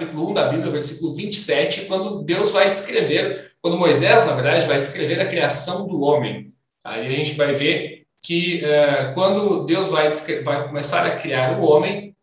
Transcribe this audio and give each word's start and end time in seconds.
capítulo 0.00 0.30
1 0.30 0.32
da 0.32 0.48
Bíblia, 0.48 0.72
versículo 0.72 1.14
27, 1.14 1.82
quando 1.82 2.22
Deus 2.22 2.52
vai 2.52 2.70
descrever, 2.70 3.52
quando 3.60 3.76
Moisés, 3.76 4.26
na 4.26 4.32
verdade, 4.32 4.66
vai 4.66 4.78
descrever 4.78 5.20
a 5.20 5.28
criação 5.28 5.86
do 5.86 6.00
homem. 6.00 6.50
Aí 6.82 7.06
a 7.06 7.10
gente 7.10 7.34
vai 7.34 7.52
ver 7.52 8.06
que 8.22 8.62
uh, 8.64 9.12
quando 9.12 9.66
Deus 9.66 9.88
vai, 9.88 10.10
vai 10.42 10.68
começar 10.68 11.06
a 11.06 11.16
criar 11.16 11.60
o 11.60 11.70
homem, 11.70 12.16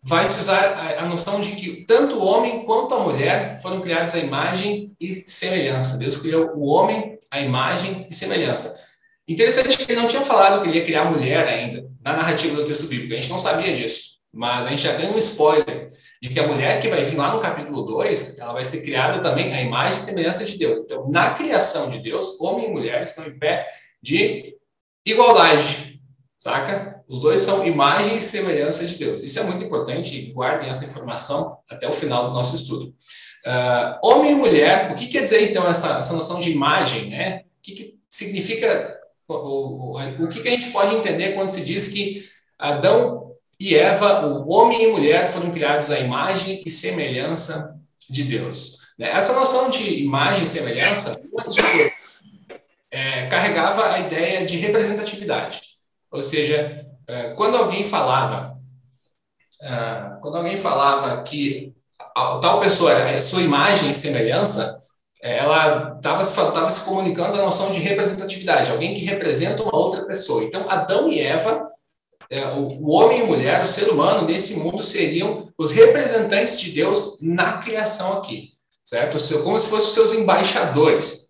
vai 0.00 0.24
se 0.26 0.40
usar 0.40 0.60
a, 0.60 1.02
a, 1.02 1.08
noção 1.08 1.40
de 1.40 1.52
que 1.52 1.84
tanto 1.84 2.16
o 2.16 2.24
homem 2.24 2.64
quanto 2.64 2.94
a 2.94 3.00
mulher 3.00 3.60
foram 3.60 3.80
criados 3.80 4.14
à 4.14 4.18
imagem 4.18 4.92
e 5.00 5.12
semelhança. 5.14 5.98
Deus 5.98 6.18
criou 6.18 6.52
o 6.54 6.68
homem 6.68 7.18
à 7.32 7.40
imagem 7.40 8.06
e 8.08 8.14
semelhança. 8.14 8.86
Interessante 9.26 9.76
que 9.76 9.90
ele 9.90 10.00
não 10.00 10.08
tinha 10.08 10.22
falado 10.22 10.62
que 10.62 10.68
ele 10.68 10.78
ia 10.78 10.84
criar 10.84 11.02
a 11.02 11.10
mulher 11.10 11.46
ainda, 11.48 11.84
na 12.00 12.12
narrativa 12.12 12.54
do 12.54 12.64
texto 12.64 12.86
bíblico. 12.86 13.12
A 13.12 13.16
gente 13.16 13.30
não 13.30 13.38
sabia 13.38 13.76
disso, 13.76 14.18
mas 14.32 14.66
a 14.66 14.70
gente 14.70 14.82
já 14.82 14.92
ganha 14.92 15.12
um 15.12 15.18
spoiler 15.18 15.88
de 16.20 16.30
que 16.30 16.40
a 16.40 16.46
mulher 16.46 16.80
que 16.80 16.88
vai 16.88 17.04
vir 17.04 17.16
lá 17.16 17.34
no 17.34 17.40
capítulo 17.40 17.82
2, 17.82 18.40
ela 18.40 18.52
vai 18.52 18.64
ser 18.64 18.82
criada 18.82 19.20
também 19.20 19.52
à 19.54 19.62
imagem 19.62 19.96
e 19.96 20.00
semelhança 20.00 20.44
de 20.44 20.58
Deus. 20.58 20.80
Então, 20.80 21.08
na 21.08 21.30
criação 21.34 21.90
de 21.90 22.00
Deus, 22.00 22.40
homem 22.40 22.68
e 22.68 22.72
mulher 22.72 23.02
estão 23.02 23.26
em 23.26 23.38
pé 23.38 23.66
de 24.02 24.56
igualdade, 25.06 26.00
saca? 26.36 27.02
Os 27.08 27.20
dois 27.20 27.40
são 27.40 27.66
imagem 27.66 28.16
e 28.16 28.22
semelhança 28.22 28.84
de 28.86 28.96
Deus. 28.96 29.22
Isso 29.22 29.38
é 29.38 29.42
muito 29.42 29.64
importante, 29.64 30.32
guardem 30.32 30.68
essa 30.68 30.84
informação 30.84 31.58
até 31.70 31.88
o 31.88 31.92
final 31.92 32.28
do 32.28 32.34
nosso 32.34 32.56
estudo. 32.56 32.94
Uh, 33.46 33.98
homem 34.02 34.32
e 34.32 34.34
mulher, 34.34 34.90
o 34.90 34.96
que 34.96 35.06
quer 35.06 35.22
dizer 35.22 35.50
então 35.50 35.66
essa, 35.66 35.98
essa 35.98 36.12
noção 36.12 36.40
de 36.40 36.50
imagem, 36.50 37.08
né? 37.08 37.42
O 37.58 37.62
que, 37.62 37.72
que 37.72 37.98
significa, 38.10 38.98
o, 39.28 39.34
o, 39.34 40.24
o 40.24 40.28
que, 40.28 40.40
que 40.40 40.48
a 40.48 40.50
gente 40.50 40.70
pode 40.70 40.94
entender 40.96 41.34
quando 41.34 41.50
se 41.50 41.64
diz 41.64 41.88
que 41.88 42.28
Adão 42.58 43.27
e 43.60 43.74
Eva, 43.74 44.26
o 44.26 44.48
homem 44.50 44.84
e 44.84 44.92
mulher, 44.92 45.26
foram 45.26 45.50
criados 45.50 45.90
à 45.90 45.98
imagem 45.98 46.62
e 46.64 46.70
semelhança 46.70 47.76
de 48.08 48.22
Deus? 48.22 48.78
Né? 48.98 49.10
Essa 49.10 49.34
noção 49.34 49.68
de 49.68 50.02
imagem 50.02 50.44
e 50.44 50.46
semelhança, 50.46 51.20
é, 52.90 53.26
carregava 53.26 53.92
a 53.92 53.98
ideia 53.98 54.46
de 54.46 54.56
representatividade. 54.56 55.60
Ou 56.10 56.22
seja, 56.22 56.86
é, 57.06 57.30
quando 57.30 57.56
alguém 57.56 57.82
falava, 57.82 58.52
é, 59.62 60.20
quando 60.20 60.36
alguém 60.36 60.56
falava 60.56 61.22
que 61.22 61.74
tal 62.14 62.60
pessoa 62.60 62.92
é 62.92 63.20
sua 63.20 63.42
imagem 63.42 63.90
e 63.90 63.94
semelhança, 63.94 64.80
é, 65.22 65.38
ela 65.38 65.96
estava 65.96 66.22
se, 66.22 66.34
se 66.70 66.84
comunicando 66.84 67.38
a 67.38 67.44
noção 67.44 67.72
de 67.72 67.80
representatividade, 67.80 68.70
alguém 68.70 68.94
que 68.94 69.04
representa 69.04 69.62
uma 69.62 69.76
outra 69.76 70.06
pessoa. 70.06 70.44
Então, 70.44 70.68
Adão 70.68 71.10
e 71.10 71.20
Eva, 71.20 71.67
o, 72.30 72.84
o 72.84 72.90
homem 72.90 73.20
e 73.20 73.22
a 73.22 73.26
mulher, 73.26 73.62
o 73.62 73.66
ser 73.66 73.88
humano 73.88 74.26
nesse 74.26 74.56
mundo 74.58 74.82
seriam 74.82 75.48
os 75.56 75.72
representantes 75.72 76.60
de 76.60 76.70
Deus 76.72 77.18
na 77.22 77.58
criação 77.58 78.14
aqui, 78.14 78.50
certo? 78.84 79.18
Como 79.42 79.58
se 79.58 79.68
fossem 79.68 79.88
os 79.88 79.94
seus 79.94 80.12
embaixadores. 80.12 81.28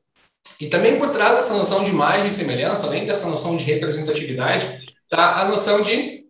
E 0.61 0.67
também 0.67 0.99
por 0.99 1.11
trás 1.11 1.37
dessa 1.37 1.55
noção 1.55 1.85
de 1.85 1.91
imagem 1.91 2.27
e 2.27 2.33
semelhança, 2.33 2.87
além 2.87 3.07
dessa 3.07 3.29
noção 3.29 3.57
de 3.57 3.65
representatividade, 3.65 4.83
está 5.05 5.41
a 5.41 5.45
noção 5.45 5.83
de 5.83 6.25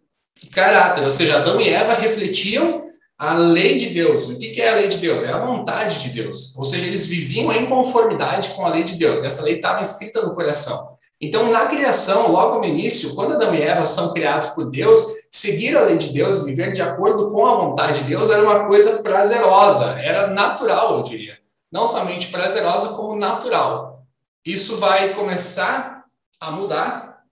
caráter, 0.52 1.02
ou 1.02 1.10
seja, 1.10 1.36
Adão 1.36 1.60
e 1.60 1.68
Eva 1.68 1.94
refletiam 1.94 2.88
a 3.18 3.34
lei 3.34 3.78
de 3.78 3.88
Deus. 3.88 4.28
O 4.28 4.38
que 4.38 4.60
é 4.60 4.68
a 4.68 4.76
lei 4.76 4.88
de 4.88 4.98
Deus? 4.98 5.24
É 5.24 5.32
a 5.32 5.38
vontade 5.38 6.02
de 6.02 6.10
Deus. 6.10 6.54
Ou 6.56 6.64
seja, 6.64 6.86
eles 6.86 7.06
viviam 7.06 7.52
em 7.52 7.66
conformidade 7.66 8.50
com 8.50 8.64
a 8.64 8.68
lei 8.68 8.84
de 8.84 8.94
Deus. 8.94 9.24
Essa 9.24 9.42
lei 9.42 9.56
estava 9.56 9.80
escrita 9.80 10.22
no 10.22 10.34
coração. 10.34 10.97
Então, 11.20 11.50
na 11.50 11.66
criação, 11.66 12.30
logo 12.30 12.60
no 12.60 12.64
início, 12.64 13.14
quando 13.14 13.34
Adão 13.34 13.54
e 13.54 13.60
Eva 13.60 13.84
são 13.84 14.12
criados 14.12 14.50
por 14.50 14.70
Deus, 14.70 15.04
seguir 15.30 15.76
a 15.76 15.82
lei 15.82 15.96
de 15.96 16.12
Deus, 16.12 16.44
viver 16.44 16.72
de 16.72 16.80
acordo 16.80 17.30
com 17.30 17.44
a 17.44 17.56
vontade 17.56 18.02
de 18.02 18.08
Deus, 18.08 18.30
era 18.30 18.42
uma 18.42 18.66
coisa 18.66 19.02
prazerosa, 19.02 19.98
era 20.00 20.28
natural, 20.28 20.96
eu 20.96 21.02
diria. 21.02 21.36
Não 21.72 21.86
somente 21.86 22.28
prazerosa, 22.28 22.90
como 22.90 23.16
natural 23.16 23.98
isso 24.44 24.78
vai 24.78 25.12
começar 25.14 26.04
a 26.40 26.50
mudar, 26.50 27.22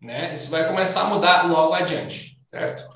né? 0.00 0.32
Isso 0.34 0.50
vai 0.50 0.66
começar 0.66 1.02
a 1.02 1.04
mudar 1.04 1.50
logo 1.50 1.72
adiante, 1.72 2.38
certo? 2.44 2.88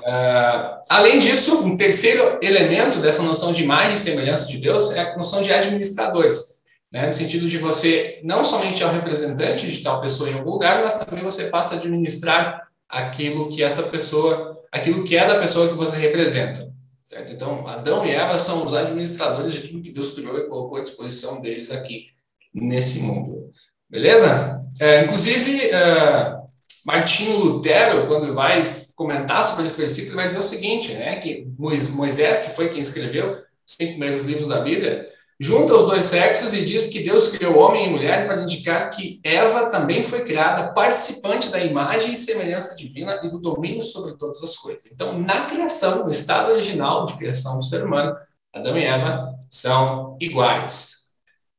Uh, 0.00 0.82
além 0.90 1.18
disso, 1.18 1.64
um 1.64 1.76
terceiro 1.76 2.38
elemento 2.42 2.98
dessa 2.98 3.22
noção 3.22 3.52
de 3.52 3.62
imagem 3.62 3.94
e 3.94 3.98
semelhança 3.98 4.46
de 4.48 4.58
Deus 4.58 4.94
é 4.94 5.00
a 5.00 5.16
noção 5.16 5.42
de 5.42 5.52
administradores, 5.52 6.55
né? 6.92 7.06
no 7.06 7.12
sentido 7.12 7.48
de 7.48 7.58
você 7.58 8.20
não 8.22 8.44
somente 8.44 8.82
é 8.82 8.86
o 8.86 8.90
representante 8.90 9.70
de 9.70 9.82
tal 9.82 10.00
pessoa 10.00 10.30
em 10.30 10.34
algum 10.34 10.50
lugar, 10.50 10.82
mas 10.82 10.94
também 10.96 11.24
você 11.24 11.44
passa 11.44 11.74
a 11.74 11.78
administrar 11.78 12.68
aquilo 12.88 13.48
que 13.48 13.62
essa 13.62 13.84
pessoa, 13.84 14.62
aquilo 14.70 15.04
que 15.04 15.16
é 15.16 15.26
da 15.26 15.38
pessoa 15.38 15.68
que 15.68 15.74
você 15.74 15.96
representa. 15.96 16.66
Certo? 17.02 17.32
Então, 17.32 17.66
Adão 17.68 18.04
e 18.04 18.10
Eva 18.10 18.36
são 18.36 18.64
os 18.64 18.74
administradores 18.74 19.52
de 19.52 19.68
tudo 19.68 19.82
que 19.82 19.92
Deus 19.92 20.12
criou 20.12 20.38
e 20.38 20.48
colocou 20.48 20.78
à 20.78 20.82
disposição 20.82 21.40
deles 21.40 21.70
aqui 21.70 22.06
nesse 22.52 23.02
mundo. 23.02 23.52
Beleza? 23.88 24.60
É, 24.80 25.04
inclusive, 25.04 25.70
é, 25.70 26.36
Martinho 26.84 27.38
Lutero, 27.38 28.08
quando 28.08 28.34
vai 28.34 28.64
comentar 28.96 29.44
sobre 29.44 29.66
esse 29.66 29.80
versículo, 29.80 30.16
vai 30.16 30.26
dizer 30.26 30.40
o 30.40 30.42
seguinte, 30.42 30.94
né, 30.94 31.16
que 31.16 31.46
Moisés, 31.58 32.40
que 32.40 32.56
foi 32.56 32.68
quem 32.68 32.80
escreveu 32.80 33.32
os 33.34 33.74
cinco 33.74 33.92
primeiros 33.92 34.24
livros 34.24 34.48
da 34.48 34.60
Bíblia, 34.60 35.08
junta 35.38 35.74
os 35.74 35.84
dois 35.84 36.06
sexos 36.06 36.52
e 36.54 36.64
diz 36.64 36.86
que 36.86 37.02
Deus 37.02 37.28
criou 37.28 37.58
homem 37.58 37.86
e 37.86 37.90
mulher 37.90 38.26
para 38.26 38.42
indicar 38.42 38.90
que 38.90 39.20
Eva 39.22 39.66
também 39.66 40.02
foi 40.02 40.24
criada 40.24 40.72
participante 40.72 41.50
da 41.50 41.60
imagem 41.60 42.12
e 42.12 42.16
semelhança 42.16 42.74
divina 42.76 43.20
e 43.22 43.30
do 43.30 43.38
domínio 43.38 43.82
sobre 43.82 44.16
todas 44.16 44.42
as 44.42 44.56
coisas. 44.56 44.90
Então, 44.90 45.18
na 45.18 45.46
criação, 45.46 46.04
no 46.04 46.10
estado 46.10 46.52
original 46.52 47.04
de 47.04 47.14
criação 47.14 47.58
do 47.58 47.64
ser 47.64 47.84
humano, 47.84 48.16
Adão 48.52 48.78
e 48.78 48.84
Eva 48.84 49.34
são 49.50 50.16
iguais 50.20 50.96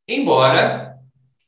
embora 0.07 0.97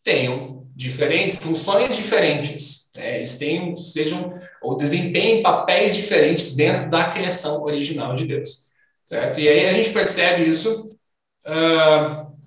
tenham 0.04 0.68
diferentes 0.76 1.40
funções 1.40 1.96
diferentes, 1.96 2.92
né? 2.96 3.18
eles 3.18 3.38
tenham, 3.38 3.76
sejam 3.76 4.38
ou 4.62 4.76
desempenhem 4.76 5.42
papéis 5.42 5.96
diferentes 5.96 6.56
dentro 6.56 6.90
da 6.90 7.10
criação 7.10 7.64
original 7.64 8.16
de 8.16 8.26
Deus, 8.26 8.72
certo? 9.04 9.40
E 9.40 9.48
aí 9.48 9.68
a 9.68 9.74
gente 9.74 9.92
percebe 9.92 10.48
isso 10.48 10.86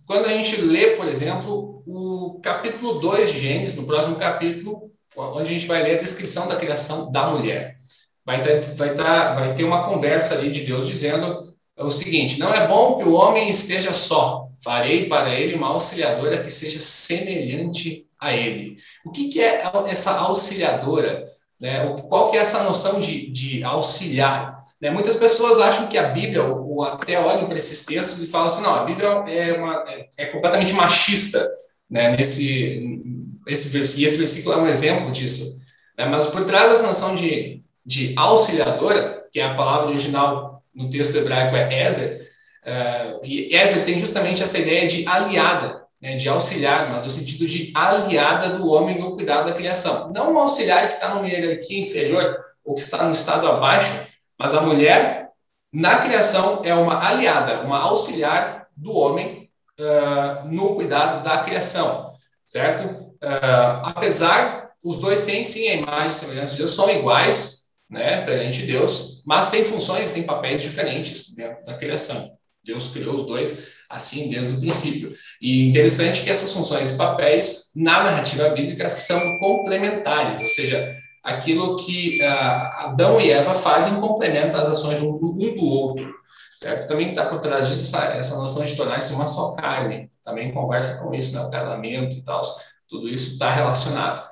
quando 0.06 0.26
a 0.26 0.28
gente 0.28 0.60
lê, 0.60 0.97
por 0.97 1.08
exemplo, 1.08 1.82
o 1.86 2.41
capítulo 2.42 3.00
2 3.00 3.32
de 3.32 3.38
Gênesis, 3.38 3.76
no 3.76 3.86
próximo 3.86 4.16
capítulo, 4.16 4.91
onde 5.16 5.42
a 5.42 5.53
gente 5.53 5.66
vai 5.66 5.82
ler 5.82 5.97
a 5.97 6.03
descrição 6.03 6.48
da 6.48 6.56
criação 6.56 7.10
da 7.10 7.31
mulher. 7.31 7.76
Vai 8.25 8.41
ter, 8.41 8.60
vai, 8.76 8.94
tá, 8.94 9.34
vai 9.34 9.54
ter 9.54 9.64
uma 9.64 9.84
conversa 9.84 10.34
ali 10.34 10.50
de 10.50 10.60
Deus 10.64 10.86
dizendo 10.86 11.52
o 11.76 11.91
seguinte: 11.91 12.38
não 12.38 12.54
é 12.54 12.66
bom 12.69 12.97
que 12.97 13.04
o 13.04 13.14
homem 13.14 13.48
esteja 13.48 13.92
só, 13.92 14.42
Farei 14.62 15.08
para 15.08 15.34
ele 15.34 15.56
uma 15.56 15.69
auxiliadora 15.69 16.41
que 16.41 16.48
seja 16.48 16.81
semelhante 16.81 18.06
a 18.19 18.32
ele. 18.32 18.76
O 19.04 19.10
que, 19.10 19.28
que 19.28 19.42
é 19.42 19.64
essa 19.88 20.12
auxiliadora? 20.20 21.26
Né? 21.58 21.84
Qual 22.08 22.31
que 22.31 22.36
é 22.36 22.41
essa 22.41 22.62
noção 22.62 23.00
de, 23.00 23.28
de 23.28 23.64
auxiliar? 23.64 24.62
Né? 24.82 24.91
Muitas 24.91 25.15
pessoas 25.15 25.60
acham 25.60 25.87
que 25.87 25.97
a 25.97 26.09
Bíblia, 26.09 26.43
ou, 26.43 26.76
ou 26.76 26.82
até 26.82 27.19
olham 27.19 27.47
para 27.47 27.56
esses 27.56 27.87
textos 27.87 28.20
e 28.20 28.26
falam 28.26 28.48
assim, 28.48 28.62
não, 28.65 28.75
a 28.75 28.84
Bíblia 28.84 29.09
é, 29.28 29.53
uma, 29.53 29.84
é, 29.88 30.09
é 30.19 30.26
completamente 30.26 30.72
machista, 30.72 31.48
né? 31.88 32.16
Nesse, 32.16 33.00
esse, 33.47 33.78
esse 33.78 34.19
versículo 34.19 34.56
é 34.56 34.59
um 34.59 34.66
exemplo 34.66 35.12
disso. 35.12 35.56
Né? 35.97 36.06
Mas 36.06 36.26
por 36.26 36.44
trás 36.44 36.69
dessa 36.69 36.87
noção 36.88 37.15
de, 37.15 37.62
de 37.87 38.12
auxiliadora, 38.16 39.25
que 39.31 39.38
é 39.38 39.44
a 39.44 39.54
palavra 39.54 39.91
original 39.91 40.62
no 40.75 40.91
texto 40.91 41.16
hebraico 41.16 41.54
é 41.54 41.87
Ezer, 41.87 42.22
Uh, 42.62 43.19
e 43.25 43.54
essa 43.56 43.84
tem 43.84 43.99
justamente 43.99 44.40
essa 44.40 44.56
ideia 44.56 44.87
de 44.87 45.05
aliada, 45.08 45.82
né, 46.00 46.14
de 46.14 46.29
auxiliar, 46.29 46.93
mas 46.93 47.05
no 47.05 47.11
sentido 47.11 47.44
de 47.44 47.73
aliada 47.75 48.56
do 48.56 48.70
homem 48.70 49.00
no 49.00 49.17
cuidado 49.17 49.46
da 49.46 49.52
criação. 49.52 50.12
Não 50.14 50.32
um 50.32 50.38
auxiliar 50.38 50.88
que 50.88 50.94
está 50.94 51.12
numa 51.12 51.26
hierarquia 51.26 51.81
inferior 51.81 52.37
ou 52.64 52.75
que 52.76 52.81
está 52.81 53.05
no 53.05 53.12
estado 53.12 53.49
abaixo, 53.49 54.06
mas 54.43 54.55
a 54.55 54.61
mulher 54.61 55.29
na 55.73 55.99
criação 55.99 56.62
é 56.65 56.75
uma 56.75 57.00
aliada, 57.00 57.61
uma 57.61 57.79
auxiliar 57.79 58.67
do 58.77 58.93
homem 58.93 59.49
uh, 59.79 60.49
no 60.49 60.75
cuidado 60.75 61.23
da 61.23 61.39
criação, 61.39 62.12
certo? 62.44 62.85
Uh, 63.23 63.79
apesar, 63.85 64.73
os 64.85 64.99
dois 64.99 65.23
têm 65.23 65.44
sim 65.44 65.69
a 65.69 65.75
imagem 65.75 66.09
e 66.09 66.12
semelhança 66.12 66.53
de 66.53 66.59
Deus, 66.59 66.75
são 66.75 66.91
iguais, 66.91 67.67
né, 67.89 68.23
perante 68.25 68.62
de 68.62 68.67
Deus, 68.67 69.23
mas 69.25 69.49
têm 69.49 69.62
funções, 69.62 70.11
têm 70.11 70.25
papéis 70.25 70.61
diferentes 70.61 71.33
dentro 71.37 71.65
da 71.65 71.75
criação. 71.75 72.37
Deus 72.65 72.89
criou 72.89 73.15
os 73.15 73.27
dois 73.27 73.75
assim 73.89 74.29
desde 74.29 74.56
o 74.56 74.59
princípio. 74.59 75.15
E 75.41 75.69
interessante 75.69 76.23
que 76.23 76.31
essas 76.31 76.53
funções 76.53 76.91
e 76.91 76.97
papéis 76.99 77.71
na 77.77 78.03
narrativa 78.03 78.49
bíblica 78.49 78.91
são 78.91 79.39
complementares, 79.39 80.41
ou 80.41 80.49
seja, 80.49 81.00
aquilo 81.22 81.76
que 81.76 82.19
uh, 82.20 82.86
Adão 82.86 83.20
e 83.20 83.30
Eva 83.30 83.54
fazem 83.54 84.00
complementa 84.00 84.60
as 84.60 84.69
ações 84.69 85.00
um, 85.00 85.14
um 85.14 85.54
do 85.54 85.64
outro, 85.64 86.12
certo? 86.54 86.88
Também 86.88 87.08
está 87.08 87.26
por 87.26 87.40
trás 87.40 87.69
disso 87.69 87.94
essa, 87.94 88.06
essa 88.14 88.36
noção 88.36 88.64
de 88.64 88.76
tornar-se 88.76 89.14
uma 89.14 89.28
só 89.28 89.54
carne, 89.54 90.10
também 90.24 90.50
conversa 90.50 91.02
com 91.02 91.14
isso, 91.14 91.34
né? 91.34 91.42
o 91.42 91.50
casamento 91.50 92.16
e 92.16 92.22
tal, 92.22 92.40
tudo 92.88 93.08
isso 93.08 93.32
está 93.32 93.50
relacionado. 93.50 94.22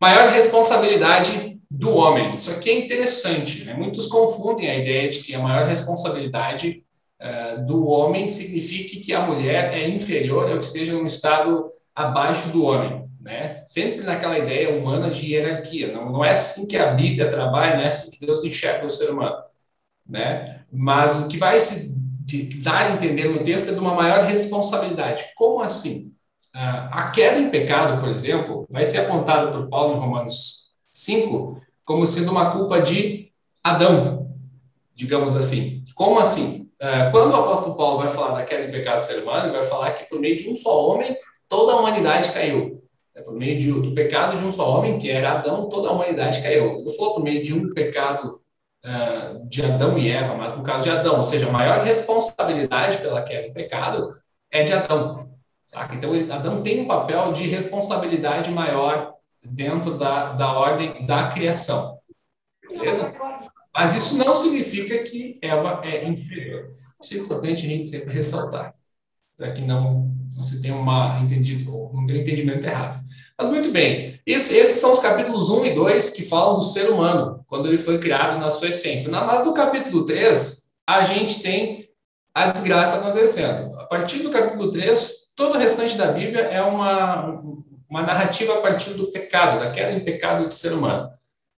Maior 0.00 0.28
responsabilidade 0.28 1.58
do 1.70 1.94
homem. 1.94 2.34
Isso 2.34 2.50
aqui 2.50 2.70
é 2.70 2.84
interessante, 2.84 3.64
né? 3.64 3.74
Muitos 3.74 4.06
confundem 4.06 4.70
a 4.70 4.78
ideia 4.78 5.10
de 5.10 5.18
que 5.20 5.34
a 5.34 5.38
maior 5.38 5.64
responsabilidade 5.64 6.84
uh, 7.20 7.66
do 7.66 7.86
homem 7.86 8.26
signifique 8.26 9.00
que 9.00 9.12
a 9.12 9.26
mulher 9.26 9.74
é 9.74 9.88
inferior 9.88 10.48
ou 10.50 10.58
que 10.58 10.64
esteja 10.64 10.92
num 10.92 11.06
estado 11.06 11.68
abaixo 11.94 12.48
do 12.50 12.64
homem. 12.64 13.06
Né? 13.28 13.62
Sempre 13.66 14.06
naquela 14.06 14.38
ideia 14.38 14.74
humana 14.74 15.10
de 15.10 15.34
hierarquia. 15.34 15.92
Não, 15.92 16.10
não 16.10 16.24
é 16.24 16.30
assim 16.30 16.66
que 16.66 16.78
a 16.78 16.92
Bíblia 16.92 17.28
trabalha, 17.28 17.76
não 17.76 17.82
é 17.82 17.88
assim 17.88 18.10
que 18.10 18.24
Deus 18.24 18.42
enxerga 18.42 18.86
o 18.86 18.90
ser 18.90 19.10
humano. 19.10 19.36
Né? 20.08 20.62
Mas 20.72 21.20
o 21.20 21.28
que 21.28 21.36
vai 21.36 21.60
se 21.60 21.94
dar 22.62 22.86
a 22.86 22.92
entender 22.94 23.28
no 23.28 23.44
texto 23.44 23.68
é 23.68 23.74
de 23.74 23.78
uma 23.78 23.92
maior 23.92 24.20
responsabilidade. 24.20 25.26
Como 25.36 25.60
assim? 25.60 26.14
A 26.54 27.10
queda 27.10 27.38
em 27.38 27.50
pecado, 27.50 28.00
por 28.00 28.08
exemplo, 28.08 28.66
vai 28.70 28.86
ser 28.86 29.00
apontada 29.00 29.52
por 29.52 29.68
Paulo 29.68 29.94
em 29.94 30.00
Romanos 30.00 30.72
5 30.90 31.60
como 31.84 32.06
sendo 32.06 32.30
uma 32.30 32.50
culpa 32.50 32.80
de 32.80 33.30
Adão, 33.62 34.34
digamos 34.94 35.36
assim. 35.36 35.84
Como 35.94 36.18
assim? 36.18 36.70
Quando 37.12 37.32
o 37.32 37.36
apóstolo 37.36 37.76
Paulo 37.76 37.98
vai 37.98 38.08
falar 38.08 38.38
da 38.38 38.44
queda 38.46 38.64
em 38.64 38.70
pecado 38.70 38.96
do 38.96 39.02
ser 39.02 39.22
humano, 39.22 39.48
ele 39.48 39.58
vai 39.58 39.66
falar 39.66 39.92
que 39.92 40.08
por 40.08 40.18
meio 40.18 40.38
de 40.38 40.48
um 40.48 40.54
só 40.54 40.88
homem 40.88 41.14
toda 41.46 41.74
a 41.74 41.76
humanidade 41.76 42.32
caiu. 42.32 42.82
Por 43.24 43.34
meio 43.34 43.58
de, 43.58 43.72
do 43.72 43.94
pecado 43.94 44.36
de 44.36 44.44
um 44.44 44.50
só 44.50 44.78
homem, 44.78 44.98
que 44.98 45.10
era 45.10 45.32
Adão, 45.32 45.68
toda 45.68 45.88
a 45.88 45.92
humanidade 45.92 46.42
caiu. 46.42 46.84
Não 46.84 46.92
falou 46.92 47.14
por 47.14 47.22
meio 47.22 47.42
de 47.42 47.54
um 47.54 47.72
pecado 47.72 48.40
uh, 48.84 49.48
de 49.48 49.62
Adão 49.62 49.98
e 49.98 50.10
Eva, 50.10 50.34
mas 50.34 50.56
no 50.56 50.62
caso 50.62 50.84
de 50.84 50.90
Adão. 50.90 51.18
Ou 51.18 51.24
seja, 51.24 51.48
a 51.48 51.52
maior 51.52 51.84
responsabilidade 51.84 52.98
pela 52.98 53.22
queda 53.22 53.48
do 53.48 53.54
pecado 53.54 54.14
é 54.50 54.62
de 54.62 54.72
Adão. 54.72 55.28
Saca? 55.64 55.94
Então, 55.94 56.12
Adão 56.30 56.62
tem 56.62 56.80
um 56.80 56.86
papel 56.86 57.32
de 57.32 57.46
responsabilidade 57.46 58.50
maior 58.50 59.14
dentro 59.44 59.98
da, 59.98 60.32
da 60.32 60.52
ordem 60.58 61.04
da 61.06 61.28
criação. 61.28 61.98
Beleza? 62.68 63.14
Mas 63.74 63.94
isso 63.94 64.16
não 64.16 64.34
significa 64.34 65.02
que 65.04 65.38
Eva 65.42 65.80
é 65.84 66.04
inferior. 66.06 66.70
Isso 67.00 67.14
é 67.14 67.18
importante 67.18 67.64
a 67.64 67.68
gente 67.68 67.88
sempre 67.88 68.12
ressaltar, 68.12 68.74
para 69.38 69.52
que 69.52 69.62
não 69.62 70.12
você 70.36 70.60
tenha 70.60 70.74
uma 70.74 71.20
entendido, 71.20 71.74
um 71.92 72.02
entendimento 72.10 72.66
errado. 72.66 73.02
Mas 73.36 73.48
muito 73.48 73.70
bem, 73.70 74.20
esses 74.26 74.68
são 74.78 74.92
os 74.92 74.98
capítulos 74.98 75.48
1 75.48 75.66
e 75.66 75.74
2 75.74 76.10
que 76.10 76.22
falam 76.22 76.58
do 76.58 76.64
ser 76.64 76.90
humano, 76.90 77.44
quando 77.46 77.66
ele 77.66 77.78
foi 77.78 77.98
criado 77.98 78.38
na 78.38 78.50
sua 78.50 78.68
essência. 78.68 79.10
Mas 79.10 79.46
no 79.46 79.54
capítulo 79.54 80.04
3, 80.04 80.68
a 80.86 81.02
gente 81.02 81.40
tem 81.40 81.80
a 82.34 82.48
desgraça 82.48 82.98
acontecendo. 82.98 83.78
A 83.78 83.84
partir 83.84 84.22
do 84.22 84.30
capítulo 84.30 84.70
3, 84.70 85.32
todo 85.36 85.54
o 85.54 85.58
restante 85.58 85.96
da 85.96 86.12
Bíblia 86.12 86.42
é 86.42 86.62
uma, 86.62 87.40
uma 87.88 88.02
narrativa 88.02 88.54
a 88.54 88.60
partir 88.60 88.90
do 88.94 89.06
pecado, 89.06 89.60
da 89.60 89.70
queda 89.70 89.92
em 89.92 90.04
pecado 90.04 90.46
do 90.46 90.54
ser 90.54 90.72
humano. 90.72 91.10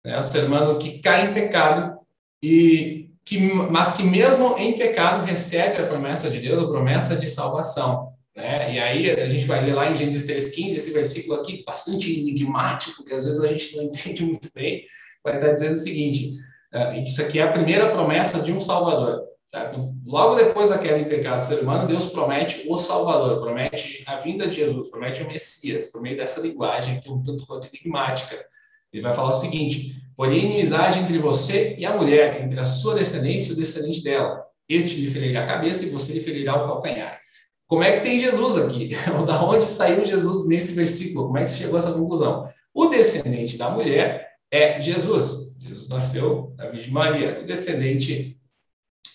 É 0.06 0.18
o 0.18 0.24
ser 0.24 0.46
humano 0.46 0.80
que 0.80 1.00
cai 1.00 1.30
em 1.30 1.34
pecado 1.34 1.98
e 2.42 3.09
que, 3.30 3.38
mas 3.38 3.94
que 3.94 4.02
mesmo 4.02 4.58
em 4.58 4.76
pecado 4.76 5.24
recebe 5.24 5.78
a 5.78 5.88
promessa 5.88 6.32
de 6.32 6.40
Deus, 6.40 6.60
a 6.60 6.68
promessa 6.68 7.16
de 7.16 7.28
salvação. 7.28 8.12
Né? 8.36 8.74
E 8.74 8.80
aí 8.80 9.12
a 9.12 9.28
gente 9.28 9.46
vai 9.46 9.64
ler 9.64 9.76
lá 9.76 9.92
em 9.92 9.96
Gênesis 9.96 10.28
3,15, 10.28 10.76
esse 10.76 10.92
versículo 10.92 11.40
aqui, 11.40 11.64
bastante 11.64 12.12
enigmático, 12.20 13.06
que 13.06 13.14
às 13.14 13.26
vezes 13.26 13.40
a 13.40 13.48
gente 13.48 13.78
não 13.78 13.84
entende 13.86 14.24
muito 14.26 14.50
bem, 14.56 14.84
vai 15.24 15.36
estar 15.36 15.52
dizendo 15.52 15.76
o 15.76 15.78
seguinte: 15.78 16.38
uh, 16.74 17.04
isso 17.04 17.22
aqui 17.22 17.40
é 17.40 17.44
a 17.44 17.52
primeira 17.52 17.92
promessa 17.92 18.42
de 18.42 18.52
um 18.52 18.60
Salvador. 18.60 19.22
Tá? 19.52 19.66
Então, 19.68 19.96
logo 20.08 20.34
depois 20.34 20.70
da 20.70 20.80
queda 20.80 20.98
em 20.98 21.08
pecado 21.08 21.38
do 21.38 21.46
ser 21.46 21.60
humano, 21.60 21.88
Deus 21.88 22.08
promete 22.08 22.66
o 22.68 22.78
Salvador, 22.78 23.42
promete 23.42 24.04
a 24.08 24.16
vinda 24.16 24.48
de 24.48 24.56
Jesus, 24.56 24.90
promete 24.90 25.22
o 25.22 25.28
Messias, 25.28 25.92
por 25.92 26.02
meio 26.02 26.18
dessa 26.18 26.42
linguagem 26.42 27.00
que 27.00 27.08
é 27.08 27.12
um 27.12 27.22
tanto 27.22 27.46
quanto 27.46 27.68
enigmática. 27.68 28.44
Ele 28.92 29.02
vai 29.02 29.14
falar 29.14 29.30
o 29.30 29.34
seguinte: 29.34 29.96
porém, 30.16 30.46
inimizade 30.46 31.00
entre 31.00 31.18
você 31.18 31.76
e 31.78 31.86
a 31.86 31.96
mulher, 31.96 32.44
entre 32.44 32.60
a 32.60 32.66
sua 32.66 32.96
descendência 32.96 33.52
e 33.52 33.54
o 33.54 33.58
descendente 33.58 34.04
dela. 34.04 34.44
Este 34.68 34.96
lhe 34.96 35.10
ferirá 35.10 35.42
a 35.42 35.48
cabeça 35.48 35.86
e 35.86 35.90
você 35.90 36.14
lhe 36.14 36.20
ferirá 36.20 36.56
o 36.56 36.68
calcanhar. 36.68 37.20
Como 37.68 37.84
é 37.84 37.94
que 37.94 38.02
tem 38.02 38.20
Jesus 38.20 38.58
aqui? 38.58 38.90
da 39.26 39.44
onde 39.44 39.64
saiu 39.64 40.04
Jesus 40.04 40.48
nesse 40.48 40.74
versículo? 40.74 41.28
Como 41.28 41.38
é 41.38 41.44
que 41.44 41.52
chegou 41.52 41.76
a 41.76 41.80
essa 41.80 41.94
conclusão? 41.94 42.50
O 42.74 42.88
descendente 42.88 43.58
da 43.58 43.70
mulher 43.70 44.28
é 44.52 44.80
Jesus. 44.82 45.58
Jesus 45.62 45.90
nasceu 45.90 46.54
da 46.56 46.70
Virgem 46.70 46.92
Maria. 46.92 47.42
O 47.42 47.46
descendente 47.46 48.40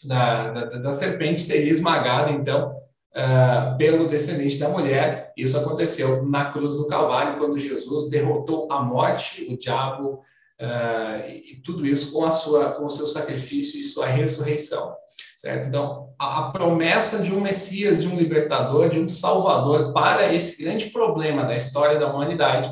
da, 0.05 0.50
da, 0.50 0.65
da 0.79 0.93
serpente 0.93 1.43
seria 1.43 1.73
esmagado, 1.73 2.32
então, 2.32 2.76
uh, 3.14 3.76
pelo 3.76 4.08
descendente 4.08 4.58
da 4.58 4.69
mulher. 4.69 5.32
Isso 5.37 5.56
aconteceu 5.56 6.25
na 6.25 6.46
cruz 6.46 6.76
do 6.76 6.87
Calvário, 6.87 7.38
quando 7.38 7.58
Jesus 7.58 8.11
derrotou 8.11 8.69
a 8.70 8.82
morte, 8.82 9.46
o 9.50 9.56
diabo, 9.56 10.22
uh, 10.61 11.28
e 11.28 11.61
tudo 11.64 11.87
isso 11.87 12.12
com, 12.12 12.25
a 12.25 12.32
sua, 12.32 12.72
com 12.72 12.84
o 12.84 12.90
seu 12.90 13.06
sacrifício 13.06 13.81
e 13.81 13.84
sua 13.84 14.06
ressurreição. 14.06 14.94
Certo? 15.37 15.69
Então, 15.69 16.14
a, 16.19 16.38
a, 16.38 16.50
promessa 16.50 17.22
de 17.22 17.32
um 17.32 17.40
Messias, 17.40 18.00
de 18.00 18.08
um 18.08 18.16
libertador, 18.16 18.88
de 18.88 18.99
um 18.99 19.08
salvador 19.08 19.93
para 19.93 20.32
esse 20.32 20.64
grande 20.64 20.87
problema 20.87 21.44
da 21.44 21.55
história 21.55 21.99
da 21.99 22.11
humanidade 22.11 22.70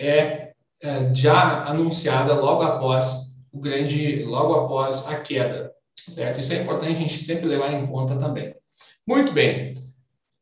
é, 0.00 0.52
é 0.82 1.14
já 1.14 1.62
anunciada 1.64 2.34
logo 2.34 2.62
após 2.62 3.36
o 3.52 3.60
grande, 3.60 4.22
logo 4.24 4.54
após 4.54 5.06
a 5.08 5.20
queda. 5.20 5.70
Certo? 6.08 6.40
Isso 6.40 6.52
é 6.54 6.62
importante 6.62 6.92
a 6.92 7.00
gente 7.00 7.22
sempre 7.22 7.46
levar 7.46 7.72
em 7.72 7.86
conta 7.86 8.16
também. 8.16 8.54
Muito 9.08 9.32
bem. 9.32 9.72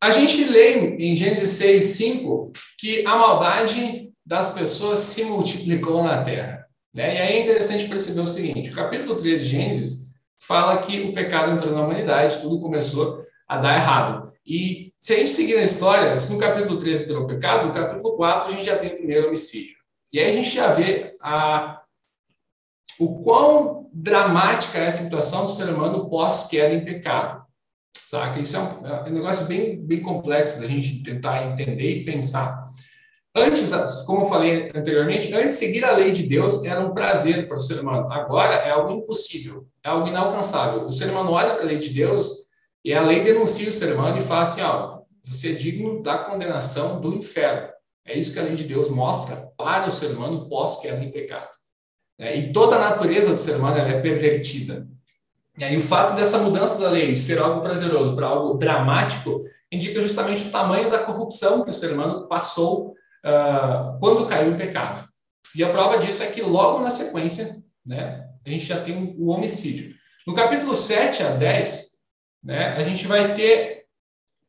A 0.01 0.11
gente 0.11 0.43
lê 0.43 0.97
em 0.97 1.15
Gênesis 1.15 1.51
6, 1.51 1.85
5 1.85 2.53
que 2.77 3.07
a 3.07 3.15
maldade 3.15 4.13
das 4.27 4.53
pessoas 4.53 4.99
se 4.99 5.23
multiplicou 5.23 6.03
na 6.03 6.25
terra. 6.25 6.67
Né? 6.93 7.15
E 7.15 7.19
aí 7.19 7.37
é 7.37 7.43
interessante 7.45 7.89
perceber 7.89 8.23
o 8.23 8.27
seguinte: 8.27 8.73
o 8.73 8.75
capítulo 8.75 9.15
3 9.15 9.41
de 9.41 9.49
Gênesis 9.49 10.07
fala 10.37 10.79
que 10.79 11.01
o 11.01 11.15
pecado 11.15 11.53
entrou 11.53 11.73
na 11.73 11.85
humanidade, 11.85 12.41
tudo 12.43 12.59
começou 12.59 13.25
a 13.47 13.57
dar 13.57 13.77
errado. 13.77 14.33
E 14.45 14.93
se 14.99 15.15
a 15.15 15.19
gente 15.19 15.31
seguir 15.31 15.55
na 15.55 15.63
história, 15.63 16.17
se 16.17 16.33
no 16.33 16.41
capítulo 16.41 16.77
13 16.81 17.05
entrou 17.05 17.23
o 17.23 17.27
pecado, 17.29 17.69
no 17.69 17.73
capítulo 17.73 18.17
4 18.17 18.49
a 18.49 18.51
gente 18.51 18.65
já 18.65 18.77
tem 18.77 18.91
o 18.91 18.97
primeiro 18.97 19.29
homicídio. 19.29 19.77
E 20.13 20.19
aí 20.19 20.29
a 20.29 20.35
gente 20.35 20.51
já 20.53 20.73
vê 20.73 21.17
a, 21.21 21.83
o 22.99 23.21
quão 23.21 23.89
dramática 23.93 24.79
é 24.79 24.89
a 24.89 24.93
situação 24.93 25.47
do 25.47 25.53
ser 25.53 25.69
humano 25.69 26.11
pós-queda 26.11 26.75
em 26.75 26.85
pecado. 26.85 27.46
Saca? 28.05 28.41
Isso 28.41 28.57
é 28.57 28.61
um, 28.61 28.87
é 28.87 29.09
um 29.09 29.13
negócio 29.13 29.47
bem, 29.47 29.79
bem 29.79 30.01
complexo 30.01 30.61
da 30.61 30.67
gente 30.67 31.03
tentar 31.03 31.47
entender 31.47 32.01
e 32.01 32.05
pensar. 32.05 32.67
Antes, 33.35 33.71
como 34.07 34.23
eu 34.23 34.27
falei 34.27 34.73
anteriormente, 34.75 35.35
antes 35.35 35.57
seguir 35.57 35.85
a 35.85 35.95
lei 35.95 36.11
de 36.11 36.23
Deus 36.23 36.65
era 36.65 36.81
um 36.81 36.95
prazer 36.95 37.47
para 37.47 37.59
o 37.59 37.61
ser 37.61 37.81
humano. 37.81 38.11
Agora 38.11 38.55
é 38.55 38.71
algo 38.71 38.93
impossível, 38.93 39.67
é 39.85 39.89
algo 39.91 40.09
inalcançável. 40.09 40.87
O 40.87 40.93
ser 40.93 41.11
humano 41.11 41.33
olha 41.33 41.55
para 41.55 41.63
a 41.63 41.67
lei 41.67 41.79
de 41.79 41.91
Deus 41.91 42.31
e 42.83 42.95
a 42.95 43.03
lei 43.03 43.21
denuncia 43.21 43.69
o 43.69 43.73
ser 43.73 43.95
humano 43.95 44.17
e 44.17 44.23
fala 44.23 44.43
assim: 44.43 44.63
ó, 44.63 45.01
você 45.23 45.51
é 45.51 45.55
digno 45.55 46.03
da 46.03 46.17
condenação 46.17 46.99
do 46.99 47.13
inferno. 47.13 47.69
É 48.07 48.17
isso 48.17 48.33
que 48.33 48.39
a 48.39 48.43
lei 48.43 48.55
de 48.55 48.65
Deus 48.65 48.89
mostra 48.89 49.37
para 49.59 49.87
o 49.87 49.91
ser 49.91 50.13
humano 50.13 50.49
pós-queda 50.49 51.05
em 51.05 51.11
pecado. 51.11 51.51
É, 52.19 52.35
e 52.35 52.53
toda 52.53 52.77
a 52.77 52.91
natureza 52.91 53.35
do 53.35 53.39
ser 53.39 53.57
humano 53.57 53.77
é 53.77 54.01
pervertida. 54.01 54.89
E 55.59 55.65
aí 55.65 55.77
o 55.77 55.81
fato 55.81 56.15
dessa 56.15 56.39
mudança 56.39 56.81
da 56.81 56.91
lei 56.91 57.17
ser 57.17 57.39
algo 57.39 57.63
prazeroso 57.63 58.15
para 58.15 58.27
algo 58.27 58.59
dramático 58.59 59.45
indica 59.73 60.01
justamente 60.03 60.47
o 60.47 60.51
tamanho 60.51 60.91
da 60.91 61.03
corrupção 61.03 61.65
que 61.65 61.71
o 61.71 61.75
ser 61.75 61.93
humano 61.93 62.29
passou 62.29 62.95
uh, 63.25 63.99
quando 63.99 64.27
caiu 64.27 64.53
em 64.53 64.57
pecado. 64.57 65.09
E 65.55 65.65
a 65.65 65.71
prova 65.71 65.99
disso 65.99 66.23
é 66.23 66.27
que 66.27 66.43
logo 66.43 66.81
na 66.81 66.91
sequência, 66.91 67.63
né, 67.85 68.29
a 68.45 68.51
gente 68.51 68.67
já 68.67 68.81
tem 68.81 69.17
o 69.19 69.29
homicídio. 69.29 69.95
No 70.27 70.35
capítulo 70.35 70.75
7 70.75 71.23
a 71.23 71.31
10, 71.31 71.93
né, 72.45 72.75
a 72.75 72.83
gente 72.83 73.07
vai 73.07 73.33
ter 73.33 73.87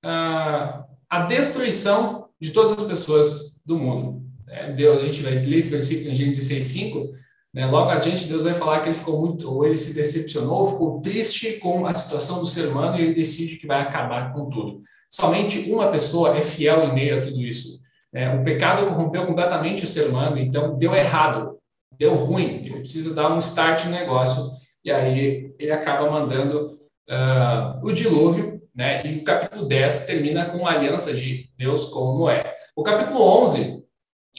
uh, 0.04 0.84
a 1.10 1.20
destruição 1.28 2.30
de 2.40 2.52
todas 2.52 2.74
as 2.74 2.88
pessoas 2.88 3.58
do 3.66 3.78
mundo. 3.78 4.24
Né? 4.46 4.74
Deus, 4.74 5.00
a 5.00 5.06
gente 5.06 5.24
vai 5.24 5.34
ler 5.34 5.58
esse 5.58 5.72
versículo 5.72 6.12
em 6.12 6.16
Gênesis 6.16 6.50
6,5. 6.50 7.14
Né? 7.54 7.66
Logo 7.66 7.90
adiante, 7.90 8.26
Deus 8.26 8.44
vai 8.44 8.54
falar 8.54 8.82
que 8.82 8.90
ele 8.90 8.96
ficou 8.96 9.20
muito, 9.20 9.52
ou 9.52 9.66
ele 9.66 9.78
se 9.78 9.94
decepcionou, 9.94 10.66
ficou 10.66 11.02
triste 11.02 11.54
com 11.54 11.86
a 11.86 11.94
situação 11.94 12.40
do 12.40 12.46
ser 12.46 12.68
humano 12.68 12.98
e 12.98 13.04
ele 13.04 13.14
decide 13.14 13.58
que 13.58 13.68
vai 13.68 13.82
acabar 13.82 14.34
com 14.34 14.50
tudo. 14.50 14.82
Somente 15.10 15.72
uma 15.72 15.90
pessoa 15.90 16.38
é 16.38 16.42
fiel 16.42 16.84
em 16.84 16.94
meio 16.94 17.18
a 17.18 17.22
tudo 17.22 17.42
isso. 17.42 17.80
É, 18.14 18.30
o 18.34 18.44
pecado 18.44 18.86
corrompeu 18.86 19.26
completamente 19.26 19.84
o 19.84 19.88
ser 19.88 20.08
humano, 20.10 20.38
então 20.38 20.78
deu 20.78 20.96
errado, 20.96 21.58
deu 21.98 22.16
ruim, 22.16 22.64
ele 22.66 22.80
precisa 22.80 23.14
dar 23.14 23.32
um 23.32 23.40
start 23.40 23.86
no 23.86 23.92
negócio, 23.92 24.52
e 24.84 24.92
aí 24.92 25.54
ele 25.60 25.72
acaba 25.72 26.10
mandando 26.10 26.80
uh, 27.10 27.86
o 27.86 27.92
dilúvio, 27.92 28.62
né? 28.74 29.06
E 29.06 29.20
o 29.20 29.24
capítulo 29.24 29.68
10 29.68 30.06
termina 30.06 30.46
com 30.46 30.66
a 30.66 30.72
aliança 30.72 31.14
de 31.14 31.50
Deus 31.58 31.86
com 31.86 32.18
Noé. 32.18 32.54
O 32.76 32.84
capítulo 32.84 33.20
11, 33.44 33.84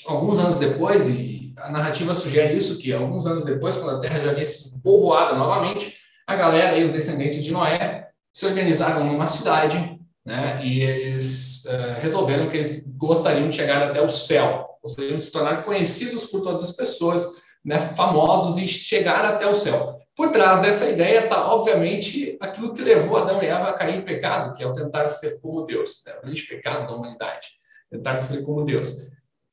alguns 0.07 0.39
anos 0.39 0.59
depois, 0.59 1.07
e 1.07 1.38
a 1.63 1.71
narrativa 1.71 2.15
sugere 2.15 2.57
isso, 2.57 2.79
que 2.79 2.93
alguns 2.93 3.27
anos 3.27 3.45
depois, 3.45 3.77
quando 3.77 3.97
a 3.97 4.01
terra 4.01 4.21
já 4.21 4.31
havia 4.31 4.47
sido 4.47 4.81
povoada 4.81 5.37
novamente, 5.37 5.97
a 6.27 6.37
galera 6.37 6.77
e 6.77 6.85
os 6.85 6.93
descendentes 6.93 7.43
de 7.43 7.53
Noé 7.53 8.09
se 8.33 8.47
organizaram 8.47 9.05
numa 9.05 9.27
cidade 9.27 9.99
né? 10.29 10.61
E 10.63 10.83
eles 10.83 11.65
uh, 11.65 12.01
resolveram 12.01 12.51
que 12.51 12.59
eles 12.59 12.85
gostariam 12.87 13.49
de 13.49 13.57
chegar 13.57 13.83
até 13.83 14.03
o 14.03 14.11
céu, 14.11 14.77
gostariam 14.83 15.17
de 15.17 15.25
se 15.25 15.33
tornar 15.33 15.65
conhecidos 15.65 16.27
por 16.27 16.43
todas 16.43 16.65
as 16.69 16.77
pessoas, 16.77 17.37
né? 17.65 17.79
famosos 17.79 18.59
e 18.59 18.69
chegar 18.69 19.25
até 19.25 19.47
o 19.47 19.55
céu. 19.55 19.99
Por 20.15 20.31
trás 20.31 20.61
dessa 20.61 20.87
ideia 20.91 21.25
está, 21.25 21.51
obviamente, 21.51 22.37
aquilo 22.41 22.75
que 22.75 22.83
levou 22.83 23.17
Adão 23.17 23.43
e 23.43 23.47
Eva 23.47 23.71
a 23.71 23.73
cair 23.73 23.97
em 23.97 24.05
pecado, 24.05 24.55
que 24.55 24.63
é 24.63 24.67
o 24.67 24.75
tentar 24.75 25.09
ser 25.09 25.41
como 25.41 25.65
Deus, 25.65 26.03
né? 26.07 26.13
o 26.19 26.27
grande 26.27 26.43
pecado 26.43 26.87
da 26.87 26.95
humanidade, 26.95 27.47
tentar 27.91 28.19
ser 28.19 28.43
como 28.45 28.65
Deus. 28.65 29.09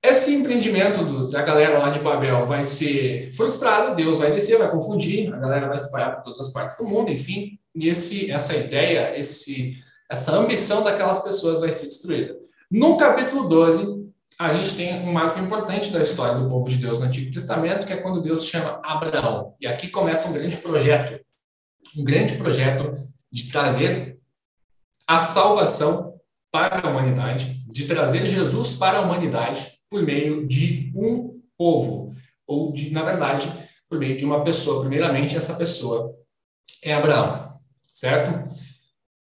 Esse 0.07 0.35
empreendimento 0.35 1.03
do, 1.03 1.29
da 1.31 1.41
galera 1.41 1.79
lá 1.79 1.89
de 1.89 1.99
Babel 1.99 2.45
vai 2.45 2.63
ser 2.63 3.31
frustrado, 3.31 3.95
Deus 3.95 4.19
vai 4.19 4.31
descer, 4.31 4.55
vai 4.55 4.69
confundir, 4.69 5.33
a 5.33 5.37
galera 5.37 5.67
vai 5.67 5.77
espalhar 5.77 6.15
por 6.15 6.25
todas 6.25 6.39
as 6.41 6.53
partes 6.53 6.77
do 6.77 6.85
mundo, 6.85 7.11
enfim, 7.11 7.57
e 7.73 7.89
esse, 7.89 8.29
essa 8.29 8.55
ideia, 8.55 9.17
esse, 9.17 9.83
essa 10.07 10.37
ambição 10.37 10.83
daquelas 10.83 11.23
pessoas 11.23 11.59
vai 11.59 11.73
ser 11.73 11.87
destruída. 11.87 12.35
No 12.69 12.97
capítulo 12.97 13.49
12, 13.49 14.05
a 14.37 14.53
gente 14.53 14.75
tem 14.75 15.01
um 15.01 15.11
marco 15.11 15.39
importante 15.39 15.89
da 15.89 16.03
história 16.03 16.39
do 16.39 16.47
povo 16.49 16.69
de 16.69 16.77
Deus 16.77 16.99
no 16.99 17.07
Antigo 17.07 17.31
Testamento, 17.31 17.87
que 17.87 17.93
é 17.93 17.97
quando 17.97 18.21
Deus 18.21 18.45
chama 18.45 18.79
Abraão. 18.83 19.55
E 19.59 19.65
aqui 19.65 19.87
começa 19.87 20.29
um 20.29 20.33
grande 20.33 20.57
projeto, 20.57 21.19
um 21.97 22.03
grande 22.03 22.35
projeto 22.37 22.93
de 23.31 23.51
trazer 23.51 24.19
a 25.07 25.23
salvação 25.23 26.13
para 26.51 26.85
a 26.85 26.91
humanidade, 26.91 27.65
de 27.71 27.87
trazer 27.87 28.27
Jesus 28.27 28.75
para 28.75 28.99
a 28.99 29.01
humanidade 29.01 29.73
por 29.95 30.03
meio 30.03 30.45
de 30.45 30.91
um 30.93 31.41
povo, 31.57 32.13
ou 32.45 32.73
de, 32.73 32.89
na 32.89 33.01
verdade, 33.01 33.49
por 33.87 33.97
meio 33.97 34.17
de 34.17 34.25
uma 34.25 34.43
pessoa. 34.43 34.81
Primeiramente, 34.81 35.37
essa 35.37 35.55
pessoa 35.55 36.13
é 36.83 36.93
Abraão, 36.93 37.57
certo? 37.93 38.53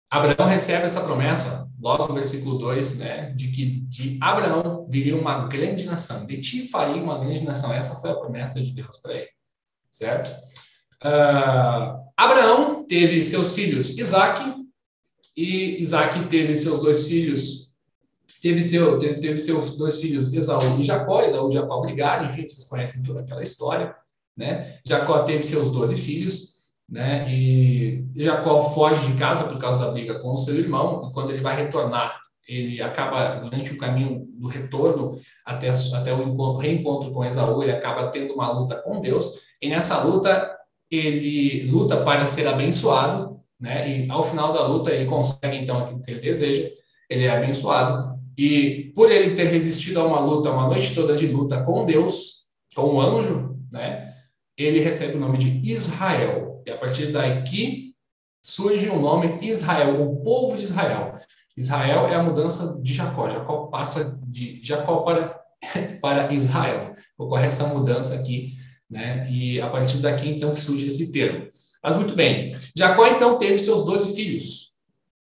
Abraão 0.09 0.49
recebe 0.49 0.85
essa 0.85 1.03
promessa, 1.03 1.69
logo 1.79 2.07
no 2.07 2.15
versículo 2.15 2.57
2, 2.57 2.97
né, 2.97 3.29
de 3.33 3.49
que 3.51 3.81
de 3.81 4.17
Abraão 4.19 4.87
viria 4.89 5.15
uma 5.15 5.47
grande 5.47 5.85
nação, 5.85 6.25
de 6.25 6.41
ti 6.41 6.67
faria 6.67 7.03
uma 7.03 7.19
grande 7.19 7.43
nação. 7.43 7.71
Essa 7.71 8.01
foi 8.01 8.09
a 8.09 8.15
promessa 8.15 8.59
de 8.59 8.71
Deus 8.71 8.97
para 8.97 9.13
ele, 9.13 9.29
certo? 9.91 10.31
Uh, 11.03 12.01
Abraão 12.17 12.83
teve 12.87 13.21
seus 13.21 13.53
filhos 13.53 13.95
Isaac, 13.95 14.41
e 15.37 15.79
Isaac 15.79 16.27
teve 16.29 16.55
seus 16.55 16.81
dois 16.81 17.07
filhos, 17.07 17.72
teve, 18.43 18.61
seu, 18.61 18.99
teve, 18.99 19.21
teve 19.21 19.37
seus 19.37 19.77
dois 19.77 20.01
filhos 20.01 20.33
Esaú 20.33 20.59
e 20.77 20.83
Jacó, 20.83 21.21
Esaú 21.21 21.49
e 21.49 21.53
Jacó 21.53 21.79
brigaram, 21.79 22.25
enfim, 22.25 22.45
vocês 22.45 22.67
conhecem 22.67 23.01
toda 23.01 23.21
aquela 23.21 23.41
história, 23.41 23.95
né? 24.35 24.79
Jacó 24.85 25.19
teve 25.19 25.41
seus 25.41 25.71
doze 25.71 25.95
filhos, 25.95 26.55
né? 26.89 27.25
E 27.33 28.05
Jacó 28.13 28.61
foge 28.61 29.09
de 29.09 29.17
casa 29.17 29.45
por 29.45 29.57
causa 29.57 29.79
da 29.79 29.91
briga 29.91 30.19
com 30.19 30.33
o 30.33 30.37
seu 30.37 30.55
irmão, 30.55 31.07
e 31.07 31.13
quando 31.13 31.31
ele 31.31 31.39
vai 31.39 31.55
retornar, 31.55 32.19
ele 32.45 32.81
acaba, 32.81 33.35
durante 33.35 33.71
o 33.71 33.77
caminho 33.77 34.27
do 34.33 34.49
retorno 34.49 35.17
até, 35.45 35.69
até 35.69 36.13
o 36.13 36.23
encontro, 36.23 36.61
reencontro 36.61 37.11
com 37.11 37.23
Esaú, 37.23 37.63
ele 37.63 37.71
acaba 37.71 38.09
tendo 38.09 38.33
uma 38.33 38.51
luta 38.51 38.75
com 38.81 38.99
Deus, 38.99 39.39
e 39.61 39.69
nessa 39.69 40.03
luta 40.03 40.53
ele 40.91 41.65
luta 41.71 42.03
para 42.03 42.27
ser 42.27 42.45
abençoado, 42.45 43.39
né? 43.57 43.99
E 43.99 44.11
ao 44.11 44.21
final 44.21 44.51
da 44.51 44.67
luta 44.67 44.91
ele 44.91 45.05
consegue 45.05 45.55
então 45.55 45.77
aquilo 45.77 46.01
que 46.01 46.11
ele 46.11 46.19
deseja, 46.19 46.69
ele 47.09 47.23
é 47.23 47.31
abençoado. 47.31 48.12
E 48.37 48.91
por 48.95 49.11
ele 49.11 49.35
ter 49.35 49.45
resistido 49.45 49.99
a 49.99 50.05
uma 50.05 50.19
luta, 50.19 50.51
uma 50.51 50.67
noite 50.67 50.93
toda 50.95 51.15
de 51.15 51.27
luta 51.27 51.61
com 51.63 51.83
Deus, 51.83 52.47
com 52.75 52.95
um 52.95 53.01
anjo, 53.01 53.59
né? 53.71 54.13
Ele 54.57 54.79
recebe 54.79 55.17
o 55.17 55.19
nome 55.19 55.37
de 55.37 55.71
Israel, 55.71 56.63
e 56.65 56.71
a 56.71 56.77
partir 56.77 57.07
daqui 57.07 57.93
surge 58.43 58.89
o 58.89 58.99
nome 58.99 59.39
Israel, 59.41 60.01
o 60.01 60.21
povo 60.21 60.57
de 60.57 60.63
Israel. 60.63 61.17
Israel 61.55 62.07
é 62.07 62.15
a 62.15 62.23
mudança 62.23 62.81
de 62.81 62.93
Jacó. 62.93 63.29
Jacó 63.29 63.67
passa 63.67 64.19
de 64.27 64.59
Jacó 64.61 64.97
para, 64.97 65.39
para 66.01 66.33
Israel. 66.33 66.93
Ocorre 67.17 67.47
essa 67.47 67.67
mudança 67.67 68.15
aqui, 68.15 68.53
né? 68.89 69.29
E 69.29 69.61
a 69.61 69.69
partir 69.69 69.97
daqui, 69.97 70.29
então, 70.29 70.55
surge 70.55 70.87
esse 70.87 71.11
termo. 71.11 71.47
Mas 71.83 71.95
muito 71.95 72.15
bem. 72.15 72.55
Jacó, 72.75 73.05
então, 73.07 73.37
teve 73.37 73.59
seus 73.59 73.85
12 73.85 74.15
filhos. 74.15 74.72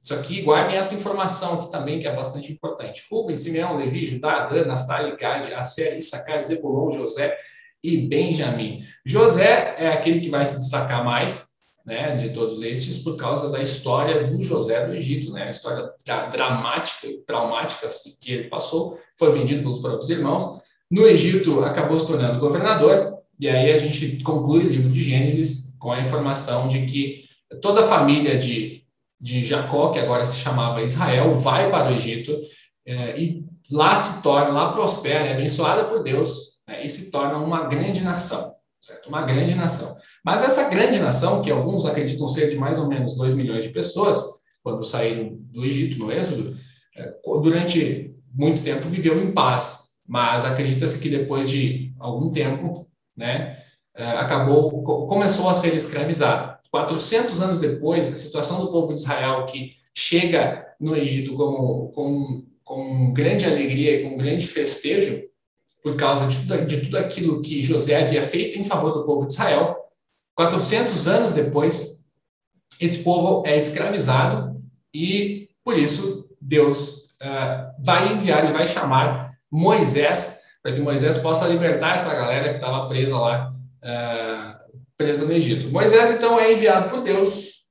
Isso 0.03 0.15
aqui, 0.15 0.43
guardem 0.43 0.77
essa 0.77 0.95
informação 0.95 1.61
aqui 1.61 1.71
também, 1.71 2.01
que 2.01 2.09
é 2.09 2.15
bastante 2.15 2.51
importante. 2.51 3.05
Rubem, 3.11 3.37
Simeão, 3.37 3.77
Levi, 3.77 4.07
Judá, 4.07 4.47
Dan, 4.47 4.65
Naftali, 4.65 5.17
Gad, 5.17 5.53
Aser, 5.53 5.97
Issacar, 5.97 6.43
Zebulon, 6.43 6.91
José, 6.91 7.37
e 7.83 7.97
Benjamim. 7.97 8.85
José 9.05 9.75
é 9.79 9.89
aquele 9.89 10.21
que 10.21 10.31
vai 10.31 10.47
se 10.47 10.59
destacar 10.59 11.05
mais, 11.05 11.49
né, 11.85 12.17
de 12.17 12.31
todos 12.31 12.63
estes, 12.63 12.99
por 12.99 13.17
causa 13.17 13.51
da 13.51 13.61
história 13.61 14.29
do 14.29 14.41
José 14.41 14.87
do 14.87 14.95
Egito, 14.95 15.33
né, 15.33 15.45
a 15.45 15.51
história 15.51 15.91
dramática 16.31 17.09
e 17.09 17.19
traumática 17.19 17.89
assim, 17.89 18.15
que 18.21 18.33
ele 18.33 18.49
passou, 18.49 18.99
foi 19.19 19.31
vendido 19.31 19.63
pelos 19.63 19.81
próprios 19.81 20.11
irmãos. 20.11 20.63
No 20.91 21.07
Egito, 21.07 21.65
acabou 21.65 21.99
se 21.99 22.07
tornando 22.07 22.39
governador, 22.39 23.19
e 23.41 23.49
aí 23.49 23.73
a 23.73 23.79
gente 23.79 24.23
conclui 24.23 24.65
o 24.65 24.69
livro 24.69 24.93
de 24.93 25.03
Gênesis 25.03 25.75
com 25.79 25.91
a 25.91 26.01
informação 26.01 26.69
de 26.69 26.87
que 26.87 27.25
toda 27.61 27.81
a 27.81 27.89
família 27.89 28.39
de, 28.39 28.82
de 29.23 29.45
Jacó, 29.45 29.91
que 29.91 30.01
agora 30.01 30.27
se 30.27 30.39
chamava 30.39 30.83
Israel, 30.83 31.37
vai 31.37 31.71
para 31.71 31.93
o 31.93 31.95
Egito 31.95 32.37
é, 32.85 33.17
e 33.17 33.45
lá 33.71 33.97
se 33.97 34.21
torna, 34.21 34.49
lá 34.49 34.73
prospera, 34.73 35.27
é 35.27 35.33
abençoada 35.33 35.85
por 35.85 36.03
Deus, 36.03 36.59
né, 36.67 36.85
e 36.85 36.89
se 36.89 37.13
torna 37.13 37.39
uma 37.39 37.69
grande 37.69 38.03
nação, 38.03 38.53
certo? 38.81 39.09
Uma 39.09 39.23
grande 39.23 39.55
nação. 39.55 39.97
Mas 40.25 40.43
essa 40.43 40.69
grande 40.69 40.99
nação, 40.99 41.41
que 41.41 41.53
alguns 41.53 41.87
acreditam 41.87 42.27
ser 42.27 42.51
de 42.51 42.57
mais 42.57 42.81
ou 42.81 42.89
menos 42.89 43.17
2 43.17 43.35
milhões 43.35 43.65
de 43.65 43.71
pessoas, 43.71 44.25
quando 44.61 44.83
saíram 44.83 45.37
do 45.53 45.65
Egito, 45.65 45.99
no 45.99 46.11
Êxodo, 46.11 46.57
é, 46.97 47.15
durante 47.25 48.13
muito 48.35 48.63
tempo 48.63 48.89
viveu 48.89 49.23
em 49.23 49.33
paz, 49.33 49.93
mas 50.07 50.45
acredita-se 50.45 51.01
que 51.01 51.09
depois 51.09 51.49
de 51.49 51.95
algum 51.99 52.31
tempo, 52.33 52.89
né, 53.17 53.57
é, 53.95 54.05
acabou, 54.05 54.83
começou 55.07 55.49
a 55.49 55.55
ser 55.55 55.75
escravizado. 55.77 56.59
400 56.73 57.43
anos 57.43 57.61
depois, 57.61 58.09
a 58.09 58.17
situação 58.17 58.61
do 58.61 58.73
povo 58.73 58.95
de 58.95 59.01
Israel 59.01 59.45
que 59.45 59.77
chega 59.95 60.67
no 60.81 60.97
Egito 60.97 61.35
como, 61.35 61.91
com, 61.91 62.47
com 62.65 63.13
grande 63.13 63.45
alegria 63.45 64.01
e 64.01 64.03
com 64.09 64.17
grande 64.17 64.47
festejo, 64.47 65.23
por 65.83 65.97
causa 65.97 66.27
de 66.27 66.41
tudo, 66.41 66.67
de 66.67 66.81
tudo 66.81 66.97
aquilo 66.97 67.43
que 67.43 67.63
José 67.63 68.01
havia 68.01 68.23
feito 68.23 68.59
em 68.59 68.65
favor 68.65 68.93
do 68.93 69.05
povo 69.05 69.27
de 69.27 69.35
Israel. 69.35 69.77
400 70.35 71.07
anos 71.09 71.35
depois, 71.35 72.07
esse 72.81 73.05
povo 73.05 73.47
é 73.47 73.59
escravizado 73.59 74.59
e, 74.95 75.51
por 75.63 75.79
isso, 75.79 76.27
Deus 76.41 77.11
uh, 77.21 77.71
vai 77.85 78.15
enviar 78.15 78.49
e 78.49 78.53
vai 78.53 78.67
chamar 78.67 79.37
Moisés 79.51 80.41
para 80.63 80.73
que 80.73 80.81
Moisés 80.81 81.19
possa 81.19 81.47
libertar 81.49 81.97
essa 81.97 82.15
galera 82.15 82.51
que 82.51 82.55
estava 82.55 82.89
presa 82.89 83.19
lá, 83.19 83.53
uh, 83.83 84.62
presa 85.03 85.27
no 85.27 85.33
Egito. 85.33 85.71
Moisés, 85.71 86.13
então, 86.13 86.39
é 86.39 86.53
enviado 86.53 86.89
por 86.89 87.01
Deus 87.03 87.67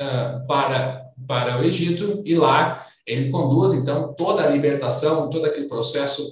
uh, 0.00 0.46
para, 0.46 1.06
para 1.26 1.58
o 1.58 1.64
Egito 1.64 2.22
e 2.24 2.34
lá 2.34 2.86
ele 3.06 3.30
conduz, 3.30 3.72
então, 3.72 4.12
toda 4.14 4.44
a 4.44 4.50
libertação, 4.50 5.30
todo 5.30 5.46
aquele 5.46 5.66
processo 5.66 6.22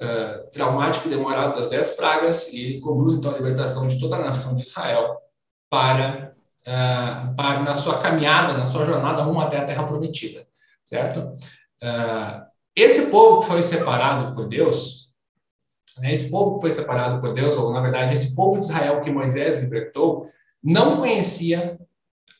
uh, 0.00 0.50
traumático 0.50 1.06
e 1.06 1.10
demorado 1.10 1.54
das 1.54 1.68
dez 1.68 1.90
pragas 1.90 2.52
e 2.52 2.80
conduz 2.80 3.14
então 3.14 3.30
a 3.30 3.36
libertação 3.36 3.86
de 3.86 4.00
toda 4.00 4.16
a 4.16 4.20
nação 4.20 4.56
de 4.56 4.62
Israel 4.62 5.16
para, 5.70 6.34
uh, 6.66 7.36
para 7.36 7.60
na 7.60 7.74
sua 7.74 7.98
caminhada, 7.98 8.54
na 8.54 8.66
sua 8.66 8.84
jornada 8.84 9.22
rumo 9.22 9.40
até 9.40 9.58
a 9.58 9.64
Terra 9.64 9.84
Prometida, 9.84 10.46
certo? 10.82 11.32
Esse 12.74 13.10
povo 13.10 13.40
que 13.40 13.46
foi 13.46 13.60
separado 13.60 14.34
por 14.34 14.48
Deus, 14.48 15.01
esse 16.04 16.30
povo 16.30 16.56
que 16.56 16.62
foi 16.62 16.72
separado 16.72 17.20
por 17.20 17.34
Deus, 17.34 17.56
ou 17.56 17.72
na 17.72 17.80
verdade 17.80 18.12
esse 18.12 18.34
povo 18.34 18.58
de 18.58 18.66
Israel 18.66 19.00
que 19.00 19.10
Moisés 19.10 19.60
libertou, 19.60 20.28
não 20.62 20.96
conhecia 20.96 21.78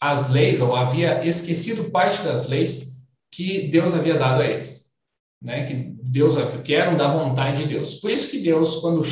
as 0.00 0.30
leis 0.30 0.60
ou 0.60 0.74
havia 0.74 1.24
esquecido 1.26 1.90
parte 1.90 2.22
das 2.22 2.48
leis 2.48 2.98
que 3.30 3.68
Deus 3.68 3.94
havia 3.94 4.14
dado 4.14 4.42
a 4.42 4.46
eles, 4.46 4.92
né? 5.40 5.64
Que 5.64 5.74
Deus 6.02 6.36
que 6.62 6.74
eram 6.74 6.96
da 6.96 7.08
vontade 7.08 7.62
de 7.62 7.74
Deus. 7.74 7.94
Por 7.94 8.10
isso 8.10 8.30
que 8.30 8.38
Deus, 8.38 8.76
quando 8.76 9.02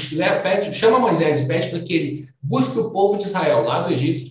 pede, 0.43 0.75
chama 0.75 0.99
Moisés 0.99 1.41
e 1.41 1.47
pede 1.47 1.71
para 1.71 1.81
que 1.81 1.95
ele 1.95 2.29
busque 2.43 2.79
o 2.79 2.91
povo 2.91 3.17
de 3.17 3.25
Israel 3.25 3.63
lá 3.65 3.81
do 3.81 3.93
Egito, 3.93 4.31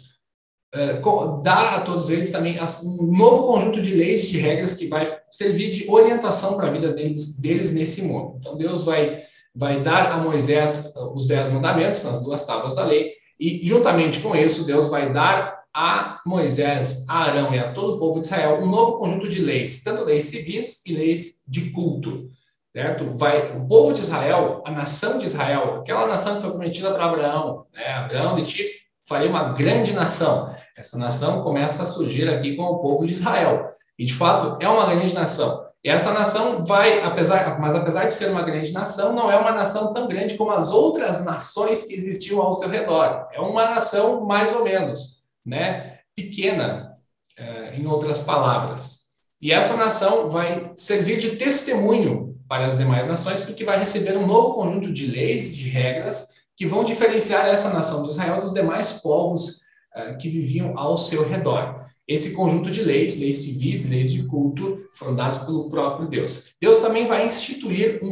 eh, 0.72 1.01
dá 1.42 1.78
a 1.78 1.82
todos 1.82 2.12
eles 2.12 2.30
também 2.30 2.60
um 2.84 3.12
novo 3.12 3.48
conjunto 3.48 3.82
de 3.82 3.96
leis, 3.96 4.28
de 4.28 4.38
regras 4.38 4.75
que 4.75 4.88
vai 4.88 5.08
servir 5.32 5.72
de 5.72 5.89
orientação 5.89 6.58
para 6.58 6.68
a 6.68 6.72
vida 6.72 6.94
deles, 6.94 7.39
deles 7.39 7.74
nesse 7.74 8.04
mundo. 8.04 8.36
Então 8.38 8.56
Deus 8.56 8.86
vai, 8.86 9.24
vai 9.56 9.82
dar 9.82 10.12
a 10.12 10.18
Moisés 10.18 10.94
eh, 10.96 11.00
os 11.13 11.27
dez 11.27 11.50
mandamentos, 11.50 12.03
nas 12.03 12.24
duas 12.24 12.46
tábuas 12.46 12.75
da 12.75 12.86
lei, 12.86 13.13
e 13.39 13.65
juntamente 13.65 14.20
com 14.20 14.36
isso 14.36 14.65
Deus 14.65 14.89
vai 14.89 15.12
dar 15.12 15.60
a 15.74 16.20
Moisés, 16.25 17.06
a 17.08 17.24
Arão 17.24 17.53
e 17.53 17.60
a 17.60 17.72
todo 17.72 17.96
o 17.96 18.00
povo 18.00 18.20
de 18.20 18.27
Israel 18.27 18.62
um 18.62 18.70
novo 18.70 18.98
conjunto 18.98 19.29
de 19.29 19.39
leis, 19.39 19.84
tanto 19.84 20.03
leis 20.03 20.24
civis 20.25 20.86
e 20.86 20.94
leis 20.94 21.44
de 21.48 21.70
culto 21.72 22.29
certo? 22.75 23.18
Vai, 23.18 23.51
o 23.58 23.68
povo 23.68 23.94
de 23.94 24.00
Israel, 24.00 24.62
a 24.65 24.72
nação 24.72 25.18
de 25.18 25.25
Israel, 25.25 25.79
aquela 25.79 26.06
nação 26.06 26.36
que 26.36 26.41
foi 26.41 26.51
prometida 26.51 26.94
para 26.94 27.06
Abraão, 27.06 27.65
né? 27.74 27.88
Abraão 27.94 28.36
de 28.36 28.44
ti 28.44 28.65
faria 29.08 29.29
uma 29.29 29.53
grande 29.53 29.91
nação. 29.94 30.56
Essa 30.77 30.98
nação 30.98 31.41
começa 31.41 31.84
a 31.84 31.86
surgir 31.86 32.29
aqui 32.29 32.56
com 32.56 32.63
o 32.63 32.79
povo 32.79 33.06
de 33.06 33.13
Israel. 33.13 33.70
E 33.98 34.06
de 34.06 34.13
fato 34.13 34.63
é 34.63 34.70
uma 34.70 34.86
grande 34.94 35.13
nação. 35.15 35.65
E 35.84 35.90
essa 35.90 36.14
nação 36.14 36.66
vai, 36.66 37.02
apesar, 37.02 37.60
mas 37.60 37.74
apesar 37.74 38.06
de 38.06 38.14
ser 38.14 38.30
uma 38.32 38.42
grande 38.42 38.74
nação, 38.74 39.14
não 39.14 39.32
é 39.32 39.40
uma 39.40 39.54
nação 39.54 39.94
tão 39.94 40.08
grande 40.08 40.36
como 40.36 40.52
as 40.52 40.72
outras 40.72 41.24
nações 41.24 41.84
que 41.84 41.94
existiam 41.94 42.42
ao 42.42 42.54
seu 42.54 42.68
redor. 42.68 43.28
É 43.32 43.40
uma 43.40 43.70
nação 43.70 44.26
mais 44.26 44.54
ou 44.54 44.64
menos. 44.64 45.20
né, 45.46 46.00
pequena, 46.16 46.98
uh, 47.40 47.74
em 47.74 47.86
outras 47.88 48.22
palavras. 48.22 49.10
E 49.42 49.52
essa 49.52 49.78
nação 49.78 50.30
vai 50.30 50.72
servir 50.76 51.18
de 51.18 51.38
testemunho 51.38 52.38
para 52.48 52.66
as 52.66 52.78
demais 52.78 53.08
nações, 53.08 53.42
porque 53.42 53.64
vai 53.64 53.80
receber 53.80 54.18
um 54.18 54.28
novo 54.28 54.54
conjunto 54.54 54.92
de 54.92 55.08
leis, 55.08 55.56
de 55.56 55.70
regras, 55.70 56.40
que 56.56 56.66
vão 56.66 56.84
diferenciar 56.84 57.48
essa 57.48 57.70
nação 57.70 58.04
de 58.04 58.10
Israel 58.10 58.40
dos 58.40 58.52
demais 58.52 58.94
povos 58.94 59.62
uh, 59.96 60.18
que 60.20 60.30
viviam 60.30 60.78
ao 60.78 60.98
seu 60.98 61.28
redor. 61.28 61.86
Esse 62.10 62.34
conjunto 62.34 62.72
de 62.72 62.82
leis, 62.82 63.20
leis 63.20 63.38
civis, 63.38 63.88
leis 63.88 64.12
de 64.12 64.24
culto, 64.24 64.84
foram 64.89 65.13
dados 65.13 65.38
pelo 65.39 65.70
próprio 65.70 66.10
Deus. 66.10 66.56
Deus 66.60 66.78
também 66.78 67.06
vai 67.06 67.28
instituir 67.28 68.00
um, 68.04 68.10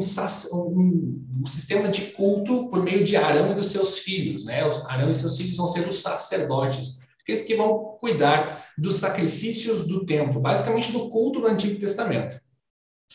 um, 0.53 1.25
um 1.41 1.47
sistema 1.47 1.89
de 1.89 2.11
culto 2.11 2.69
por 2.69 2.83
meio 2.83 3.03
de 3.03 3.15
Arão 3.15 3.51
e 3.51 3.55
dos 3.55 3.71
seus 3.71 3.97
filhos. 3.97 4.45
Né? 4.45 4.61
Arão 4.85 5.09
e 5.09 5.15
seus 5.15 5.35
filhos 5.35 5.57
vão 5.57 5.65
ser 5.65 5.89
os 5.89 5.99
sacerdotes, 5.99 6.99
aqueles 7.19 7.41
que 7.41 7.55
vão 7.55 7.97
cuidar 7.99 8.67
dos 8.77 8.97
sacrifícios 8.97 9.87
do 9.87 10.05
templo, 10.05 10.39
basicamente 10.39 10.91
do 10.91 11.09
culto 11.09 11.41
do 11.41 11.47
Antigo 11.47 11.79
Testamento. 11.79 12.39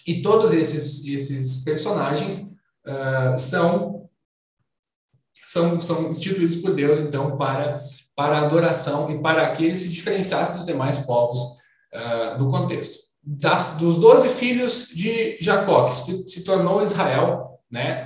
E 0.04 0.20
todos 0.20 0.52
esses, 0.52 1.06
esses 1.06 1.62
personagens 1.62 2.52
uh, 2.84 3.38
são, 3.38 4.10
são, 5.44 5.80
são 5.80 6.10
instituídos 6.10 6.56
por 6.56 6.74
Deus, 6.74 6.98
então, 6.98 7.38
para 7.38 7.80
para 8.22 8.38
a 8.38 8.42
adoração 8.42 9.10
e 9.10 9.18
para 9.18 9.50
que 9.50 9.64
ele 9.64 9.74
se 9.74 9.90
diferenciasse 9.90 10.56
dos 10.56 10.64
demais 10.64 10.98
povos 10.98 11.40
uh, 11.92 12.38
do 12.38 12.46
contexto. 12.46 13.02
Das, 13.20 13.76
dos 13.78 13.98
doze 13.98 14.28
filhos 14.28 14.88
de 14.94 15.38
Jacó, 15.40 15.86
que 15.86 15.94
se, 15.94 16.28
se 16.28 16.44
tornou 16.44 16.82
Israel, 16.82 17.58
né, 17.72 18.04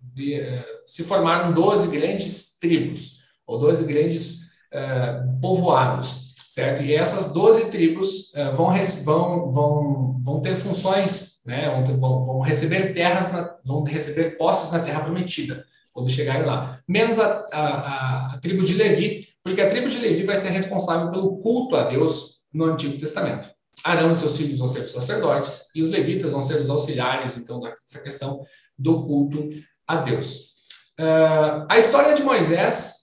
de, 0.00 0.40
uh, 0.40 0.64
se 0.84 1.04
formaram 1.04 1.52
doze 1.52 1.86
grandes 1.86 2.58
tribos, 2.58 3.20
ou 3.46 3.60
doze 3.60 3.84
grandes 3.86 4.40
uh, 4.72 5.40
povoados, 5.40 6.34
certo? 6.48 6.82
E 6.82 6.92
essas 6.92 7.32
doze 7.32 7.66
tribos 7.66 8.32
vão, 8.54 8.72
vão, 9.04 9.52
vão, 9.52 10.20
vão 10.20 10.40
ter 10.40 10.56
funções, 10.56 11.40
né, 11.46 11.70
vão, 11.96 12.24
vão 12.24 12.40
receber 12.40 12.92
terras, 12.92 13.32
na, 13.32 13.56
vão 13.64 13.84
receber 13.84 14.36
posses 14.36 14.72
na 14.72 14.80
terra 14.80 15.02
prometida 15.02 15.64
quando 15.92 16.10
chegarem 16.10 16.44
lá. 16.44 16.80
Menos 16.88 17.18
a, 17.18 17.46
a, 17.52 18.34
a, 18.34 18.38
tribo 18.38 18.64
de 18.64 18.74
Levi, 18.74 19.28
porque 19.42 19.60
a 19.60 19.68
tribo 19.68 19.88
de 19.88 19.98
Levi 19.98 20.24
vai 20.24 20.36
ser 20.36 20.50
responsável 20.50 21.10
pelo 21.10 21.38
culto 21.38 21.76
a 21.76 21.84
Deus 21.84 22.42
no 22.52 22.64
Antigo 22.64 22.98
Testamento. 22.98 23.50
Arão 23.84 24.10
e 24.10 24.14
seus 24.14 24.36
filhos 24.36 24.58
vão 24.58 24.66
ser 24.66 24.80
os 24.80 24.92
sacerdotes, 24.92 25.66
e 25.74 25.80
os 25.80 25.88
levitas 25.88 26.32
vão 26.32 26.42
ser 26.42 26.60
os 26.60 26.68
auxiliares, 26.68 27.36
então, 27.36 27.58
dessa 27.58 28.02
questão 28.02 28.44
do 28.78 29.06
culto 29.06 29.48
a 29.86 29.96
Deus. 29.96 30.52
Uh, 31.00 31.66
a 31.68 31.78
história 31.78 32.14
de 32.14 32.22
Moisés 32.22 33.02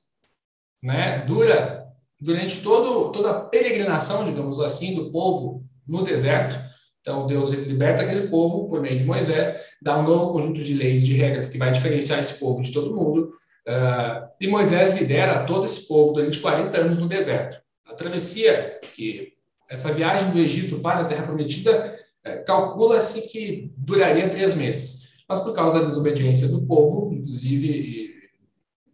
né, 0.81 1.25
dura 1.25 1.87
durante 2.21 2.61
todo, 2.61 3.11
toda 3.11 3.31
a 3.31 3.41
peregrinação, 3.41 4.25
digamos 4.25 4.59
assim, 4.59 4.93
do 4.93 5.11
povo 5.11 5.65
no 5.87 6.03
deserto. 6.03 6.68
Então, 7.01 7.25
Deus 7.25 7.51
liberta 7.51 8.01
aquele 8.01 8.27
povo 8.27 8.67
por 8.67 8.81
meio 8.81 8.97
de 8.97 9.05
Moisés, 9.05 9.69
dá 9.81 9.97
um 9.97 10.03
novo 10.03 10.33
conjunto 10.33 10.61
de 10.61 10.73
leis, 10.73 11.05
de 11.05 11.13
regras 11.13 11.49
que 11.49 11.57
vai 11.57 11.71
diferenciar 11.71 12.19
esse 12.19 12.39
povo 12.39 12.61
de 12.61 12.71
todo 12.71 12.95
mundo. 12.95 13.33
Uh, 13.67 14.27
e 14.39 14.47
Moisés 14.47 14.95
lidera 14.97 15.45
todo 15.45 15.65
esse 15.65 15.87
povo 15.87 16.13
durante 16.13 16.39
40 16.39 16.77
anos 16.77 16.97
no 16.97 17.07
deserto. 17.07 17.61
A 17.85 17.93
travessia, 17.93 18.79
que 18.95 19.33
essa 19.69 19.93
viagem 19.93 20.31
do 20.31 20.39
Egito 20.39 20.79
para 20.79 21.01
a 21.01 21.05
Terra 21.05 21.25
Prometida, 21.25 21.97
uh, 22.25 22.45
calcula-se 22.45 23.21
que 23.29 23.71
duraria 23.77 24.29
três 24.29 24.55
meses. 24.55 25.09
Mas 25.27 25.39
por 25.39 25.53
causa 25.53 25.79
da 25.79 25.87
desobediência 25.87 26.47
do 26.47 26.65
povo, 26.65 27.13
inclusive 27.13 28.09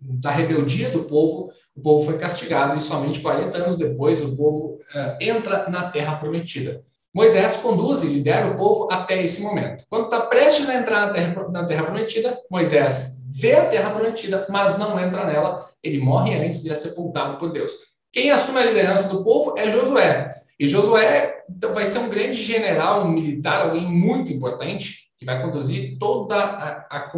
da 0.01 0.29
rebeldia 0.29 0.89
do 0.89 1.05
povo, 1.05 1.51
o 1.75 1.81
povo 1.81 2.05
foi 2.05 2.17
castigado 2.17 2.77
e 2.77 2.81
somente 2.81 3.19
40 3.21 3.57
anos 3.57 3.77
depois 3.77 4.21
o 4.21 4.35
povo 4.35 4.79
uh, 4.93 5.17
entra 5.19 5.69
na 5.69 5.89
Terra 5.89 6.17
Prometida. 6.17 6.83
Moisés 7.15 7.55
conduz 7.55 8.03
e 8.03 8.07
lidera 8.07 8.51
o 8.51 8.57
povo 8.57 8.89
até 8.91 9.23
esse 9.23 9.41
momento. 9.41 9.85
Quando 9.89 10.05
está 10.05 10.19
prestes 10.19 10.67
a 10.67 10.75
entrar 10.75 11.07
na 11.07 11.13
terra, 11.13 11.47
na 11.49 11.63
terra 11.63 11.83
Prometida, 11.83 12.37
Moisés 12.51 13.23
vê 13.31 13.53
a 13.53 13.65
Terra 13.67 13.91
Prometida, 13.91 14.45
mas 14.49 14.77
não 14.77 14.99
entra 14.99 15.25
nela. 15.25 15.69
Ele 15.81 15.99
morre 15.99 16.35
antes 16.35 16.65
e 16.65 16.69
é 16.69 16.75
sepultado 16.75 17.37
por 17.37 17.53
Deus. 17.53 17.71
Quem 18.11 18.31
assume 18.31 18.59
a 18.59 18.65
liderança 18.65 19.07
do 19.15 19.23
povo 19.23 19.55
é 19.57 19.69
Josué. 19.69 20.27
E 20.59 20.67
Josué 20.67 21.41
então, 21.49 21.73
vai 21.73 21.85
ser 21.85 21.99
um 21.99 22.09
grande 22.09 22.33
general 22.33 23.05
um 23.05 23.11
militar, 23.11 23.61
alguém 23.61 23.89
muito 23.89 24.33
importante, 24.33 25.09
que 25.17 25.25
vai 25.25 25.41
conduzir 25.41 25.97
toda 25.97 26.35
a, 26.35 26.85
a, 26.91 27.09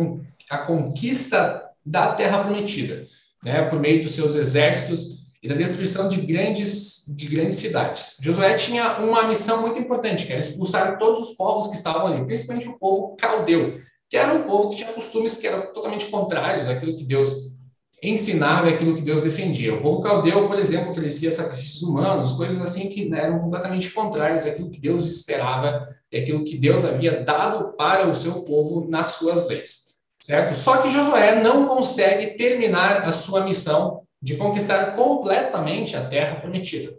a 0.51 0.57
conquista 0.59 1.63
da 1.83 2.13
Terra 2.13 2.43
Prometida, 2.43 3.07
né, 3.43 3.63
por 3.63 3.79
meio 3.79 4.03
dos 4.03 4.11
seus 4.11 4.35
exércitos 4.35 5.16
da 5.47 5.55
destruição 5.55 6.09
de 6.09 6.21
grandes, 6.21 7.05
de 7.07 7.27
grandes 7.27 7.59
cidades. 7.59 8.17
Josué 8.21 8.55
tinha 8.55 8.99
uma 8.99 9.27
missão 9.27 9.61
muito 9.61 9.79
importante, 9.79 10.25
que 10.25 10.33
era 10.33 10.41
expulsar 10.41 10.97
todos 10.97 11.29
os 11.29 11.35
povos 11.35 11.67
que 11.67 11.75
estavam 11.75 12.07
ali, 12.07 12.25
principalmente 12.25 12.67
o 12.67 12.77
povo 12.77 13.15
caldeu, 13.15 13.79
que 14.09 14.17
era 14.17 14.33
um 14.33 14.43
povo 14.43 14.69
que 14.69 14.77
tinha 14.77 14.93
costumes 14.93 15.37
que 15.37 15.47
eram 15.47 15.73
totalmente 15.73 16.07
contrários 16.07 16.67
àquilo 16.67 16.95
que 16.95 17.03
Deus 17.03 17.55
ensinava 18.01 18.69
e 18.69 18.73
àquilo 18.73 18.95
que 18.95 19.01
Deus 19.01 19.21
defendia. 19.21 19.73
O 19.73 19.81
povo 19.81 20.01
caldeu, 20.01 20.47
por 20.47 20.59
exemplo, 20.59 20.91
oferecia 20.91 21.31
sacrifícios 21.31 21.81
humanos, 21.81 22.33
coisas 22.33 22.61
assim 22.61 22.89
que 22.89 23.11
eram 23.13 23.39
completamente 23.39 23.89
contrárias 23.91 24.45
àquilo 24.45 24.69
que 24.69 24.79
Deus 24.79 25.05
esperava 25.05 25.87
e 26.11 26.19
àquilo 26.19 26.43
que 26.43 26.57
Deus 26.57 26.85
havia 26.85 27.23
dado 27.23 27.73
para 27.73 28.07
o 28.07 28.15
seu 28.15 28.43
povo 28.43 28.87
nas 28.89 29.09
suas 29.09 29.47
leis. 29.47 29.87
Certo? 30.21 30.55
Só 30.55 30.81
que 30.81 30.89
Josué 30.89 31.41
não 31.41 31.67
consegue 31.67 32.35
terminar 32.35 33.03
a 33.03 33.11
sua 33.11 33.45
missão 33.45 34.01
de 34.21 34.35
conquistar 34.35 34.95
completamente 34.95 35.95
a 35.95 36.05
terra 36.05 36.39
prometida. 36.39 36.93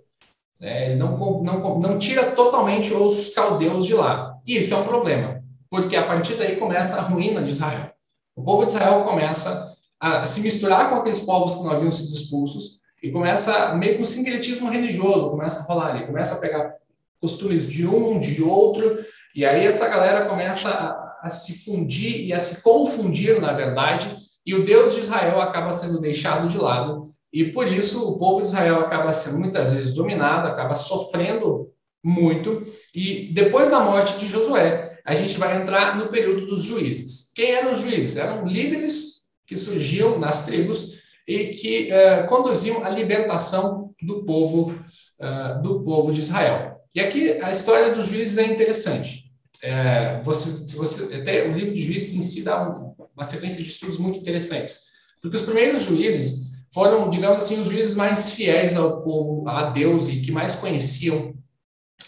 É, 0.61 0.87
ele 0.87 0.97
não, 0.97 1.17
não, 1.43 1.79
não 1.79 1.99
tira 1.99 2.33
totalmente 2.33 2.93
os 2.93 3.31
caldeus 3.31 3.87
de 3.87 3.95
lá. 3.95 4.37
E 4.47 4.59
isso 4.59 4.75
é 4.75 4.77
um 4.77 4.85
problema, 4.85 5.43
porque 5.71 5.97
a 5.97 6.07
partir 6.07 6.35
daí 6.35 6.57
começa 6.57 6.97
a 6.97 7.01
ruína 7.01 7.43
de 7.43 7.51
Israel. 7.51 7.93
O 8.35 8.43
povo 8.43 8.65
de 8.65 8.73
Israel 8.73 9.05
começa 9.05 9.73
a 10.01 10.25
se 10.25 10.41
misturar 10.41 10.91
com 10.91 10.97
aqueles 10.97 11.21
povos 11.21 11.55
que 11.55 11.65
não 11.65 11.73
haviam 11.73 11.91
sido 11.91 12.13
expulsos 12.13 12.81
e 13.03 13.11
começa 13.11 13.75
meio 13.75 13.97
que 13.97 14.03
um 14.03 14.07
sincretismo 14.07 14.71
religioso, 14.71 15.31
começa 15.31 15.61
a 15.61 15.65
rolar 15.65 15.89
ali, 15.89 16.07
começa 16.07 16.37
a 16.37 16.41
pegar 16.41 16.75
costumes 17.21 17.69
de 17.69 17.87
um, 17.87 18.19
de 18.19 18.43
outro, 18.43 18.99
e 19.35 19.45
aí 19.45 19.67
essa 19.67 19.89
galera 19.89 20.29
começa 20.29 20.69
a, 20.69 21.27
a 21.27 21.31
se 21.31 21.65
fundir 21.65 22.27
e 22.27 22.33
a 22.33 22.41
se 22.41 22.63
confundir, 22.63 23.41
na 23.41 23.53
verdade, 23.53 24.17
e 24.49 24.55
o 24.55 24.65
Deus 24.65 24.95
de 24.95 25.01
Israel 25.01 25.43
acaba 25.43 25.71
sendo 25.75 26.01
deixado 26.01 26.49
de 26.49 26.57
lado, 26.57 27.11
e 27.31 27.53
por 27.53 27.71
isso 27.71 28.09
o 28.09 28.19
povo 28.19 28.41
de 28.41 28.49
Israel 28.49 28.81
acaba 28.81 29.13
sendo 29.13 29.39
muitas 29.39 29.75
vezes 29.75 29.93
dominado, 29.93 30.49
acaba 30.49 30.75
sofrendo 30.75 31.69
muito, 32.03 32.63
e 32.95 33.31
depois 33.35 33.69
da 33.69 33.81
morte 33.81 34.19
de 34.19 34.27
Josué, 34.27 35.01
a 35.05 35.15
gente 35.15 35.37
vai 35.37 35.61
entrar 35.61 35.99
no 35.99 36.09
período 36.09 36.47
dos 36.47 36.63
juízes. 36.63 37.31
Quem 37.35 37.51
eram 37.51 37.73
os 37.73 37.83
juízes? 37.83 38.17
Eram 38.17 38.47
líderes 38.47 39.25
que 39.47 39.55
surgiam 39.55 40.19
nas 40.19 40.47
tribos 40.47 41.03
e 41.27 41.49
que 41.49 41.91
uh, 41.93 42.27
conduziam 42.27 42.83
a 42.83 42.89
libertação 42.89 43.95
do 44.01 44.25
povo 44.25 44.75
uh, 45.21 45.61
do 45.61 45.83
povo 45.83 46.11
de 46.11 46.21
Israel. 46.21 46.73
E 46.95 47.01
aqui 47.01 47.33
a 47.43 47.51
história 47.51 47.93
dos 47.93 48.07
juízes 48.07 48.39
é 48.39 48.47
interessante. 48.47 49.31
É, 49.63 50.23
você, 50.23 50.75
você, 50.75 51.17
até 51.17 51.49
o 51.49 51.53
livro 51.53 51.75
de 51.75 51.83
juízes 51.83 52.15
em 52.15 52.23
si 52.23 52.43
dá 52.43 52.67
um, 52.67 52.88
uma 53.19 53.25
sequência 53.25 53.63
de 53.63 53.69
estudos 53.69 53.99
muito 53.99 54.21
interessantes. 54.21 54.85
Porque 55.21 55.37
os 55.37 55.43
primeiros 55.43 55.83
juízes 55.83 56.53
foram, 56.73 57.11
digamos 57.11 57.43
assim, 57.43 57.59
os 57.61 57.67
juízes 57.67 57.97
mais 57.97 58.31
fiéis 58.31 58.77
ao 58.77 59.03
povo, 59.03 59.49
a 59.49 59.71
Deus 59.71 60.09
e 60.09 60.21
que 60.21 60.31
mais 60.31 60.55
conheciam 60.55 61.35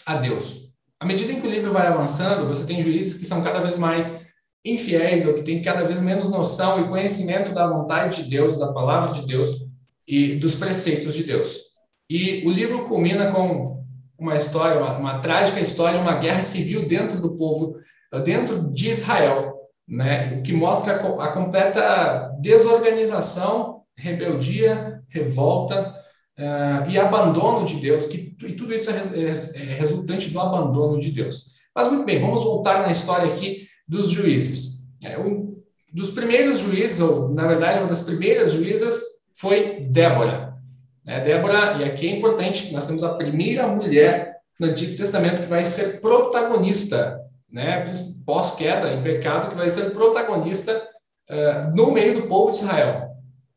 a 0.05 0.15
Deus. 0.15 0.71
À 0.97 1.05
medida 1.05 1.33
em 1.33 1.41
que 1.41 1.47
o 1.47 1.51
livro 1.51 1.73
vai 1.73 1.87
avançando, 1.87 2.47
você 2.47 2.65
tem 2.65 2.81
juízes 2.81 3.15
que 3.15 3.25
são 3.25 3.43
cada 3.43 3.59
vez 3.59 3.77
mais 3.77 4.25
infiéis 4.63 5.25
ou 5.25 5.33
que 5.33 5.41
têm 5.41 5.61
cada 5.61 5.83
vez 5.83 6.01
menos 6.01 6.29
noção 6.29 6.79
e 6.79 6.87
conhecimento 6.87 7.53
da 7.53 7.67
vontade 7.67 8.23
de 8.23 8.29
Deus, 8.29 8.57
da 8.57 8.71
palavra 8.71 9.11
de 9.11 9.27
Deus 9.27 9.65
e 10.07 10.35
dos 10.35 10.55
preceitos 10.55 11.13
de 11.13 11.23
Deus. 11.23 11.71
E 12.09 12.45
o 12.45 12.51
livro 12.51 12.85
culmina 12.85 13.31
com 13.31 13.83
uma 14.17 14.37
história, 14.37 14.79
uma, 14.79 14.97
uma 14.97 15.19
trágica 15.19 15.59
história, 15.59 15.99
uma 15.99 16.15
guerra 16.15 16.43
civil 16.43 16.85
dentro 16.85 17.19
do 17.19 17.35
povo, 17.35 17.75
dentro 18.23 18.71
de 18.71 18.89
Israel, 18.89 19.50
né? 19.91 20.37
o 20.37 20.41
que 20.41 20.53
mostra 20.53 20.93
a 20.93 21.27
completa 21.33 22.33
desorganização, 22.39 23.81
rebeldia, 23.97 25.03
revolta 25.09 25.93
uh, 26.39 26.89
e 26.89 26.97
abandono 26.97 27.65
de 27.65 27.75
Deus, 27.75 28.05
que, 28.05 28.33
e 28.41 28.53
tudo 28.53 28.73
isso 28.73 28.89
é, 28.89 28.93
é, 28.93 29.27
é, 29.27 29.73
resultante 29.75 30.29
do 30.29 30.39
abandono 30.39 30.97
de 30.97 31.11
Deus. 31.11 31.51
Mas 31.75 31.89
muito 31.89 32.05
bem, 32.05 32.17
vamos 32.17 32.41
voltar 32.41 32.81
na 32.83 32.91
história 32.91 33.31
aqui 33.31 33.67
dos 33.85 34.09
juízes. 34.09 34.87
É, 35.03 35.19
um 35.19 35.57
dos 35.93 36.11
primeiros 36.11 36.61
juízes, 36.61 37.01
ou 37.01 37.27
na 37.29 37.45
verdade 37.45 37.79
uma 37.79 37.89
das 37.89 38.01
primeiras 38.01 38.53
juízas, 38.53 39.01
foi 39.35 39.81
Débora. 39.91 40.53
É, 41.05 41.19
Débora, 41.19 41.77
e 41.79 41.83
aqui 41.83 42.07
é 42.07 42.15
importante, 42.15 42.71
nós 42.71 42.87
temos 42.87 43.03
a 43.03 43.15
primeira 43.15 43.67
mulher 43.67 44.37
no 44.57 44.67
Antigo 44.67 44.95
Testamento 44.95 45.41
que 45.41 45.49
vai 45.49 45.65
ser 45.65 45.99
protagonista 45.99 47.19
né, 47.51 47.91
pós-queda, 48.25 48.93
em 48.93 49.03
pecado, 49.03 49.49
que 49.49 49.55
vai 49.55 49.69
ser 49.69 49.91
protagonista 49.91 50.87
uh, 51.29 51.75
no 51.75 51.91
meio 51.91 52.21
do 52.21 52.27
povo 52.27 52.51
de 52.51 52.57
Israel. 52.57 53.09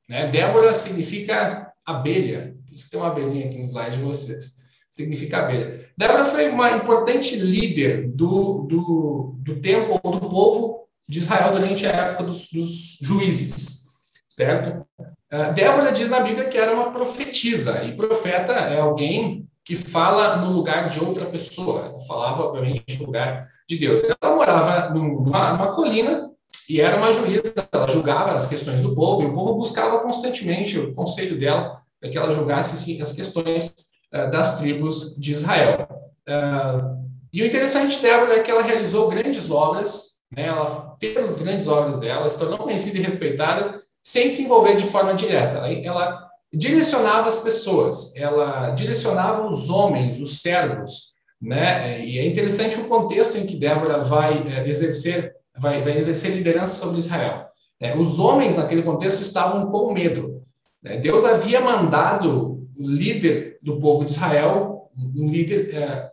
Né? 0.08 0.26
Débora 0.26 0.74
significa 0.74 1.72
abelha, 1.86 2.56
isso 2.70 2.90
tem 2.90 2.98
uma 2.98 3.08
abelhinha 3.08 3.46
aqui 3.46 3.58
no 3.58 3.64
slide 3.64 3.98
de 3.98 4.02
vocês. 4.02 4.64
Significa 4.90 5.38
abelha. 5.38 5.80
Débora 5.96 6.24
foi 6.24 6.48
uma 6.48 6.70
importante 6.72 7.36
líder 7.36 8.08
do, 8.08 8.62
do, 8.62 9.36
do 9.38 9.60
tempo 9.60 9.98
ou 10.02 10.12
do 10.12 10.28
povo 10.28 10.88
de 11.08 11.18
Israel 11.18 11.52
durante 11.52 11.86
a 11.86 11.90
época 11.90 12.24
dos, 12.24 12.48
dos 12.50 12.98
juízes, 13.00 13.94
certo? 14.28 14.86
Uh, 15.32 15.52
Débora 15.54 15.92
diz 15.92 16.08
na 16.08 16.20
Bíblia 16.20 16.48
que 16.48 16.58
era 16.58 16.72
uma 16.72 16.90
profetisa, 16.90 17.84
e 17.84 17.96
profeta 17.96 18.52
é 18.52 18.80
alguém 18.80 19.48
que 19.64 19.74
fala 19.74 20.36
no 20.36 20.52
lugar 20.52 20.88
de 20.88 21.00
outra 21.00 21.26
pessoa. 21.26 21.86
Ela 21.86 22.00
falava, 22.00 22.44
obviamente, 22.44 22.98
no 22.98 23.06
lugar 23.06 23.48
de 23.68 23.78
Deus. 23.78 24.00
Ela 24.02 24.34
morava 24.34 24.90
numa, 24.90 25.52
numa 25.52 25.72
colina 25.72 26.30
e 26.68 26.80
era 26.80 26.96
uma 26.96 27.12
juíza, 27.12 27.52
ela 27.70 27.88
julgava 27.88 28.32
as 28.32 28.46
questões 28.46 28.80
do 28.80 28.94
povo, 28.94 29.22
e 29.22 29.26
o 29.26 29.34
povo 29.34 29.54
buscava 29.54 30.00
constantemente 30.00 30.78
o 30.78 30.94
conselho 30.94 31.38
dela 31.38 31.82
para 32.00 32.10
que 32.10 32.18
ela 32.18 32.32
julgasse 32.32 32.78
sim, 32.78 33.00
as 33.00 33.12
questões 33.12 33.74
uh, 34.14 34.30
das 34.30 34.58
tribos 34.58 35.14
de 35.16 35.32
Israel. 35.32 35.88
Uh, 36.28 37.04
e 37.32 37.42
o 37.42 37.46
interessante 37.46 38.00
dela 38.00 38.32
é 38.32 38.40
que 38.40 38.50
ela 38.50 38.62
realizou 38.62 39.08
grandes 39.08 39.50
obras, 39.50 40.14
né, 40.34 40.46
ela 40.46 40.96
fez 41.00 41.22
as 41.22 41.40
grandes 41.40 41.66
obras 41.66 41.98
dela, 41.98 42.28
se 42.28 42.38
tornou 42.38 42.58
conhecida 42.58 42.98
e 42.98 43.02
respeitada, 43.02 43.82
sem 44.02 44.28
se 44.30 44.42
envolver 44.42 44.76
de 44.76 44.84
forma 44.84 45.14
direta. 45.14 45.58
Ela, 45.58 45.68
ela 45.70 46.30
direcionava 46.52 47.28
as 47.28 47.38
pessoas, 47.38 48.14
ela 48.16 48.70
direcionava 48.70 49.48
os 49.48 49.68
homens, 49.68 50.20
os 50.20 50.40
servos, 50.40 51.13
né? 51.40 52.04
E 52.04 52.18
é 52.18 52.26
interessante 52.26 52.78
o 52.80 52.88
contexto 52.88 53.36
em 53.36 53.46
que 53.46 53.56
Débora 53.56 54.02
vai 54.02 54.46
é, 54.48 54.68
exercer 54.68 55.34
vai, 55.56 55.82
vai 55.82 55.96
exercer 55.96 56.32
liderança 56.32 56.76
sobre 56.76 56.98
Israel. 56.98 57.46
É, 57.80 57.96
os 57.96 58.18
homens, 58.18 58.56
naquele 58.56 58.82
contexto, 58.82 59.20
estavam 59.20 59.66
com 59.66 59.92
medo. 59.92 60.42
Né? 60.82 60.96
Deus 60.96 61.24
havia 61.24 61.60
mandado 61.60 62.68
o 62.76 62.88
líder 62.88 63.58
do 63.62 63.78
povo 63.78 64.04
de 64.04 64.12
Israel, 64.12 64.90
um 64.96 65.28
líder, 65.28 65.74
é, 65.74 66.10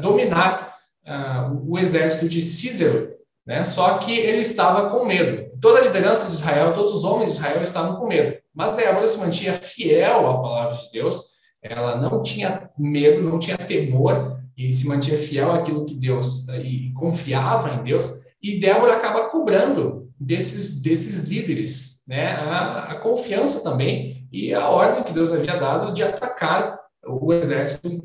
dominar 0.00 0.76
uh, 1.06 1.62
o 1.66 1.78
exército 1.78 2.28
de 2.28 2.42
Cícero, 2.42 3.14
né? 3.46 3.64
só 3.64 3.98
que 3.98 4.12
ele 4.12 4.40
estava 4.40 4.90
com 4.90 5.04
medo. 5.04 5.50
Toda 5.60 5.78
a 5.78 5.82
liderança 5.82 6.28
de 6.28 6.34
Israel, 6.34 6.74
todos 6.74 6.94
os 6.94 7.04
homens 7.04 7.32
de 7.32 7.38
Israel 7.38 7.62
estavam 7.62 7.94
com 7.94 8.06
medo. 8.06 8.36
Mas 8.54 8.76
Débora 8.76 9.08
se 9.08 9.18
mantinha 9.18 9.54
fiel 9.54 10.26
à 10.26 10.42
palavra 10.42 10.76
de 10.76 10.90
Deus, 10.92 11.32
ela 11.62 12.00
não 12.00 12.22
tinha 12.22 12.68
medo, 12.76 13.22
não 13.22 13.38
tinha 13.38 13.56
temor, 13.56 14.40
e 14.56 14.70
se 14.72 14.88
mantinha 14.88 15.16
fiel 15.16 15.52
àquilo 15.52 15.86
que 15.86 15.94
Deus, 15.94 16.48
e 16.48 16.92
confiava 16.92 17.74
em 17.74 17.84
Deus, 17.84 18.22
e 18.42 18.58
Débora 18.58 18.94
acaba 18.94 19.28
cobrando 19.28 20.10
desses, 20.18 20.82
desses 20.82 21.28
líderes 21.28 22.02
né, 22.06 22.32
a, 22.32 22.92
a 22.92 22.94
confiança 22.96 23.62
também 23.62 24.26
e 24.32 24.52
a 24.52 24.68
ordem 24.68 25.04
que 25.04 25.12
Deus 25.12 25.32
havia 25.32 25.56
dado 25.56 25.92
de 25.92 26.02
atacar 26.02 26.78
o 27.06 27.32
exército 27.32 28.02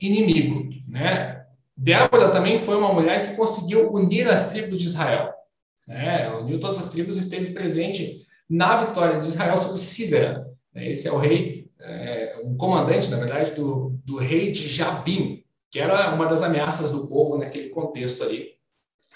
inimigo. 0.00 0.68
Né? 0.88 1.44
Débora 1.76 2.30
também 2.30 2.58
foi 2.58 2.76
uma 2.76 2.92
mulher 2.92 3.30
que 3.30 3.36
conseguiu 3.36 3.92
unir 3.92 4.28
as 4.28 4.50
tribos 4.50 4.78
de 4.78 4.86
Israel. 4.86 5.32
Né? 5.86 6.24
Ela 6.24 6.40
uniu 6.40 6.58
todas 6.58 6.78
as 6.78 6.90
tribos 6.90 7.16
e 7.16 7.20
esteve 7.20 7.52
presente 7.52 8.26
na 8.48 8.84
vitória 8.84 9.20
de 9.20 9.28
Israel 9.28 9.56
sobre 9.56 9.78
Císera. 9.78 10.46
Né? 10.74 10.90
Esse 10.90 11.06
é 11.06 11.12
o 11.12 11.18
rei, 11.18 11.68
é, 11.80 12.19
um 12.44 12.56
comandante, 12.56 13.10
na 13.10 13.16
verdade, 13.16 13.54
do, 13.54 13.98
do 14.04 14.16
rei 14.16 14.50
de 14.50 14.68
Jabim, 14.68 15.42
que 15.70 15.78
era 15.78 16.14
uma 16.14 16.26
das 16.26 16.42
ameaças 16.42 16.90
do 16.90 17.06
povo 17.06 17.38
naquele 17.38 17.68
contexto 17.68 18.22
ali 18.22 18.50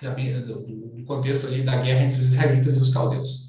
do, 0.02 0.60
do 0.96 1.04
contexto 1.04 1.46
ali 1.46 1.62
da 1.62 1.76
guerra 1.76 2.04
entre 2.04 2.20
os 2.20 2.28
israelitas 2.28 2.76
e 2.76 2.80
os 2.80 2.92
caldeus, 2.92 3.48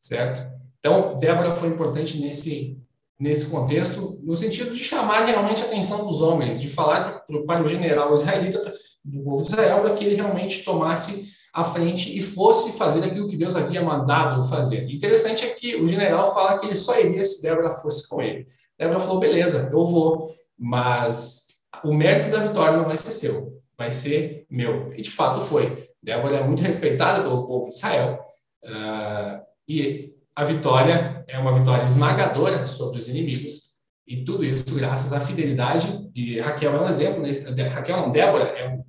certo? 0.00 0.44
Então, 0.78 1.16
Débora 1.18 1.52
foi 1.52 1.68
importante 1.68 2.18
nesse 2.18 2.78
nesse 3.18 3.46
contexto, 3.46 4.18
no 4.22 4.36
sentido 4.36 4.74
de 4.74 4.82
chamar 4.82 5.24
realmente 5.24 5.62
a 5.62 5.66
atenção 5.66 6.04
dos 6.06 6.20
homens, 6.20 6.60
de 6.60 6.68
falar 6.68 7.24
para 7.46 7.62
o 7.62 7.66
general 7.66 8.12
israelita 8.12 8.72
do 9.04 9.22
povo 9.22 9.42
de 9.42 9.50
Israel 9.50 9.82
para 9.82 9.94
que 9.94 10.04
ele 10.04 10.16
realmente 10.16 10.64
tomasse 10.64 11.32
a 11.52 11.62
frente 11.62 12.16
e 12.16 12.20
fosse 12.20 12.76
fazer 12.76 13.04
aquilo 13.04 13.28
que 13.28 13.36
Deus 13.36 13.54
havia 13.54 13.80
mandado 13.80 14.42
fazer. 14.44 14.90
Interessante 14.90 15.44
é 15.44 15.50
que 15.50 15.76
o 15.76 15.86
general 15.86 16.34
fala 16.34 16.58
que 16.58 16.66
ele 16.66 16.74
só 16.74 16.98
iria 16.98 17.22
se 17.22 17.40
Débora 17.40 17.70
fosse 17.70 18.08
com 18.08 18.20
ele. 18.20 18.48
Débora 18.78 19.00
falou: 19.00 19.20
beleza, 19.20 19.70
eu 19.72 19.84
vou, 19.84 20.30
mas 20.58 21.60
o 21.84 21.92
mérito 21.92 22.30
da 22.30 22.38
vitória 22.38 22.76
não 22.76 22.84
vai 22.84 22.96
ser 22.96 23.12
seu 23.12 23.54
vai 23.76 23.90
ser 23.90 24.46
meu. 24.50 24.92
E 24.94 25.02
de 25.02 25.10
fato 25.10 25.40
foi. 25.40 25.88
Débora 26.02 26.36
é 26.36 26.44
muito 26.44 26.62
respeitada 26.62 27.22
pelo 27.22 27.46
povo 27.46 27.70
de 27.70 27.76
Israel. 27.76 28.20
Uh, 28.62 29.42
e 29.68 30.12
a 30.34 30.44
vitória 30.44 31.24
é 31.28 31.38
uma 31.38 31.52
vitória 31.52 31.84
esmagadora 31.84 32.66
sobre 32.66 32.98
os 32.98 33.08
inimigos. 33.08 33.74
E 34.06 34.22
tudo 34.22 34.44
isso 34.44 34.74
graças 34.74 35.12
à 35.12 35.20
fidelidade. 35.20 36.10
E 36.14 36.38
Raquel 36.40 36.74
é 36.74 36.80
um 36.80 36.88
exemplo. 36.88 37.22
Nesse, 37.22 37.50
Raquel 37.50 37.96
não, 37.96 38.10
Débora 38.10 38.44
é 38.44 38.68
um, 38.68 38.84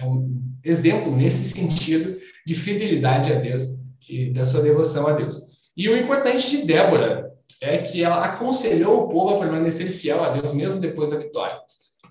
é 0.00 0.04
um 0.04 0.42
exemplo 0.64 1.14
nesse 1.14 1.44
sentido 1.44 2.18
de 2.46 2.54
fidelidade 2.54 3.32
a 3.32 3.38
Deus 3.38 3.62
e 4.08 4.30
da 4.30 4.44
sua 4.44 4.62
devoção 4.62 5.06
a 5.06 5.12
Deus. 5.12 5.36
E 5.76 5.88
o 5.88 5.96
importante 5.96 6.48
de 6.48 6.64
Débora 6.64 7.27
é 7.60 7.78
que 7.78 8.04
ela 8.04 8.24
aconselhou 8.24 9.04
o 9.04 9.08
povo 9.08 9.34
a 9.34 9.38
permanecer 9.38 9.90
fiel 9.90 10.22
a 10.22 10.30
Deus 10.30 10.52
mesmo 10.52 10.78
depois 10.78 11.10
da 11.10 11.18
vitória. 11.18 11.58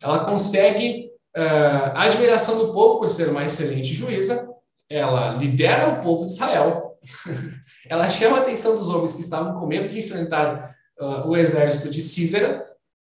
Ela 0.01 0.25
consegue 0.25 1.07
Uh, 1.37 1.93
a 1.93 2.05
admiração 2.05 2.57
do 2.57 2.73
povo 2.73 2.97
por 2.97 3.09
ser 3.11 3.29
uma 3.29 3.43
excelente 3.43 3.93
juíza, 3.93 4.49
ela 4.89 5.35
lidera 5.35 5.89
o 5.89 6.01
povo 6.01 6.25
de 6.25 6.31
Israel, 6.31 6.97
ela 7.87 8.09
chama 8.09 8.37
a 8.37 8.41
atenção 8.41 8.75
dos 8.75 8.89
homens 8.89 9.13
que 9.13 9.21
estavam 9.21 9.59
com 9.59 9.67
medo 9.67 9.87
de 9.87 9.99
enfrentar 9.99 10.75
uh, 10.99 11.27
o 11.27 11.37
exército 11.37 11.91
de 11.91 12.01
Císera, 12.01 12.65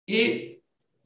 e 0.07 0.52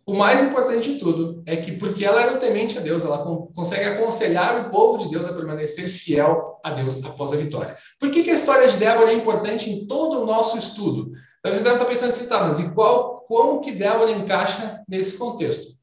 o 0.07 0.15
mais 0.15 0.41
importante 0.41 0.93
de 0.93 0.99
tudo 0.99 1.43
é 1.45 1.55
que, 1.57 1.73
porque 1.73 2.05
ela 2.05 2.21
era 2.21 2.37
temente 2.37 2.77
a 2.77 2.81
Deus, 2.81 3.03
ela 3.03 3.19
consegue 3.53 3.85
aconselhar 3.85 4.65
o 4.65 4.69
povo 4.71 4.97
de 5.03 5.09
Deus 5.09 5.25
a 5.25 5.33
permanecer 5.33 5.89
fiel 5.89 6.59
a 6.63 6.71
Deus 6.71 7.03
após 7.05 7.33
a 7.33 7.35
vitória. 7.35 7.75
Por 7.99 8.09
que, 8.09 8.23
que 8.23 8.31
a 8.31 8.35
história 8.35 8.67
de 8.67 8.77
Débora 8.77 9.11
é 9.11 9.13
importante 9.13 9.69
em 9.69 9.85
todo 9.85 10.23
o 10.23 10.25
nosso 10.25 10.57
estudo? 10.57 11.11
Talvez 11.43 11.61
você 11.61 11.63
deve 11.63 11.75
estar 11.75 11.85
pensando 11.85 12.09
assim, 12.09 12.27
tá, 12.27 12.45
mas 12.45 12.59
igual, 12.59 13.25
como 13.27 13.59
que 13.59 13.71
Débora 13.71 14.11
encaixa 14.11 14.81
nesse 14.87 15.17
contexto? 15.17 15.77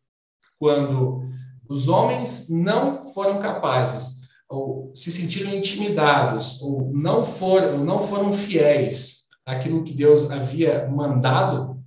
quando 0.58 1.22
os 1.68 1.88
homens 1.88 2.48
não 2.48 3.04
foram 3.12 3.40
capazes 3.40 4.22
ou 4.48 4.90
se 4.94 5.10
sentiram 5.10 5.54
intimidados 5.54 6.60
ou 6.62 6.90
não 6.92 7.22
foram, 7.22 7.84
não 7.84 8.00
foram 8.00 8.32
fiéis 8.32 9.24
àquilo 9.44 9.84
que 9.84 9.92
Deus 9.92 10.30
havia 10.30 10.88
mandado, 10.88 11.82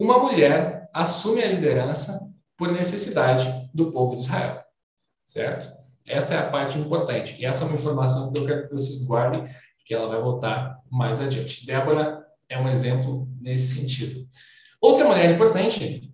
uma 0.00 0.18
mulher 0.18 0.73
assume 0.94 1.42
a 1.42 1.50
liderança 1.50 2.32
por 2.56 2.70
necessidade 2.70 3.68
do 3.74 3.90
povo 3.90 4.14
de 4.14 4.22
Israel, 4.22 4.62
certo? 5.24 5.76
Essa 6.06 6.34
é 6.34 6.38
a 6.38 6.50
parte 6.50 6.78
importante. 6.78 7.40
E 7.40 7.44
essa 7.44 7.64
é 7.64 7.66
uma 7.66 7.74
informação 7.74 8.32
que 8.32 8.38
eu 8.38 8.46
quero 8.46 8.68
que 8.68 8.72
vocês 8.72 9.04
guardem, 9.04 9.44
que 9.84 9.92
ela 9.92 10.06
vai 10.06 10.20
voltar 10.20 10.78
mais 10.90 11.20
adiante. 11.20 11.66
Débora 11.66 12.24
é 12.48 12.56
um 12.58 12.68
exemplo 12.68 13.28
nesse 13.40 13.80
sentido. 13.80 14.24
Outra 14.80 15.06
mulher 15.06 15.34
importante 15.34 16.12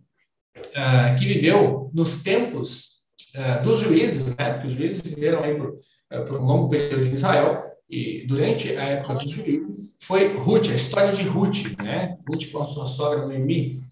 uh, 0.57 1.19
que 1.19 1.27
viveu 1.27 1.90
nos 1.93 2.23
tempos 2.23 3.03
uh, 3.35 3.62
dos 3.62 3.81
juízes, 3.81 4.35
né? 4.37 4.53
porque 4.53 4.69
os 4.69 4.73
juízes 4.73 5.03
viveram 5.03 5.43
aí 5.43 5.57
por, 5.57 5.71
uh, 5.71 6.25
por 6.27 6.40
um 6.40 6.45
longo 6.45 6.69
período 6.69 7.05
em 7.05 7.12
Israel, 7.12 7.64
e 7.88 8.25
durante 8.27 8.77
a 8.77 8.85
época 8.85 9.14
dos 9.14 9.31
juízes, 9.31 9.97
foi 10.01 10.33
Ruth, 10.33 10.69
a 10.71 10.75
história 10.75 11.12
de 11.12 11.25
Ruth, 11.25 11.77
né? 11.83 12.16
Ruth 12.29 12.49
com 12.53 12.61
a 12.61 12.64
sua 12.64 12.87
sogra 12.87 13.27
Noemi, 13.27 13.83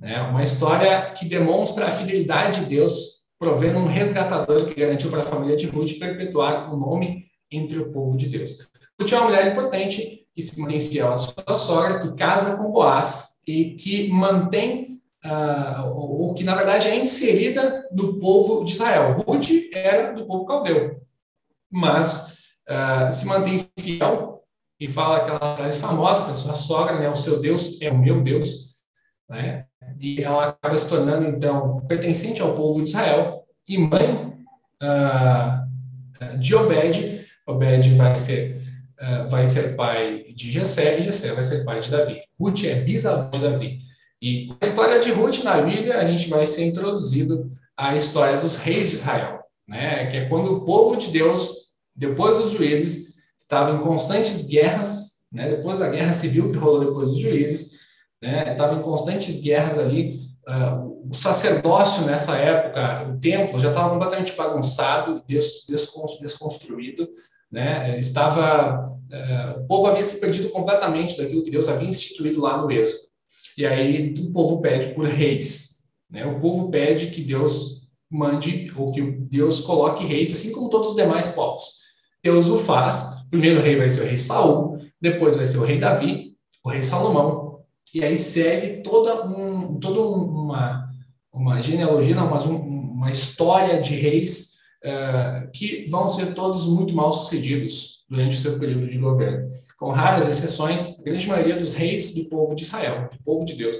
né? 0.00 0.22
uma 0.22 0.42
história 0.42 1.12
que 1.12 1.26
demonstra 1.26 1.86
a 1.86 1.90
fidelidade 1.90 2.60
de 2.60 2.66
Deus, 2.66 3.20
provendo 3.38 3.78
um 3.78 3.86
resgatador 3.86 4.66
que 4.66 4.80
garantiu 4.80 5.10
para 5.10 5.20
a 5.20 5.26
família 5.26 5.56
de 5.56 5.66
Ruth 5.66 5.98
perpetuar 5.98 6.72
o 6.72 6.76
nome 6.76 7.26
entre 7.50 7.78
o 7.78 7.90
povo 7.92 8.16
de 8.16 8.28
Deus. 8.28 8.68
Ruth 8.98 9.12
é 9.12 9.16
uma 9.16 9.26
mulher 9.26 9.46
importante 9.52 10.26
que 10.34 10.42
se 10.42 10.58
mantém 10.60 10.80
fiel 10.80 11.12
à 11.12 11.16
sua 11.16 11.56
sogra, 11.56 12.00
que 12.00 12.16
casa 12.16 12.56
com 12.56 12.70
Boaz 12.70 13.38
e 13.46 13.74
que 13.74 14.08
mantém 14.08 15.00
uh, 15.24 15.88
ou, 15.94 16.34
que 16.34 16.44
na 16.44 16.54
verdade 16.54 16.88
é 16.88 16.96
inserida 16.96 17.88
do 17.90 18.18
povo 18.18 18.64
de 18.64 18.72
Israel. 18.72 19.12
Ruth 19.26 19.48
era 19.72 20.12
do 20.12 20.26
povo 20.26 20.44
caldeu, 20.44 21.00
mas 21.70 22.38
uh, 22.68 23.12
se 23.12 23.26
mantém 23.26 23.66
fiel 23.78 24.44
e 24.78 24.86
fala 24.86 25.18
aquela 25.18 25.56
frase 25.56 25.78
famosa 25.78 26.24
para 26.24 26.36
sua 26.36 26.54
sogra, 26.54 26.98
né? 26.98 27.08
O 27.10 27.16
seu 27.16 27.40
Deus 27.40 27.80
é 27.82 27.90
o 27.90 27.98
meu 27.98 28.22
Deus, 28.22 28.70
né? 29.28 29.66
E 30.00 30.22
ela 30.22 30.48
acaba 30.48 30.76
se 30.76 30.88
tornando 30.88 31.28
então 31.28 31.84
pertencente 31.86 32.40
ao 32.40 32.54
povo 32.54 32.82
de 32.82 32.88
Israel 32.88 33.44
e 33.68 33.76
mãe 33.76 34.34
uh, 34.82 36.38
de 36.38 36.54
Obed. 36.54 37.26
Obed 37.46 37.94
vai 37.96 38.14
ser 38.14 38.62
uh, 39.00 39.28
vai 39.28 39.46
ser 39.46 39.76
pai 39.76 40.24
de 40.34 40.50
Jessé 40.50 40.98
e 40.98 41.02
Jessé 41.02 41.32
vai 41.34 41.42
ser 41.42 41.64
pai 41.64 41.80
de 41.80 41.90
Davi. 41.90 42.18
Ruth 42.38 42.64
é 42.64 42.76
bisavó 42.76 43.30
de 43.30 43.40
Davi. 43.40 43.78
E 44.22 44.46
com 44.46 44.56
a 44.60 44.66
história 44.66 45.00
de 45.00 45.10
Ruth 45.12 45.42
na 45.42 45.60
Bíblia, 45.60 45.98
a 45.98 46.04
gente 46.04 46.28
vai 46.28 46.46
ser 46.46 46.66
introduzido 46.66 47.50
à 47.76 47.96
história 47.96 48.38
dos 48.38 48.56
reis 48.56 48.90
de 48.90 48.96
Israel, 48.96 49.40
né? 49.66 50.06
que 50.06 50.16
é 50.18 50.24
quando 50.26 50.52
o 50.52 50.64
povo 50.64 50.96
de 50.96 51.08
Deus, 51.08 51.72
depois 51.96 52.36
dos 52.36 52.52
juízes, 52.52 53.14
estava 53.38 53.74
em 53.74 53.80
constantes 53.80 54.46
guerras, 54.46 55.22
né? 55.32 55.48
depois 55.48 55.78
da 55.78 55.88
guerra 55.88 56.12
civil 56.12 56.50
que 56.50 56.58
rolou 56.58 56.84
depois 56.84 57.08
dos 57.08 57.18
juízes, 57.18 57.80
né? 58.20 58.52
Estava 58.52 58.78
em 58.78 58.82
constantes 58.82 59.40
guerras 59.40 59.78
ali. 59.78 60.28
Uh, 60.48 61.08
o 61.10 61.14
sacerdócio 61.14 62.04
nessa 62.06 62.36
época, 62.36 63.08
o 63.10 63.20
templo 63.20 63.58
já 63.58 63.68
estava 63.68 63.90
completamente 63.90 64.34
bagunçado, 64.36 65.22
des, 65.26 65.66
desconstruído, 66.20 67.08
né? 67.50 67.98
Estava, 67.98 68.86
uh, 68.86 69.60
o 69.60 69.66
povo 69.66 69.86
havia 69.86 70.04
se 70.04 70.20
perdido 70.20 70.50
completamente 70.50 71.16
daquilo 71.16 71.42
que 71.42 71.50
Deus 71.50 71.68
havia 71.68 71.88
instituído 71.88 72.40
lá 72.40 72.58
no 72.58 72.70
Êxodo. 72.70 73.10
E 73.56 73.66
aí 73.66 74.14
o 74.18 74.32
povo 74.32 74.60
pede 74.60 74.94
por 74.94 75.06
reis, 75.06 75.84
né? 76.10 76.24
O 76.26 76.40
povo 76.40 76.70
pede 76.70 77.08
que 77.08 77.22
Deus 77.22 77.80
mande 78.10 78.70
ou 78.76 78.90
que 78.90 79.02
Deus 79.02 79.60
coloque 79.60 80.04
reis, 80.04 80.32
assim 80.32 80.52
como 80.52 80.70
todos 80.70 80.90
os 80.90 80.96
demais 80.96 81.28
povos. 81.28 81.80
Deus 82.22 82.48
o 82.48 82.58
faz. 82.58 83.20
O 83.26 83.30
primeiro 83.30 83.60
rei 83.60 83.76
vai 83.76 83.88
ser 83.88 84.02
o 84.02 84.06
rei 84.06 84.18
Saul, 84.18 84.78
depois 85.00 85.36
vai 85.36 85.46
ser 85.46 85.58
o 85.58 85.64
rei 85.64 85.78
Davi, 85.78 86.36
o 86.64 86.68
rei 86.68 86.82
Salomão, 86.82 87.49
e 87.94 88.04
aí 88.04 88.18
segue 88.18 88.82
toda, 88.82 89.26
um, 89.26 89.78
toda 89.78 90.00
uma, 90.00 90.88
uma 91.32 91.62
genealogia, 91.62 92.14
não, 92.14 92.30
mas 92.30 92.46
um, 92.46 92.56
uma 92.56 93.10
história 93.10 93.80
de 93.80 93.94
reis 93.94 94.58
uh, 94.84 95.50
que 95.52 95.88
vão 95.90 96.06
ser 96.06 96.34
todos 96.34 96.66
muito 96.66 96.94
mal 96.94 97.12
sucedidos 97.12 98.04
durante 98.08 98.36
o 98.36 98.40
seu 98.40 98.58
período 98.58 98.86
de 98.86 98.98
governo. 98.98 99.46
Com 99.78 99.88
raras 99.90 100.28
exceções, 100.28 101.00
a 101.00 101.02
grande 101.02 101.26
maioria 101.26 101.56
dos 101.56 101.72
reis 101.72 102.14
do 102.14 102.28
povo 102.28 102.54
de 102.54 102.62
Israel, 102.62 103.08
do 103.10 103.22
povo 103.22 103.44
de 103.44 103.54
Deus, 103.54 103.76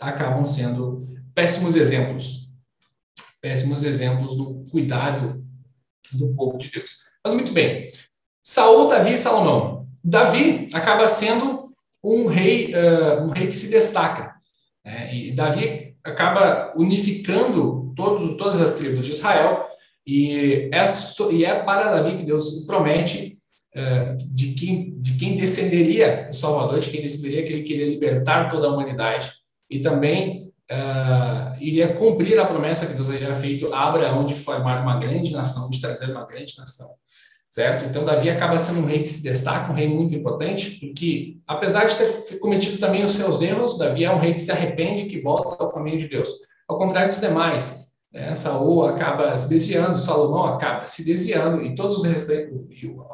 acabam 0.00 0.44
sendo 0.44 1.06
péssimos 1.34 1.76
exemplos. 1.76 2.48
Péssimos 3.40 3.84
exemplos 3.84 4.36
do 4.36 4.64
cuidado 4.70 5.44
do 6.12 6.34
povo 6.34 6.58
de 6.58 6.70
Deus. 6.70 6.90
Mas 7.24 7.34
muito 7.34 7.52
bem. 7.52 7.88
Saul, 8.42 8.88
Davi 8.88 9.12
e 9.12 9.18
Salomão. 9.18 9.86
Davi 10.02 10.66
acaba 10.72 11.06
sendo 11.06 11.67
um 12.02 12.26
rei, 12.26 12.72
uh, 12.74 13.24
um 13.24 13.28
rei 13.28 13.46
que 13.46 13.54
se 13.54 13.70
destaca. 13.70 14.34
Né? 14.84 15.14
E 15.14 15.32
Davi 15.32 15.94
acaba 16.04 16.72
unificando 16.76 17.92
todos, 17.96 18.36
todas 18.36 18.60
as 18.60 18.74
tribos 18.74 19.04
de 19.04 19.12
Israel 19.12 19.66
e 20.06 20.70
é, 20.72 20.86
e 21.32 21.44
é 21.44 21.54
para 21.62 21.92
Davi 21.92 22.16
que 22.16 22.24
Deus 22.24 22.64
promete 22.66 23.36
uh, 23.74 24.16
de, 24.34 24.52
quem, 24.54 24.94
de 25.00 25.14
quem 25.18 25.36
descenderia 25.36 26.28
o 26.30 26.34
Salvador, 26.34 26.78
de 26.78 26.90
quem 26.90 27.02
descenderia 27.02 27.44
que 27.44 27.52
ele 27.52 27.62
queria 27.62 27.86
libertar 27.86 28.48
toda 28.48 28.66
a 28.66 28.72
humanidade 28.72 29.30
e 29.68 29.80
também 29.80 30.50
uh, 30.70 31.60
iria 31.60 31.92
cumprir 31.92 32.38
a 32.38 32.46
promessa 32.46 32.86
que 32.86 32.94
Deus 32.94 33.10
havia 33.10 33.34
feito 33.34 33.72
a 33.74 33.88
Abraão 33.88 34.24
de 34.24 34.34
formar 34.34 34.82
uma 34.82 34.98
grande 34.98 35.32
nação, 35.32 35.68
de 35.68 35.80
trazer 35.80 36.10
uma 36.10 36.26
grande 36.26 36.56
nação. 36.56 36.88
Certo? 37.50 37.86
Então, 37.86 38.04
Davi 38.04 38.28
acaba 38.28 38.58
sendo 38.58 38.80
um 38.80 38.86
rei 38.86 39.02
que 39.02 39.08
se 39.08 39.22
destaca, 39.22 39.72
um 39.72 39.74
rei 39.74 39.88
muito 39.88 40.14
importante, 40.14 40.78
porque, 40.80 41.38
apesar 41.46 41.86
de 41.86 41.96
ter 41.96 42.38
cometido 42.38 42.78
também 42.78 43.02
os 43.02 43.12
seus 43.12 43.40
erros, 43.40 43.78
Davi 43.78 44.04
é 44.04 44.12
um 44.12 44.18
rei 44.18 44.34
que 44.34 44.40
se 44.40 44.52
arrepende, 44.52 45.06
que 45.06 45.18
volta 45.18 45.56
ao 45.62 45.72
caminho 45.72 45.96
de 45.96 46.08
Deus. 46.08 46.28
Ao 46.68 46.76
contrário 46.76 47.08
dos 47.08 47.20
demais, 47.20 47.88
né? 48.12 48.34
Saul 48.34 48.84
acaba 48.86 49.36
se 49.36 49.48
desviando, 49.48 49.96
Salomão 49.96 50.46
acaba 50.46 50.86
se 50.86 51.04
desviando, 51.04 51.62
e 51.62 51.74
todos 51.74 51.98
os 51.98 52.04
restantes, 52.04 52.48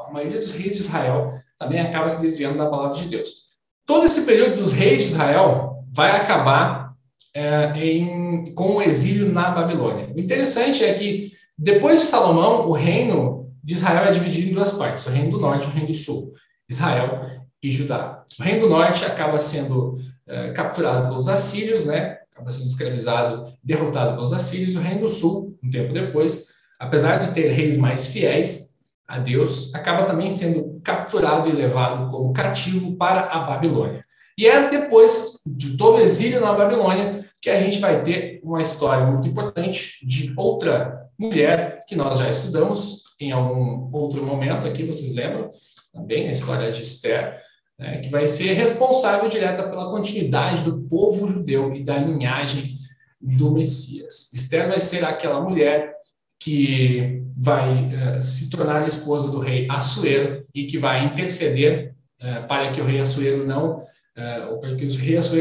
a 0.07 0.13
maioria 0.13 0.39
dos 0.39 0.53
reis 0.53 0.75
de 0.75 0.81
Israel 0.81 1.33
também 1.59 1.81
acaba 1.81 2.09
se 2.09 2.21
desviando 2.21 2.59
da 2.59 2.67
palavra 2.67 2.97
de 2.97 3.09
Deus. 3.09 3.49
Todo 3.87 4.07
esse 4.07 4.25
período 4.25 4.57
dos 4.57 4.73
reis 4.73 5.03
de 5.03 5.09
Israel 5.13 5.85
vai 5.93 6.11
acabar 6.13 6.95
é, 7.35 7.73
em, 7.77 8.55
com 8.55 8.77
o 8.77 8.83
exílio 8.83 9.33
na 9.33 9.51
Babilônia. 9.51 10.13
O 10.15 10.19
interessante 10.19 10.85
é 10.85 10.95
que, 10.95 11.33
depois 11.57 12.01
de 12.01 12.07
Salomão, 12.07 12.69
o 12.69 12.73
reino 12.73 13.44
de 13.65 13.75
Israel 13.75 14.05
é 14.05 14.13
dividido 14.13 14.51
em 14.51 14.55
duas 14.55 14.73
partes: 14.73 15.07
o 15.07 15.11
reino 15.11 15.31
do 15.31 15.41
norte 15.41 15.67
e 15.67 15.71
o 15.71 15.73
reino 15.73 15.89
do 15.89 15.95
sul, 15.95 16.33
Israel 16.69 17.23
e 17.63 17.73
Judá. 17.73 18.23
O 18.39 18.43
reino 18.43 18.61
do 18.61 18.69
norte 18.69 19.05
acaba 19.05 19.39
sendo 19.39 19.99
é, 20.27 20.51
capturado 20.53 21.09
pelos 21.09 21.29
assírios, 21.29 21.87
né? 21.87 22.19
acaba 22.35 22.51
sendo 22.51 22.67
escravizado, 22.67 23.55
derrotado 23.63 24.15
pelos 24.17 24.33
assírios. 24.33 24.75
O 24.75 24.81
reino 24.81 25.03
do 25.03 25.09
sul, 25.09 25.57
um 25.63 25.71
tempo 25.71 25.93
depois, 25.93 26.49
apesar 26.79 27.19
de 27.19 27.33
ter 27.33 27.49
reis 27.49 27.77
mais 27.77 28.09
fiéis 28.09 28.75
a 29.07 29.19
Deus, 29.19 29.75
acaba 29.75 30.05
também 30.05 30.31
sendo 30.31 30.81
capturado 30.83 31.49
e 31.49 31.53
levado 31.53 32.11
como 32.11 32.33
cativo 32.33 32.97
para 32.97 33.21
a 33.21 33.41
Babilônia. 33.41 34.05
E 34.37 34.47
é 34.47 34.69
depois 34.69 35.41
de 35.47 35.77
todo 35.77 35.97
o 35.97 36.01
exílio 36.01 36.41
na 36.41 36.53
Babilônia 36.53 37.25
que 37.41 37.49
a 37.49 37.61
gente 37.61 37.79
vai 37.79 38.03
ter 38.03 38.41
uma 38.43 38.61
história 38.61 39.07
muito 39.07 39.29
importante 39.29 40.05
de 40.05 40.35
outra 40.37 41.09
mulher 41.19 41.85
que 41.87 41.95
nós 41.95 42.19
já 42.19 42.29
estudamos 42.29 43.04
em 43.21 43.33
algum 43.33 43.89
outro 43.93 44.25
momento 44.25 44.67
aqui, 44.67 44.85
vocês 44.85 45.15
lembram? 45.15 45.51
Também 45.93 46.29
a 46.29 46.33
história 46.33 46.71
de 46.71 46.83
Esther, 46.83 47.41
né, 47.79 47.99
que 47.99 48.09
vai 48.09 48.27
ser 48.27 48.53
responsável 48.53 49.29
direta 49.29 49.69
pela 49.69 49.91
continuidade 49.91 50.63
do 50.63 50.83
povo 50.83 51.29
judeu 51.29 51.75
e 51.75 51.83
da 51.83 51.97
linhagem 51.99 52.79
do 53.21 53.53
Messias. 53.53 54.33
Esther 54.33 54.69
vai 54.69 54.81
ser 54.81 55.05
aquela 55.05 55.41
mulher 55.41 55.95
que 56.39 57.23
vai 57.37 57.87
uh, 57.87 58.21
se 58.21 58.51
tornar 58.51 58.85
esposa 58.85 59.31
do 59.31 59.41
rei 59.41 59.67
Assuero 59.71 60.45
e 60.55 60.67
que 60.67 60.77
vai 60.77 61.05
interceder 61.05 61.95
uh, 62.21 62.47
para 62.47 62.71
que 62.71 62.81
o 62.81 62.85
rei 62.85 63.01
Assuero 63.01 63.47
não 63.47 63.79
uh, 63.79 64.51
ou 64.51 64.61
para 64.61 64.77
que 64.77 64.85
os 64.85 64.97
reis 64.97 65.33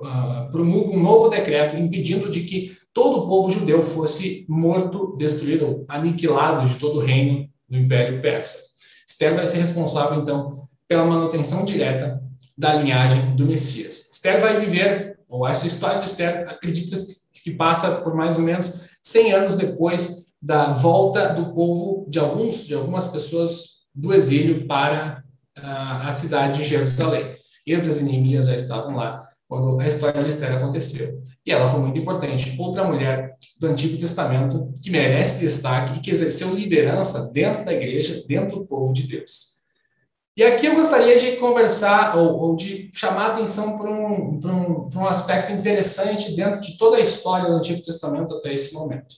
uh, 0.00 0.50
promulgam 0.50 0.96
um 0.96 1.02
novo 1.02 1.28
decreto 1.28 1.76
impedindo 1.76 2.30
de 2.30 2.42
que 2.42 2.76
todo 2.92 3.20
o 3.20 3.28
povo 3.28 3.50
judeu 3.50 3.82
fosse 3.82 4.44
morto, 4.48 5.16
destruído, 5.16 5.84
aniquilado 5.88 6.66
de 6.68 6.76
todo 6.76 6.98
o 6.98 7.02
reino 7.02 7.48
do 7.68 7.76
Império 7.76 8.20
Persa. 8.20 8.68
Esther 9.06 9.34
vai 9.34 9.46
ser 9.46 9.58
responsável, 9.58 10.20
então, 10.20 10.68
pela 10.86 11.04
manutenção 11.04 11.64
direta 11.64 12.22
da 12.56 12.74
linhagem 12.74 13.36
do 13.36 13.46
Messias. 13.46 14.10
Esther 14.12 14.40
vai 14.40 14.58
viver, 14.58 15.18
ou 15.28 15.46
essa 15.46 15.66
história 15.66 15.98
de 15.98 16.06
Esther, 16.06 16.48
acredita 16.48 16.96
que 17.42 17.52
passa 17.52 18.02
por 18.02 18.14
mais 18.14 18.36
ou 18.36 18.44
menos 18.44 18.88
100 19.02 19.32
anos 19.32 19.56
depois 19.56 20.26
da 20.40 20.70
volta 20.70 21.32
do 21.32 21.52
povo, 21.54 22.06
de 22.08 22.18
alguns, 22.18 22.66
de 22.66 22.74
algumas 22.74 23.06
pessoas 23.06 23.78
do 23.94 24.12
exílio 24.14 24.66
para 24.66 25.22
uh, 25.58 26.06
a 26.06 26.12
cidade 26.12 26.62
de 26.62 26.68
Jerusalém. 26.68 27.36
Esdras 27.66 28.00
e 28.00 28.04
Neemias 28.04 28.46
já 28.46 28.54
estavam 28.54 28.94
lá 28.94 29.27
quando 29.48 29.80
a 29.80 29.86
história 29.86 30.22
de 30.22 30.28
Esther 30.28 30.56
aconteceu. 30.56 31.22
E 31.44 31.50
ela 31.50 31.68
foi 31.68 31.80
muito 31.80 31.98
importante. 31.98 32.54
Outra 32.58 32.84
mulher 32.84 33.34
do 33.58 33.66
Antigo 33.66 33.96
Testamento 33.96 34.72
que 34.82 34.90
merece 34.90 35.40
destaque 35.40 35.98
e 35.98 36.00
que 36.00 36.10
exerceu 36.10 36.54
liderança 36.54 37.30
dentro 37.32 37.64
da 37.64 37.72
igreja, 37.72 38.22
dentro 38.28 38.58
do 38.58 38.66
povo 38.66 38.92
de 38.92 39.04
Deus. 39.04 39.58
E 40.36 40.44
aqui 40.44 40.66
eu 40.66 40.76
gostaria 40.76 41.18
de 41.18 41.36
conversar 41.36 42.16
ou, 42.16 42.36
ou 42.36 42.54
de 42.54 42.90
chamar 42.94 43.30
a 43.30 43.32
atenção 43.32 43.76
para 43.76 43.90
um, 43.90 44.38
um, 44.38 44.88
um 44.94 45.06
aspecto 45.06 45.50
interessante 45.50 46.36
dentro 46.36 46.60
de 46.60 46.76
toda 46.76 46.98
a 46.98 47.00
história 47.00 47.48
do 47.48 47.56
Antigo 47.56 47.82
Testamento 47.82 48.34
até 48.34 48.52
esse 48.52 48.72
momento. 48.74 49.16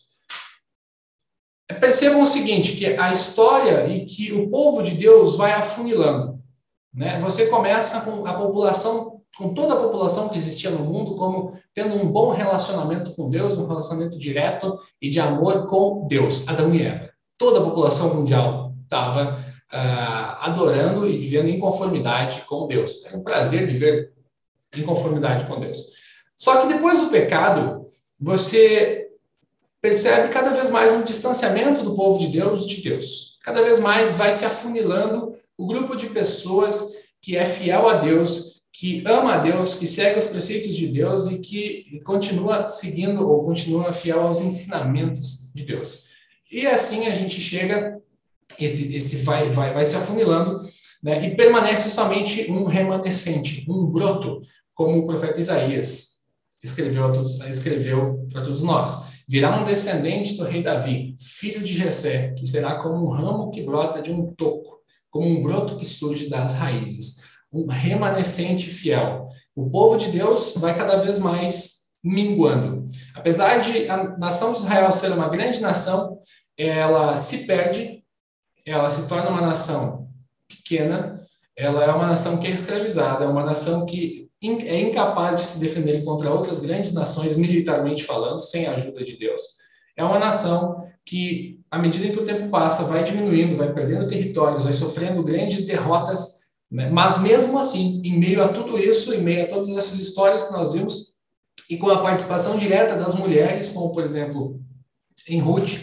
Percebam 1.79 2.23
o 2.23 2.27
seguinte, 2.27 2.77
que 2.77 2.87
a 2.87 3.13
história 3.13 3.87
e 3.87 4.07
que 4.07 4.33
o 4.33 4.49
povo 4.49 4.83
de 4.83 4.93
Deus 4.93 5.37
vai 5.37 5.53
afunilando. 5.53 6.41
Né? 6.93 7.19
Você 7.21 7.47
começa 7.47 8.01
com 8.01 8.27
a 8.27 8.35
população, 8.35 9.10
com 9.37 9.55
toda 9.55 9.75
a 9.75 9.77
população 9.77 10.29
que 10.29 10.37
existia 10.37 10.71
no 10.71 10.85
mundo, 10.85 11.15
como 11.15 11.59
tendo 11.73 11.97
um 11.97 12.11
bom 12.11 12.31
relacionamento 12.31 13.15
com 13.15 13.29
Deus, 13.29 13.57
um 13.57 13.67
relacionamento 13.67 14.19
direto 14.19 14.79
e 15.01 15.09
de 15.09 15.21
amor 15.21 15.67
com 15.67 16.07
Deus, 16.07 16.47
Adão 16.49 16.75
e 16.75 16.83
Eva. 16.83 17.11
Toda 17.39 17.61
a 17.61 17.65
população 17.65 18.15
mundial 18.15 18.75
estava 18.83 19.39
uh, 19.73 20.37
adorando 20.41 21.09
e 21.09 21.17
vivendo 21.17 21.49
em 21.49 21.59
conformidade 21.59 22.43
com 22.43 22.67
Deus. 22.67 23.05
Era 23.07 23.17
um 23.17 23.23
prazer 23.23 23.67
viver 23.67 24.13
em 24.77 24.83
conformidade 24.83 25.47
com 25.47 25.59
Deus. 25.59 25.79
Só 26.37 26.63
que 26.63 26.73
depois 26.73 27.01
do 27.01 27.09
pecado, 27.09 27.87
você 28.21 29.09
percebe 29.81 30.33
cada 30.33 30.51
vez 30.51 30.71
mais 30.71 30.93
um 30.93 31.03
distanciamento 31.03 31.83
do 31.83 31.95
povo 31.95 32.19
de 32.19 32.29
Deus 32.29 32.67
de 32.67 32.83
Deus. 32.83 33.39
Cada 33.43 33.63
vez 33.63 33.81
mais 33.81 34.13
vai 34.13 34.33
se 34.33 34.45
afunilando 34.45 35.33
o 35.57 35.67
grupo 35.67 35.97
de 35.97 36.07
pessoas 36.07 36.93
que 37.23 37.37
é 37.37 37.45
fiel 37.45 37.89
a 37.89 37.95
Deus, 37.95 38.60
que 38.73 39.03
ama 39.07 39.35
a 39.35 39.39
Deus, 39.39 39.75
que 39.75 39.87
segue 39.87 40.19
os 40.19 40.27
preceitos 40.27 40.75
de 40.77 40.89
Deus 40.89 41.27
e 41.27 41.39
que 41.39 42.01
continua 42.05 42.69
seguindo 42.69 43.29
ou 43.29 43.43
continua 43.43 43.93
fiel 43.93 44.21
aos 44.21 44.41
ensinamentos 44.41 45.51
de 45.55 45.65
Deus. 45.65 46.05
E 46.51 46.67
assim 46.67 47.07
a 47.07 47.15
gente 47.15 47.41
chega, 47.41 48.01
esse, 48.59 48.95
esse 48.97 49.17
vai, 49.23 49.51
vai, 49.51 49.75
vai 49.75 49.85
se 49.85 49.97
afunilando, 49.97 50.61
né, 51.03 51.27
e 51.27 51.37
permanece 51.37 51.91
somente 51.91 52.51
um 52.51 52.65
remanescente, 52.65 53.65
um 53.69 53.87
broto, 53.87 54.41
como 54.75 54.99
o 54.99 55.07
profeta 55.07 55.41
Isaías 55.41 56.21
escreveu, 56.63 57.13
todos, 57.13 57.41
escreveu 57.41 58.27
para 58.31 58.43
todos 58.43 58.63
nós. 58.63 59.11
Virá 59.27 59.61
um 59.61 59.65
descendente 59.65 60.37
do 60.37 60.45
rei 60.45 60.63
Davi, 60.63 61.17
filho 61.19 61.63
de 61.63 61.75
Jessé, 61.75 62.35
que 62.37 62.47
será 62.47 62.75
como 62.77 63.05
um 63.05 63.09
ramo 63.09 63.51
que 63.51 63.63
brota 63.63 64.03
de 64.03 64.11
um 64.11 64.33
toco 64.35 64.81
como 65.11 65.27
um 65.29 65.43
broto 65.43 65.77
que 65.77 65.85
surge 65.85 66.29
das 66.29 66.55
raízes, 66.55 67.20
um 67.53 67.67
remanescente 67.67 68.69
fiel. 68.69 69.29
O 69.55 69.69
povo 69.71 69.97
de 69.97 70.11
Deus 70.11 70.55
vai 70.57 70.75
cada 70.75 70.97
vez 70.97 71.19
mais 71.19 71.81
minguando. 72.03 72.87
Apesar 73.15 73.59
de 73.59 73.89
a 73.89 74.17
nação 74.17 74.53
de 74.53 74.61
Israel 74.61 74.91
ser 74.93 75.13
uma 75.13 75.29
grande 75.29 75.61
nação, 75.61 76.19
ela 76.57 77.17
se 77.17 77.47
perde, 77.47 78.03
ela 78.67 78.89
se 78.91 79.09
torna 79.09 79.31
uma 79.31 79.41
nação 79.41 80.09
pequena, 80.49 81.21
ela 81.57 81.85
é 81.85 81.91
uma 81.91 82.07
nação 82.07 82.39
que 82.39 82.47
é 82.47 82.51
escravizada, 82.51 83.25
é 83.25 83.29
uma 83.29 83.45
nação 83.45 83.85
que 83.85 84.31
é 84.43 84.81
incapaz 84.81 85.39
de 85.39 85.47
se 85.47 85.61
defender 85.61 86.03
contra 86.03 86.33
outras 86.33 86.61
grandes 86.61 86.93
nações, 86.93 87.37
militarmente 87.37 88.05
falando, 88.05 88.41
sem 88.41 88.67
a 88.67 88.73
ajuda 88.73 89.05
de 89.05 89.19
Deus. 89.19 89.43
É 89.97 90.03
uma 90.03 90.19
nação 90.19 90.87
que, 91.05 91.61
à 91.71 91.79
medida 91.79 92.09
que 92.09 92.19
o 92.19 92.25
tempo 92.25 92.49
passa, 92.49 92.85
vai 92.85 93.05
diminuindo, 93.05 93.57
vai 93.57 93.73
perdendo 93.73 94.07
territórios, 94.07 94.65
vai 94.65 94.73
sofrendo 94.73 95.23
grandes 95.23 95.67
derrotas? 95.67 96.40
Mas 96.71 97.21
mesmo 97.21 97.59
assim, 97.59 98.01
em 98.05 98.19
meio 98.19 98.43
a 98.43 98.49
tudo 98.49 98.79
isso, 98.79 99.13
em 99.13 99.21
meio 99.21 99.45
a 99.45 99.49
todas 99.49 99.71
essas 99.71 99.99
histórias 99.99 100.45
que 100.45 100.53
nós 100.53 100.73
vimos, 100.73 101.15
e 101.69 101.77
com 101.77 101.91
a 101.91 102.01
participação 102.01 102.57
direta 102.57 102.97
das 102.97 103.15
mulheres, 103.15 103.71
como 103.71 103.93
por 103.93 104.05
exemplo 104.05 104.61
em 105.29 105.41
Ruth 105.41 105.79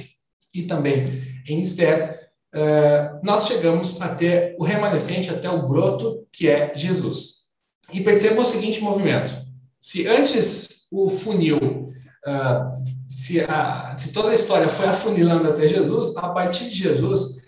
e 0.54 0.64
também 0.64 1.06
em 1.48 1.60
Esther, 1.60 2.30
uh, 2.56 3.20
nós 3.24 3.48
chegamos 3.48 4.02
até 4.02 4.56
o 4.58 4.64
remanescente, 4.64 5.30
até 5.30 5.50
o 5.50 5.68
broto, 5.68 6.26
que 6.32 6.48
é 6.48 6.74
Jesus. 6.74 7.46
E 7.94 8.02
perceba 8.02 8.42
o 8.42 8.46
seguinte 8.46 8.82
movimento: 8.82 9.34
se 9.82 10.08
antes 10.08 10.88
o 10.92 11.10
funil, 11.10 11.58
uh, 11.58 12.72
se, 13.10 13.42
a, 13.42 13.96
se 13.98 14.14
toda 14.14 14.30
a 14.30 14.36
história 14.36 14.68
foi 14.68 14.88
afunilando 14.88 15.50
até 15.50 15.68
Jesus, 15.68 16.16
a 16.18 16.30
partir 16.30 16.70
de 16.70 16.76
Jesus 16.76 17.47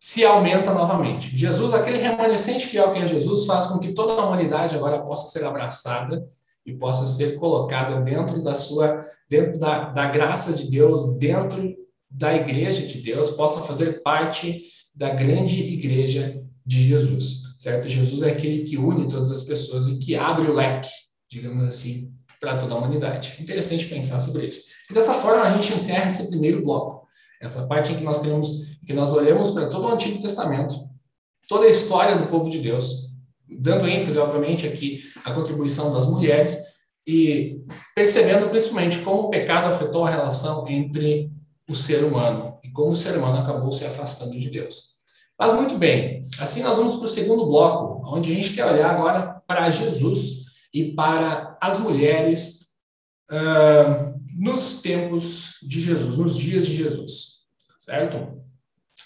se 0.00 0.24
aumenta 0.24 0.72
novamente. 0.72 1.36
Jesus, 1.36 1.74
aquele 1.74 1.98
remanescente 1.98 2.66
fiel 2.66 2.92
que 2.92 3.00
é 3.00 3.06
Jesus, 3.06 3.44
faz 3.44 3.66
com 3.66 3.78
que 3.78 3.92
toda 3.92 4.14
a 4.14 4.26
humanidade 4.26 4.74
agora 4.74 4.98
possa 5.00 5.26
ser 5.28 5.44
abraçada 5.44 6.24
e 6.64 6.72
possa 6.72 7.06
ser 7.06 7.36
colocada 7.36 8.00
dentro 8.00 8.42
da 8.42 8.54
sua, 8.54 9.06
dentro 9.28 9.60
da, 9.60 9.90
da 9.90 10.08
graça 10.08 10.54
de 10.54 10.70
Deus, 10.70 11.18
dentro 11.18 11.76
da 12.10 12.34
igreja 12.34 12.86
de 12.86 13.02
Deus, 13.02 13.30
possa 13.30 13.60
fazer 13.60 14.02
parte 14.02 14.62
da 14.94 15.10
grande 15.10 15.62
igreja 15.62 16.42
de 16.64 16.88
Jesus 16.88 17.50
certo? 17.60 17.90
Jesus 17.90 18.22
é 18.22 18.30
aquele 18.30 18.64
que 18.64 18.78
une 18.78 19.06
todas 19.06 19.30
as 19.30 19.42
pessoas 19.42 19.86
e 19.86 19.98
que 19.98 20.16
abre 20.16 20.50
o 20.50 20.54
leque, 20.54 20.88
digamos 21.30 21.62
assim, 21.64 22.10
para 22.40 22.56
toda 22.56 22.74
a 22.74 22.78
humanidade. 22.78 23.36
Interessante 23.38 23.84
pensar 23.84 24.18
sobre 24.18 24.46
isso. 24.46 24.62
E 24.90 24.94
dessa 24.94 25.12
forma 25.12 25.42
a 25.42 25.52
gente 25.52 25.74
encerra 25.74 26.08
esse 26.08 26.26
primeiro 26.26 26.62
bloco, 26.62 27.06
essa 27.38 27.66
parte 27.66 27.92
em 27.92 27.96
que 27.96 28.02
nós 28.02 28.20
temos, 28.20 28.69
que 28.86 28.92
nós 28.92 29.12
olhamos 29.12 29.50
para 29.50 29.68
todo 29.68 29.84
o 29.84 29.92
Antigo 29.92 30.20
Testamento, 30.20 30.74
toda 31.48 31.66
a 31.66 31.70
história 31.70 32.16
do 32.16 32.28
povo 32.28 32.50
de 32.50 32.60
Deus, 32.60 33.10
dando 33.48 33.88
ênfase, 33.88 34.18
obviamente, 34.18 34.66
aqui 34.66 35.00
à 35.24 35.32
contribuição 35.32 35.92
das 35.92 36.06
mulheres 36.06 36.58
e 37.06 37.60
percebendo 37.94 38.48
principalmente 38.48 38.98
como 39.00 39.22
o 39.22 39.30
pecado 39.30 39.66
afetou 39.68 40.04
a 40.04 40.10
relação 40.10 40.68
entre 40.68 41.30
o 41.68 41.74
ser 41.74 42.04
humano 42.04 42.58
e 42.62 42.70
como 42.70 42.90
o 42.90 42.94
ser 42.94 43.16
humano 43.16 43.38
acabou 43.38 43.70
se 43.72 43.84
afastando 43.84 44.38
de 44.38 44.50
Deus. 44.50 45.00
Mas 45.38 45.54
muito 45.54 45.76
bem, 45.76 46.24
assim 46.38 46.62
nós 46.62 46.76
vamos 46.76 46.96
para 46.96 47.06
o 47.06 47.08
segundo 47.08 47.46
bloco, 47.46 48.02
onde 48.06 48.30
a 48.30 48.34
gente 48.34 48.52
quer 48.52 48.66
olhar 48.66 48.90
agora 48.90 49.42
para 49.46 49.70
Jesus 49.70 50.44
e 50.72 50.92
para 50.92 51.56
as 51.60 51.78
mulheres 51.78 52.68
uh, 53.30 54.20
nos 54.36 54.82
tempos 54.82 55.54
de 55.62 55.80
Jesus, 55.80 56.18
nos 56.18 56.36
dias 56.36 56.66
de 56.66 56.74
Jesus, 56.74 57.40
certo? 57.78 58.40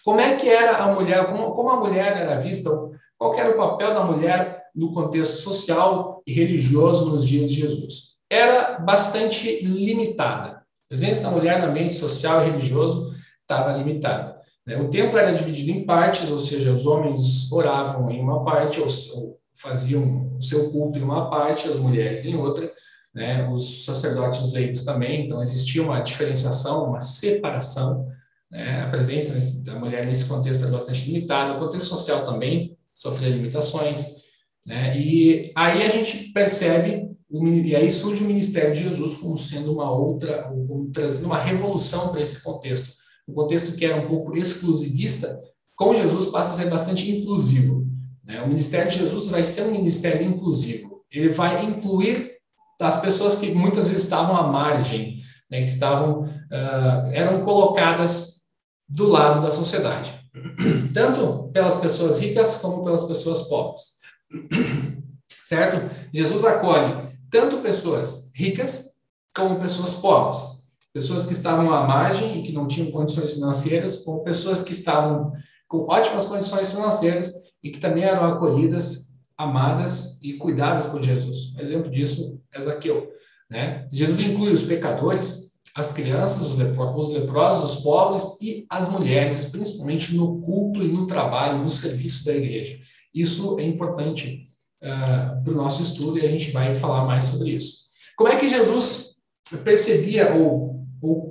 Como 0.05 0.21
é 0.21 0.37
que 0.37 0.49
era 0.49 0.77
a 0.77 0.93
mulher, 0.93 1.27
como, 1.27 1.51
como 1.53 1.71
a 1.71 1.81
mulher 1.81 2.15
era 2.17 2.37
vista, 2.37 2.71
qual 3.17 3.35
era 3.35 3.51
o 3.51 3.57
papel 3.57 3.95
da 3.95 4.05
mulher 4.05 4.65
no 4.75 4.93
contexto 4.93 5.37
social 5.37 6.23
e 6.27 6.33
religioso 6.33 7.11
nos 7.11 7.27
dias 7.27 7.49
de 7.49 7.61
Jesus? 7.61 8.17
Era 8.29 8.79
bastante 8.79 9.63
limitada. 9.63 10.49
A 10.49 10.63
presença 10.89 11.23
da 11.23 11.31
mulher 11.31 11.61
no 11.61 11.69
ambiente 11.69 11.97
social 11.97 12.43
e 12.43 12.51
religioso 12.51 13.15
estava 13.41 13.73
limitada. 13.73 14.39
Né? 14.67 14.77
O 14.77 14.91
templo 14.91 15.19
era 15.19 15.33
dividido 15.33 15.71
em 15.71 15.87
partes, 15.87 16.31
ou 16.31 16.39
seja, 16.39 16.73
os 16.73 16.87
homens 16.87 17.51
oravam 17.51 18.11
em 18.11 18.21
uma 18.21 18.45
parte, 18.45 18.81
ou, 18.81 19.39
faziam 19.55 20.37
o 20.37 20.43
seu 20.43 20.71
culto 20.71 20.99
em 20.99 21.03
uma 21.03 21.31
parte, 21.31 21.69
as 21.69 21.79
mulheres 21.79 22.27
em 22.27 22.37
outra, 22.37 22.71
né? 23.15 23.49
os 23.49 23.85
sacerdotes 23.85 24.53
leigos 24.53 24.85
também, 24.85 25.25
então 25.25 25.41
existia 25.41 25.83
uma 25.83 26.01
diferenciação, 26.01 26.89
uma 26.89 27.01
separação, 27.01 28.07
né? 28.55 28.83
a 28.83 28.89
presença 28.89 29.65
da 29.65 29.77
mulher 29.77 30.07
nesse 30.07 30.27
contexto 30.27 30.63
era 30.63 30.71
bastante 30.71 31.11
limitada, 31.11 31.55
o 31.55 31.59
contexto 31.59 31.89
social 31.89 32.25
também 32.25 32.79
sofria 32.95 33.29
limitações, 33.29 34.23
né? 34.65 34.97
e 34.97 35.51
aí 35.57 35.83
a 35.83 35.89
gente 35.89 36.33
percebe, 36.33 37.11
e 37.29 37.75
aí 37.75 37.91
surge 37.91 38.23
o 38.23 38.29
ministério 38.29 38.73
de 38.73 38.85
Jesus 38.85 39.15
como 39.15 39.37
sendo 39.37 39.73
uma 39.73 39.91
outra, 39.91 40.45
como 40.45 40.89
trazendo 40.93 41.27
uma 41.27 41.37
revolução 41.37 42.11
para 42.11 42.21
esse 42.21 42.45
contexto, 42.45 42.95
um 43.29 43.33
contexto 43.35 43.77
que 43.77 43.85
era 43.85 44.01
um 44.01 44.07
pouco 44.07 44.37
exclusivista, 44.37 45.43
com 45.75 45.93
Jesus 45.93 46.29
passa 46.29 46.51
a 46.51 46.65
ser 46.65 46.71
bastante 46.71 47.11
inclusivo. 47.11 47.89
Né? 48.25 48.41
O 48.41 48.47
ministério 48.47 48.89
de 48.89 48.99
Jesus 48.99 49.27
vai 49.27 49.43
ser 49.43 49.63
um 49.63 49.73
ministério 49.73 50.25
inclusivo. 50.25 51.05
Ele 51.11 51.29
vai 51.29 51.65
incluir 51.65 52.35
as 52.81 53.01
pessoas 53.01 53.37
que 53.37 53.51
muitas 53.51 53.89
vezes 53.89 54.05
estavam 54.05 54.37
à 54.37 54.47
margem, 54.47 55.19
né? 55.51 55.59
que 55.59 55.65
estavam, 55.65 56.23
uh, 56.23 57.11
eram 57.13 57.45
colocadas 57.45 58.44
do 58.89 59.09
lado 59.09 59.43
da 59.43 59.51
sociedade, 59.51 60.13
tanto 60.93 61.51
pelas 61.53 61.77
pessoas 61.77 62.21
ricas 62.21 62.57
como 62.57 62.85
pelas 62.85 63.05
pessoas 63.05 63.43
pobres. 63.43 64.01
certo? 65.45 65.91
Jesus 66.13 66.45
acolhe 66.45 67.17
tanto 67.31 67.59
pessoas 67.59 68.31
ricas 68.35 68.95
como 69.35 69.61
pessoas 69.61 69.95
pobres 69.95 70.65
pessoas 70.95 71.27
que 71.27 71.33
estavam 71.33 71.75
à 71.75 71.87
margem 71.89 72.39
e 72.39 72.43
que 72.45 72.53
não 72.53 72.69
tinham 72.69 72.93
condições 72.93 73.33
financeiras, 73.33 74.05
com 74.05 74.21
pessoas 74.21 74.63
que 74.63 74.71
estavam 74.71 75.33
com 75.67 75.89
ótimas 75.91 76.25
condições 76.25 76.71
financeiras 76.71 77.33
e 77.61 77.71
que 77.71 77.81
também 77.81 78.05
eram 78.05 78.25
acolhidas, 78.25 79.13
amadas 79.37 80.21
e 80.23 80.35
cuidadas 80.35 80.87
por 80.87 81.03
Jesus. 81.03 81.53
Um 81.57 81.61
exemplo 81.61 81.91
disso 81.91 82.41
é 82.53 82.61
Zaqueu. 82.61 83.11
Né? 83.51 83.89
Jesus 83.91 84.21
inclui 84.21 84.53
os 84.53 84.63
pecadores, 84.63 85.54
as 85.75 85.93
crianças, 85.93 86.43
os, 86.43 86.57
lepro 86.57 86.97
os 86.97 87.11
leprosos, 87.11 87.73
os 87.73 87.81
pobres 87.83 88.41
e 88.41 88.65
as 88.71 88.89
mulheres, 88.89 89.51
principalmente 89.51 90.15
no 90.15 90.41
culto 90.41 90.83
e 90.83 90.89
no 90.89 91.07
trabalho, 91.07 91.63
no 91.63 91.71
serviço 91.71 92.25
da 92.25 92.33
igreja. 92.33 92.79
Isso 93.13 93.59
é 93.59 93.65
importante 93.65 94.47
uh, 94.83 95.43
para 95.43 95.53
o 95.53 95.57
nosso 95.57 95.83
estudo 95.83 96.19
e 96.19 96.25
a 96.25 96.31
gente 96.31 96.53
vai 96.53 96.75
falar 96.75 97.05
mais 97.05 97.25
sobre 97.25 97.51
isso. 97.51 97.85
Como 98.17 98.29
é 98.29 98.37
que 98.37 98.49
Jesus 98.49 99.17
percebia 99.65 100.33
ou 100.35 100.75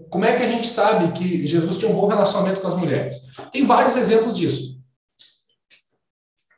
como 0.10 0.26
é 0.26 0.36
que 0.36 0.44
a 0.44 0.48
gente 0.48 0.68
sabe 0.68 1.14
que 1.14 1.48
Jesus 1.48 1.80
tinha 1.80 1.90
um 1.90 1.96
bom 1.96 2.06
relacionamento 2.06 2.62
com 2.62 2.68
as 2.68 2.76
mulheres? 2.76 3.32
Tem 3.52 3.64
vários 3.64 3.96
exemplos 3.96 4.38
disso. 4.38 4.80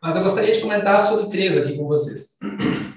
Mas 0.02 0.18
eu 0.18 0.24
gostaria 0.24 0.54
de 0.54 0.60
comentar 0.60 1.00
sobre 1.00 1.30
três 1.30 1.56
aqui 1.56 1.78
com 1.78 1.88
vocês. 1.88 2.36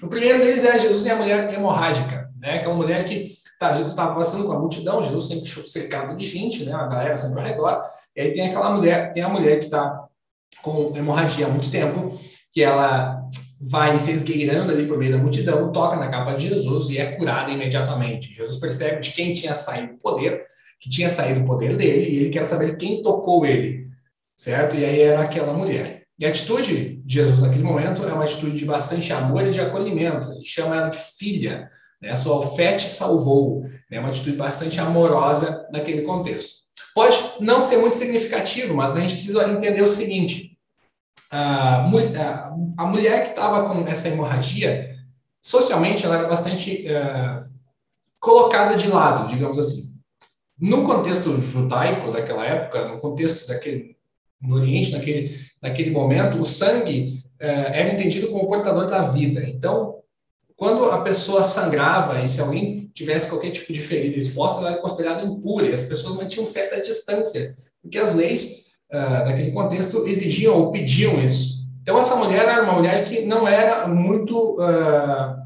O 0.02 0.08
primeiro 0.08 0.40
deles 0.40 0.64
é 0.64 0.78
Jesus 0.78 1.04
e 1.06 1.10
a 1.10 1.16
mulher 1.16 1.52
hemorrágica, 1.54 2.30
né? 2.36 2.58
Que 2.58 2.64
é 2.64 2.68
uma 2.68 2.76
mulher 2.76 3.04
que 3.04 3.32
tá, 3.58 3.72
Jesus 3.72 3.92
estava 3.92 4.14
passando 4.14 4.46
com 4.46 4.52
a 4.52 4.58
multidão, 4.58 5.02
Jesus 5.02 5.24
sempre 5.24 5.48
cercado 5.68 6.16
de 6.16 6.26
gente, 6.26 6.64
né? 6.64 6.72
A 6.72 6.86
galera 6.86 7.18
sempre 7.18 7.40
ao 7.40 7.46
redor. 7.46 7.82
E 8.14 8.20
aí 8.20 8.32
tem 8.32 8.46
aquela 8.46 8.74
mulher, 8.74 9.12
tem 9.12 9.22
a 9.22 9.28
mulher 9.28 9.58
que 9.58 9.66
está 9.66 10.04
com 10.62 10.92
hemorragia 10.94 11.46
há 11.46 11.48
muito 11.48 11.70
tempo, 11.70 12.18
que 12.52 12.62
ela 12.62 13.16
vai 13.60 13.98
se 13.98 14.12
esgueirando 14.12 14.72
ali 14.72 14.86
por 14.86 14.98
meio 14.98 15.12
da 15.12 15.18
multidão, 15.18 15.72
toca 15.72 15.96
na 15.96 16.08
capa 16.08 16.34
de 16.34 16.48
Jesus 16.48 16.90
e 16.90 16.98
é 16.98 17.12
curada 17.12 17.50
imediatamente. 17.50 18.32
Jesus 18.32 18.58
percebe 18.58 19.00
de 19.00 19.10
quem 19.10 19.32
tinha 19.32 19.54
saído 19.54 19.94
o 19.94 19.98
poder, 19.98 20.44
que 20.80 20.88
tinha 20.88 21.10
saído 21.10 21.40
o 21.40 21.44
poder 21.44 21.76
dele, 21.76 22.08
e 22.08 22.16
ele 22.16 22.30
quer 22.30 22.46
saber 22.46 22.76
quem 22.76 23.02
tocou 23.02 23.44
ele, 23.44 23.88
certo? 24.36 24.76
E 24.76 24.84
aí 24.84 25.00
era 25.00 25.22
aquela 25.22 25.52
mulher. 25.52 26.04
E 26.18 26.26
a 26.26 26.28
atitude 26.28 27.00
de 27.04 27.14
Jesus 27.14 27.40
naquele 27.40 27.62
momento 27.62 28.04
é 28.04 28.12
uma 28.12 28.24
atitude 28.24 28.58
de 28.58 28.64
bastante 28.64 29.12
amor 29.12 29.46
e 29.46 29.52
de 29.52 29.60
acolhimento. 29.60 30.32
Ele 30.32 30.44
chama 30.44 30.76
ela 30.76 30.88
de 30.88 30.98
filha, 30.98 31.68
né? 32.00 32.10
A 32.10 32.16
sua 32.16 32.36
oferta 32.36 32.88
salvou. 32.88 33.64
É 33.90 33.94
né? 33.94 34.00
uma 34.00 34.08
atitude 34.08 34.36
bastante 34.36 34.80
amorosa 34.80 35.68
naquele 35.72 36.02
contexto. 36.02 36.58
Pode 36.94 37.16
não 37.40 37.60
ser 37.60 37.78
muito 37.78 37.96
significativo, 37.96 38.74
mas 38.74 38.96
a 38.96 39.00
gente 39.00 39.14
precisa 39.14 39.48
entender 39.48 39.82
o 39.82 39.88
seguinte: 39.88 40.56
a, 41.30 41.86
a, 42.76 42.86
mulher 42.86 43.24
que 43.24 43.30
estava 43.30 43.68
com 43.68 43.86
essa 43.86 44.08
hemorragia, 44.08 44.96
socialmente, 45.40 46.04
ela 46.04 46.16
era 46.16 46.28
bastante 46.28 46.86
uh, 46.86 47.44
colocada 48.18 48.76
de 48.76 48.88
lado, 48.88 49.28
digamos 49.28 49.58
assim. 49.58 49.96
No 50.58 50.84
contexto 50.84 51.40
judaico 51.40 52.10
daquela 52.10 52.44
época, 52.44 52.88
no 52.88 52.98
contexto 52.98 53.46
daquele, 53.46 53.96
no 54.42 54.56
Oriente, 54.56 54.90
naquele, 54.90 55.38
naquele 55.62 55.90
momento, 55.90 56.40
o 56.40 56.44
sangue 56.44 57.22
uh, 57.40 57.44
era 57.44 57.92
entendido 57.92 58.28
como 58.28 58.46
portador 58.46 58.86
da 58.86 59.02
vida. 59.02 59.48
Então, 59.48 59.97
quando 60.58 60.86
a 60.86 61.02
pessoa 61.02 61.44
sangrava 61.44 62.20
e 62.20 62.28
se 62.28 62.40
alguém 62.40 62.90
tivesse 62.92 63.28
qualquer 63.28 63.52
tipo 63.52 63.72
de 63.72 63.78
ferida 63.78 64.18
exposta, 64.18 64.58
ela 64.58 64.72
era 64.72 64.80
considerada 64.80 65.24
impura 65.24 65.66
e 65.66 65.72
as 65.72 65.84
pessoas 65.84 66.14
mantinham 66.14 66.44
certa 66.46 66.82
distância, 66.82 67.54
porque 67.80 67.96
as 67.96 68.12
leis 68.12 68.66
uh, 68.92 69.24
daquele 69.24 69.52
contexto 69.52 70.04
exigiam 70.08 70.56
ou 70.56 70.72
pediam 70.72 71.22
isso. 71.22 71.64
Então, 71.80 71.96
essa 71.96 72.16
mulher 72.16 72.42
era 72.42 72.64
uma 72.64 72.72
mulher 72.72 73.04
que 73.04 73.24
não 73.24 73.46
era 73.46 73.86
muito. 73.86 74.54
Uh, 74.54 75.38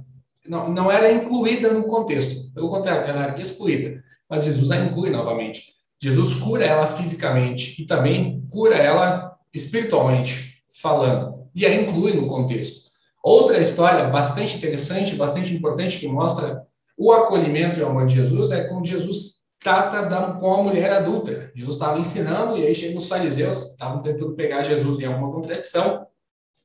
não, 0.48 0.70
não 0.72 0.90
era 0.90 1.12
incluída 1.12 1.70
no 1.70 1.84
contexto. 1.84 2.50
Pelo 2.54 2.70
contrário, 2.70 3.06
ela 3.06 3.24
era 3.24 3.40
excluída. 3.40 4.02
Mas 4.30 4.44
Jesus 4.44 4.70
a 4.70 4.78
inclui 4.78 5.10
novamente. 5.10 5.74
Jesus 6.02 6.36
cura 6.36 6.64
ela 6.64 6.86
fisicamente 6.86 7.82
e 7.82 7.84
também 7.84 8.46
cura 8.50 8.76
ela 8.76 9.36
espiritualmente 9.52 10.62
falando. 10.80 11.48
E 11.54 11.66
a 11.66 11.74
inclui 11.74 12.14
no 12.14 12.26
contexto. 12.26 12.91
Outra 13.22 13.60
história 13.60 14.08
bastante 14.08 14.56
interessante, 14.56 15.14
bastante 15.14 15.54
importante, 15.54 15.98
que 15.98 16.08
mostra 16.08 16.66
o 16.98 17.12
acolhimento 17.12 17.78
e 17.78 17.82
o 17.82 17.86
amor 17.86 18.06
de 18.06 18.16
Jesus, 18.16 18.50
é 18.50 18.64
como 18.64 18.84
Jesus 18.84 19.42
trata 19.60 20.04
com 20.40 20.52
a 20.52 20.62
mulher 20.62 20.92
adulta. 20.92 21.52
Jesus 21.54 21.76
estava 21.76 21.98
ensinando, 21.98 22.58
e 22.58 22.66
aí 22.66 22.74
chegam 22.74 22.98
os 22.98 23.08
fariseus, 23.08 23.58
que 23.58 23.70
estavam 23.70 24.02
tentando 24.02 24.34
pegar 24.34 24.64
Jesus 24.64 24.98
em 24.98 25.04
alguma 25.04 25.30
contradição, 25.30 26.06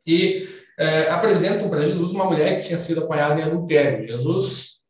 e 0.06 0.48
é, 0.80 1.10
apresentam 1.10 1.70
para 1.70 1.82
Jesus 1.82 2.12
uma 2.12 2.26
mulher 2.26 2.60
que 2.60 2.68
tinha 2.68 2.78
sido 2.78 3.04
apanhada 3.04 3.40
em 3.40 3.44
adultério. 3.44 4.08
Jesus, 4.08 4.82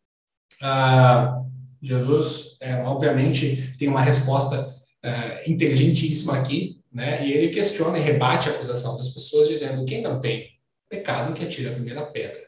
ah, 0.61 1.41
Jesus 1.81 2.57
é, 2.61 2.75
obviamente, 2.83 3.75
tem 3.77 3.87
uma 3.87 4.01
resposta 4.01 4.73
é, 5.03 5.49
inteligentíssima 5.49 6.37
aqui, 6.37 6.81
né? 6.91 7.25
e 7.25 7.31
ele 7.31 7.49
questiona 7.49 7.97
e 7.97 8.01
rebate 8.01 8.49
a 8.49 8.51
acusação 8.53 8.97
das 8.97 9.09
pessoas, 9.09 9.47
dizendo: 9.47 9.85
quem 9.85 10.01
não 10.01 10.19
tem 10.19 10.56
pecado, 10.89 11.33
que 11.33 11.43
atire 11.43 11.69
a 11.69 11.73
primeira 11.73 12.05
pedra. 12.05 12.41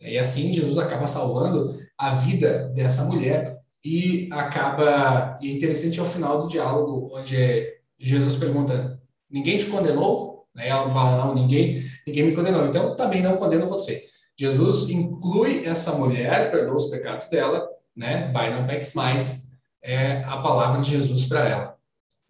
E 0.00 0.18
assim, 0.18 0.52
Jesus 0.52 0.78
acaba 0.78 1.06
salvando 1.06 1.78
a 1.96 2.14
vida 2.14 2.68
dessa 2.74 3.04
mulher 3.04 3.58
e 3.84 4.28
acaba. 4.32 5.38
E 5.40 5.50
é 5.50 5.52
interessante 5.52 6.00
ao 6.00 6.06
final 6.06 6.42
do 6.42 6.48
diálogo, 6.48 7.10
onde 7.14 7.72
Jesus 7.98 8.36
pergunta: 8.36 9.00
ninguém 9.30 9.58
te 9.58 9.66
condenou? 9.66 10.46
Né? 10.54 10.68
Ela 10.68 10.90
fala: 10.90 11.24
não, 11.24 11.34
ninguém 11.34 11.82
ninguém 12.06 12.24
me 12.24 12.34
condenou, 12.34 12.66
então 12.66 12.96
também 12.96 13.22
não 13.22 13.36
condeno 13.36 13.66
você. 13.66 14.02
Jesus 14.38 14.90
inclui 14.90 15.64
essa 15.64 15.94
mulher, 15.96 16.50
perdoa 16.50 16.76
os 16.76 16.90
pecados 16.90 17.28
dela, 17.28 17.68
né? 17.94 18.30
Vai, 18.32 18.52
não 18.52 18.66
peques 18.66 18.94
mais, 18.94 19.52
é 19.82 20.22
a 20.24 20.38
palavra 20.38 20.80
de 20.80 20.90
Jesus 20.90 21.26
para 21.26 21.48
ela. 21.48 21.76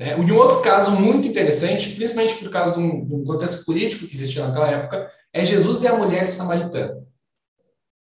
É, 0.03 0.19
e 0.19 0.33
um 0.33 0.37
outro 0.37 0.61
caso 0.61 0.91
muito 0.91 1.29
interessante, 1.29 1.91
principalmente 1.91 2.35
por 2.37 2.51
causa 2.51 2.75
de 2.75 2.81
um, 2.81 3.05
de 3.05 3.15
um, 3.15 3.25
contexto 3.25 3.65
político 3.65 4.07
que 4.07 4.15
existia 4.15 4.45
naquela 4.47 4.71
época, 4.71 5.11
é 5.33 5.45
Jesus 5.45 5.83
e 5.83 5.87
a 5.87 5.95
mulher 5.95 6.25
samaritana. 6.27 6.99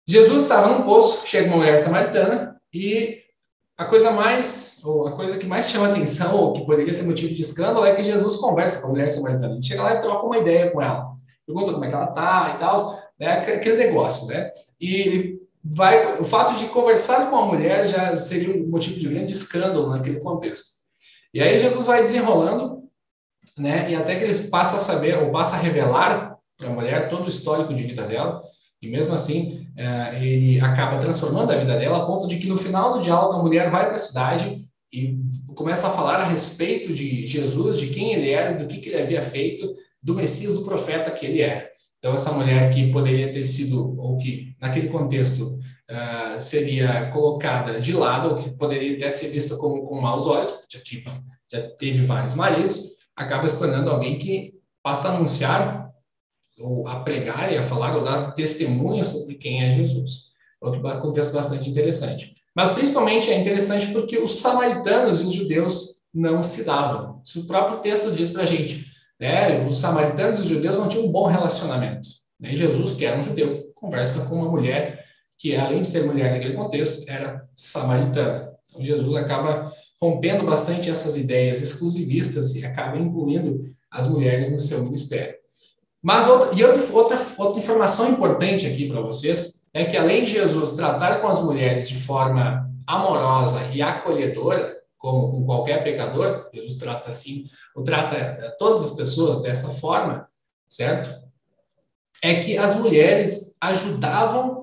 Jesus 0.06 0.42
estava 0.42 0.68
num 0.68 0.82
poço, 0.82 1.26
chega 1.26 1.46
uma 1.46 1.58
mulher 1.58 1.78
samaritana 1.78 2.56
e 2.74 3.22
a 3.78 3.84
coisa 3.84 4.10
mais, 4.10 4.80
ou 4.84 5.06
a 5.06 5.12
coisa 5.12 5.38
que 5.38 5.46
mais 5.46 5.70
chama 5.70 5.88
atenção, 5.88 6.36
ou 6.36 6.52
que 6.52 6.66
poderia 6.66 6.92
ser 6.92 7.04
motivo 7.04 7.34
de 7.34 7.40
escândalo, 7.40 7.86
é 7.86 7.94
que 7.94 8.04
Jesus 8.04 8.36
conversa 8.36 8.80
com 8.80 8.88
a 8.88 8.90
mulher 8.90 9.10
samaritana. 9.10 9.54
Ele 9.54 9.62
chega 9.62 9.82
lá 9.82 9.94
e 9.94 10.00
troca 10.00 10.26
uma 10.26 10.38
ideia 10.38 10.70
com 10.70 10.82
ela 10.82 11.12
pergunta 11.46 11.72
como 11.72 11.84
é 11.84 11.88
que 11.88 11.94
ela 11.94 12.06
tá 12.08 12.54
e 12.54 12.58
tal, 12.58 13.02
né? 13.18 13.32
Aquele 13.32 13.76
negócio, 13.76 14.26
né? 14.26 14.50
E 14.80 14.94
ele 14.94 15.42
vai, 15.62 16.20
o 16.20 16.24
fato 16.24 16.56
de 16.56 16.66
conversar 16.66 17.30
com 17.30 17.36
a 17.36 17.46
mulher 17.46 17.86
já 17.86 18.16
seria 18.16 18.56
um 18.56 18.68
motivo 18.68 18.98
de 18.98 19.08
grande 19.08 19.32
escândalo 19.32 19.90
naquele 19.90 20.20
contexto. 20.20 20.81
E 21.34 21.40
aí 21.40 21.58
Jesus 21.58 21.86
vai 21.86 22.02
desenrolando, 22.02 22.82
né? 23.58 23.90
E 23.90 23.94
até 23.94 24.16
que 24.16 24.24
ele 24.24 24.48
passa 24.48 24.76
a 24.76 24.80
saber 24.80 25.18
ou 25.18 25.30
passa 25.30 25.56
a 25.56 25.60
revelar 25.60 26.36
para 26.58 26.68
a 26.68 26.72
mulher 26.72 27.08
todo 27.08 27.24
o 27.24 27.28
histórico 27.28 27.74
de 27.74 27.82
vida 27.82 28.04
dela. 28.04 28.42
E 28.80 28.88
mesmo 28.88 29.14
assim, 29.14 29.66
é, 29.76 30.24
ele 30.24 30.60
acaba 30.60 30.98
transformando 30.98 31.52
a 31.52 31.56
vida 31.56 31.76
dela 31.78 31.98
a 31.98 32.06
ponto 32.06 32.26
de 32.26 32.38
que 32.38 32.48
no 32.48 32.56
final 32.56 32.92
do 32.92 33.02
diálogo 33.02 33.34
a 33.34 33.42
mulher 33.42 33.70
vai 33.70 33.86
para 33.86 33.96
a 33.96 34.00
cidade 34.00 34.64
e 34.92 35.16
começa 35.54 35.86
a 35.88 35.92
falar 35.92 36.16
a 36.16 36.24
respeito 36.24 36.92
de 36.92 37.26
Jesus, 37.26 37.78
de 37.78 37.88
quem 37.88 38.12
ele 38.12 38.30
era, 38.30 38.58
do 38.58 38.66
que, 38.66 38.78
que 38.78 38.90
ele 38.90 39.02
havia 39.02 39.22
feito, 39.22 39.74
do 40.02 40.14
Messias, 40.14 40.54
do 40.54 40.64
profeta 40.64 41.10
que 41.10 41.24
ele 41.24 41.40
é. 41.40 41.70
Então, 41.98 42.14
essa 42.14 42.32
mulher 42.32 42.70
que 42.72 42.90
poderia 42.90 43.30
ter 43.30 43.44
sido, 43.44 43.96
ou 43.98 44.18
que 44.18 44.56
naquele 44.60 44.88
contexto 44.88 45.58
uh, 45.92 46.40
seria 46.40 47.10
colocada 47.10 47.80
de 47.80 47.92
lado, 47.92 48.30
ou 48.30 48.36
que 48.36 48.50
poderia 48.50 48.96
até 48.96 49.10
ser 49.10 49.28
vista 49.28 49.56
com, 49.56 49.86
com 49.86 50.00
maus 50.00 50.26
olhos, 50.26 50.64
já, 50.70 50.80
tive, 50.80 51.10
já 51.50 51.68
teve 51.76 52.04
vários 52.06 52.34
maridos, 52.34 52.80
acaba 53.14 53.46
se 53.46 53.58
tornando 53.58 53.90
alguém 53.90 54.18
que 54.18 54.54
passa 54.82 55.08
a 55.08 55.16
anunciar, 55.16 55.90
ou 56.58 56.86
a 56.88 57.00
pregar 57.00 57.52
e 57.52 57.56
a 57.56 57.62
falar, 57.62 57.96
ou 57.96 58.04
dar 58.04 58.32
testemunha 58.32 59.04
sobre 59.04 59.34
quem 59.34 59.64
é 59.64 59.70
Jesus. 59.70 60.32
Outro 60.60 60.80
contexto 61.00 61.32
bastante 61.32 61.68
interessante. 61.68 62.34
Mas, 62.54 62.70
principalmente, 62.70 63.30
é 63.30 63.38
interessante 63.38 63.90
porque 63.92 64.18
os 64.18 64.36
samaritanos 64.36 65.20
e 65.20 65.24
os 65.24 65.32
judeus 65.32 66.02
não 66.12 66.42
se 66.42 66.64
davam. 66.64 67.20
Isso 67.24 67.40
o 67.40 67.46
próprio 67.46 67.78
texto 67.78 68.12
diz 68.12 68.28
para 68.28 68.42
a 68.42 68.46
gente. 68.46 68.86
Né? 69.18 69.66
Os 69.66 69.78
samaritanos 69.78 70.38
e 70.38 70.42
os 70.42 70.48
judeus 70.48 70.78
não 70.78 70.88
tinham 70.88 71.06
um 71.06 71.12
bom 71.12 71.26
relacionamento. 71.26 72.08
Né? 72.38 72.54
Jesus, 72.54 72.94
que 72.94 73.04
era 73.04 73.18
um 73.18 73.22
judeu, 73.22 73.72
conversa 73.74 74.26
com 74.26 74.36
uma 74.36 74.50
mulher 74.50 75.01
que, 75.42 75.56
além 75.56 75.82
de 75.82 75.88
ser 75.88 76.04
mulher 76.04 76.30
naquele 76.30 76.54
contexto, 76.54 77.04
era 77.10 77.44
samaritana. 77.52 78.52
Então, 78.70 78.84
Jesus 78.84 79.16
acaba 79.16 79.72
rompendo 80.00 80.46
bastante 80.46 80.88
essas 80.88 81.16
ideias 81.16 81.60
exclusivistas 81.60 82.54
e 82.54 82.64
acaba 82.64 82.96
incluindo 82.96 83.64
as 83.90 84.06
mulheres 84.06 84.52
no 84.52 84.60
seu 84.60 84.84
ministério. 84.84 85.34
Mas 86.00 86.28
outra, 86.28 86.54
e 86.54 86.64
outra, 86.64 86.92
outra, 86.92 87.18
outra 87.38 87.58
informação 87.58 88.10
importante 88.10 88.68
aqui 88.68 88.88
para 88.88 89.00
vocês 89.00 89.64
é 89.74 89.84
que 89.84 89.96
além 89.96 90.22
de 90.22 90.30
Jesus 90.30 90.72
tratar 90.72 91.20
com 91.20 91.26
as 91.26 91.42
mulheres 91.42 91.88
de 91.88 91.96
forma 91.96 92.70
amorosa 92.86 93.64
e 93.72 93.82
acolhedora, 93.82 94.76
como 94.96 95.28
com 95.28 95.44
qualquer 95.44 95.82
pecador, 95.82 96.50
Jesus 96.54 96.76
trata 96.76 97.08
assim, 97.08 97.46
ou 97.74 97.82
trata 97.82 98.14
eh, 98.14 98.54
todas 98.60 98.80
as 98.80 98.90
pessoas 98.92 99.42
dessa 99.42 99.70
forma, 99.70 100.28
certo? 100.68 101.10
É 102.22 102.36
que 102.36 102.56
as 102.56 102.76
mulheres 102.76 103.56
ajudavam 103.60 104.61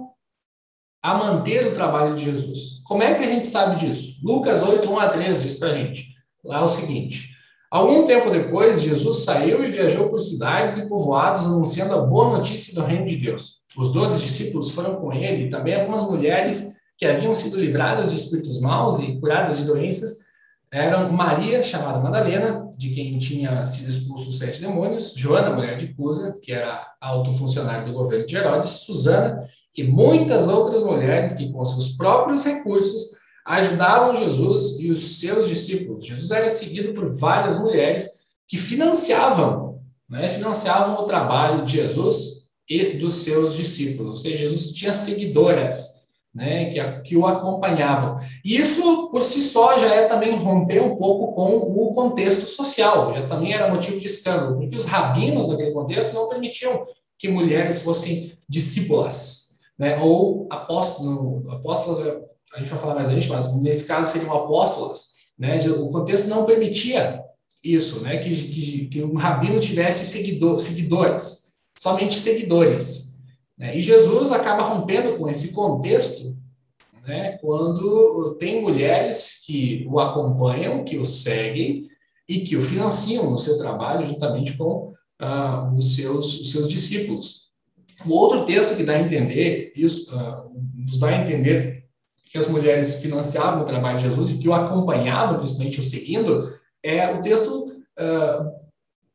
a 1.02 1.14
manter 1.14 1.68
o 1.68 1.74
trabalho 1.74 2.16
de 2.16 2.26
Jesus. 2.26 2.82
Como 2.86 3.04
é 3.04 3.14
que 3.14 3.24
a 3.24 3.30
gente 3.30 3.48
sabe 3.48 3.80
disso? 3.80 4.16
Lucas 4.24 4.62
8, 4.64 4.90
1 4.90 5.00
a 5.00 5.10
3 5.10 5.42
diz 5.42 5.56
para 5.56 5.72
a 5.72 5.74
gente. 5.74 6.08
Lá 6.44 6.60
é 6.60 6.64
o 6.64 6.68
seguinte: 6.68 7.30
Algum 7.72 8.04
tempo 8.04 8.32
depois, 8.32 8.82
Jesus 8.82 9.24
saiu 9.24 9.64
e 9.64 9.70
viajou 9.70 10.10
por 10.10 10.20
cidades 10.20 10.78
e 10.78 10.90
povoados 10.90 11.46
anunciando 11.46 11.94
a 11.94 12.02
boa 12.02 12.38
notícia 12.38 12.74
do 12.74 12.86
reino 12.86 13.06
de 13.06 13.18
Deus. 13.18 13.60
Os 13.78 13.94
doze 13.94 14.22
discípulos 14.22 14.72
foram 14.72 14.96
com 14.96 15.14
ele 15.14 15.46
e 15.46 15.50
também 15.50 15.76
algumas 15.76 16.04
mulheres 16.04 16.74
que 16.98 17.06
haviam 17.06 17.34
sido 17.34 17.60
livradas 17.60 18.12
de 18.12 18.18
espíritos 18.18 18.60
maus 18.60 19.00
e 19.00 19.20
curadas 19.20 19.60
de 19.60 19.66
doenças 19.66 20.29
eram 20.72 21.12
Maria, 21.12 21.64
chamada 21.64 22.00
Madalena, 22.00 22.70
de 22.78 22.92
quem 22.92 23.18
tinha 23.18 23.66
sido 23.66 23.90
expulso 23.90 24.30
os 24.30 24.38
sete 24.38 24.62
demônios, 24.62 25.14
Joana, 25.16 25.56
mulher 25.56 25.78
de 25.78 25.94
Cusa, 25.94 26.40
que 26.42 26.52
era 26.52 26.88
alto 27.02 27.34
funcionário 27.34 27.86
do 27.86 27.94
governo 27.94 28.26
de 28.26 28.36
Herodes, 28.36 28.70
Susana 28.70 29.48
e 29.76 29.84
muitas 29.84 30.48
outras 30.48 30.84
mulheres 30.84 31.34
que, 31.34 31.52
com 31.52 31.64
seus 31.66 31.96
próprios 31.96 32.44
recursos, 32.44 33.18
ajudavam 33.46 34.16
Jesus 34.16 34.80
e 34.80 34.92
os 34.92 35.20
seus 35.20 35.48
discípulos. 35.48 36.06
Jesus 36.06 36.30
era 36.30 36.50
seguido 36.50 36.94
por 36.94 37.10
várias 37.18 37.58
mulheres 37.58 38.26
que 38.48 38.58
financiavam, 38.58 39.82
né, 40.08 40.28
financiavam 40.28 40.96
o 41.02 41.06
trabalho 41.06 41.66
de 41.66 41.74
Jesus 41.74 42.50
e 42.70 42.98
dos 42.98 43.14
seus 43.14 43.56
discípulos. 43.56 44.10
Ou 44.10 44.16
seja, 44.16 44.38
Jesus 44.38 44.74
tinha 44.74 44.94
seguidoras 44.94 45.99
né, 46.40 46.70
que, 46.70 46.80
que 47.02 47.18
o 47.18 47.28
acompanhavam. 47.28 48.18
E 48.44 48.56
isso, 48.56 49.10
por 49.12 49.26
si 49.26 49.44
só, 49.44 49.78
já 49.78 49.94
é 49.94 50.08
também 50.08 50.34
romper 50.34 50.82
um 50.82 50.96
pouco 50.96 51.34
com 51.34 51.58
o 51.58 51.92
contexto 51.94 52.48
social, 52.48 53.14
já 53.14 53.28
também 53.28 53.54
era 53.54 53.70
motivo 53.70 54.00
de 54.00 54.06
escândalo, 54.06 54.56
porque 54.56 54.78
os 54.78 54.86
rabinos 54.86 55.50
naquele 55.50 55.72
contexto 55.72 56.14
não 56.14 56.30
permitiam 56.30 56.86
que 57.18 57.28
mulheres 57.28 57.82
fossem 57.82 58.32
discípulas, 58.48 59.58
né, 59.78 60.00
ou 60.00 60.48
apóstolos, 60.50 61.46
apóstolas, 61.52 62.00
a 62.54 62.58
gente 62.60 62.70
vai 62.70 62.80
falar 62.80 62.96
mais 62.96 63.10
a 63.10 63.14
gente, 63.14 63.28
mas 63.28 63.54
nesse 63.62 63.86
caso 63.86 64.12
seriam 64.12 64.34
apóstolas, 64.34 65.10
né, 65.38 65.60
o 65.68 65.90
contexto 65.90 66.30
não 66.30 66.46
permitia 66.46 67.22
isso, 67.62 68.00
né, 68.00 68.18
que, 68.18 68.34
que, 68.34 68.86
que 68.86 69.04
um 69.04 69.16
rabino 69.16 69.60
tivesse 69.60 70.06
seguidor, 70.06 70.58
seguidores, 70.62 71.52
somente 71.78 72.16
seguidores? 72.16 73.09
E 73.60 73.84
Jesus 73.84 74.32
acaba 74.32 74.64
rompendo 74.64 75.18
com 75.18 75.28
esse 75.28 75.54
contexto 75.54 76.38
né, 77.06 77.38
quando 77.42 78.36
tem 78.40 78.62
mulheres 78.62 79.44
que 79.46 79.86
o 79.90 80.00
acompanham, 80.00 80.84
que 80.84 80.98
o 80.98 81.04
seguem 81.04 81.88
e 82.28 82.42
que 82.42 82.56
o 82.56 82.62
financiam 82.62 83.30
no 83.30 83.38
seu 83.38 83.58
trabalho 83.58 84.06
juntamente 84.06 84.56
com 84.56 84.94
ah, 85.20 85.74
os, 85.76 85.96
seus, 85.96 86.40
os 86.40 86.52
seus 86.52 86.70
discípulos. 86.70 87.50
O 88.06 88.14
outro 88.14 88.46
texto 88.46 88.78
que 88.78 88.84
dá 88.84 88.94
a 88.94 89.02
entender 89.02 89.74
isso, 89.76 90.16
ah, 90.16 90.46
nos 90.76 91.00
dá 91.00 91.08
a 91.08 91.22
entender 91.22 91.86
que 92.32 92.38
as 92.38 92.48
mulheres 92.48 93.02
financiavam 93.02 93.64
o 93.64 93.66
trabalho 93.66 93.98
de 93.98 94.06
Jesus 94.06 94.30
e 94.30 94.38
que 94.38 94.48
o 94.48 94.54
acompanhavam, 94.54 95.40
principalmente 95.40 95.80
o 95.80 95.84
seguindo, 95.84 96.54
é 96.84 97.12
o 97.12 97.20
texto 97.20 97.66
ah, 97.98 98.46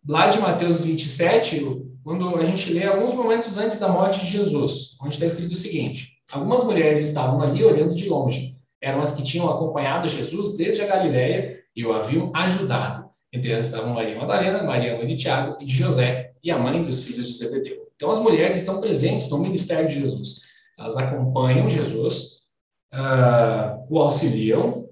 lá 0.06 0.26
de 0.26 0.38
Mateus 0.40 0.80
27, 0.80 1.93
quando 2.04 2.36
a 2.36 2.44
gente 2.44 2.72
lê 2.72 2.86
alguns 2.86 3.14
momentos 3.14 3.56
antes 3.56 3.80
da 3.80 3.88
morte 3.88 4.20
de 4.20 4.30
Jesus, 4.30 4.96
onde 5.00 5.14
está 5.14 5.24
escrito 5.24 5.52
o 5.52 5.56
seguinte: 5.56 6.18
Algumas 6.30 6.62
mulheres 6.62 7.02
estavam 7.04 7.40
ali 7.40 7.64
olhando 7.64 7.94
de 7.94 8.08
longe. 8.08 8.58
Eram 8.80 9.00
as 9.00 9.12
que 9.12 9.22
tinham 9.22 9.48
acompanhado 9.48 10.06
Jesus 10.06 10.56
desde 10.56 10.82
a 10.82 10.86
Galiléia 10.86 11.60
e 11.74 11.84
o 11.84 11.92
haviam 11.92 12.30
ajudado. 12.34 13.08
Entre 13.32 13.50
elas 13.50 13.66
estavam 13.66 13.94
Maria 13.94 14.18
Madalena, 14.18 14.62
Maria 14.62 14.96
mãe 14.96 15.06
de 15.06 15.16
Tiago 15.16 15.56
e 15.60 15.64
de 15.64 15.72
José, 15.72 16.34
e 16.42 16.50
a 16.50 16.58
mãe 16.58 16.84
dos 16.84 17.04
filhos 17.04 17.26
de 17.26 17.32
Zebedeu. 17.32 17.88
Então, 17.96 18.10
as 18.10 18.18
mulheres 18.18 18.58
estão 18.58 18.80
presentes 18.80 19.30
no 19.30 19.38
ministério 19.38 19.88
de 19.88 20.00
Jesus. 20.00 20.42
Elas 20.78 20.96
acompanham 20.96 21.70
Jesus, 21.70 22.42
uh, 22.92 23.80
o 23.90 23.98
auxiliam, 23.98 24.88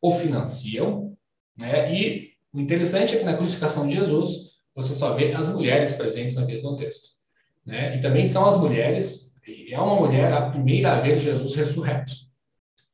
o 0.00 0.10
financiam, 0.10 1.16
né? 1.58 1.92
e 1.92 2.30
o 2.52 2.60
interessante 2.60 3.14
é 3.14 3.18
que 3.18 3.24
na 3.24 3.36
crucificação 3.36 3.86
de 3.86 3.94
Jesus, 3.94 4.49
você 4.74 4.94
só 4.94 5.14
vê 5.14 5.32
as 5.32 5.48
mulheres 5.48 5.92
presentes 5.92 6.36
naquele 6.36 6.62
contexto. 6.62 7.10
né? 7.64 7.96
E 7.96 8.00
também 8.00 8.26
são 8.26 8.48
as 8.48 8.56
mulheres, 8.56 9.34
e 9.46 9.72
é 9.72 9.80
uma 9.80 9.96
mulher 9.96 10.32
a 10.32 10.50
primeira 10.50 10.92
a 10.92 11.00
ver 11.00 11.20
Jesus 11.20 11.54
ressurreto, 11.54 12.12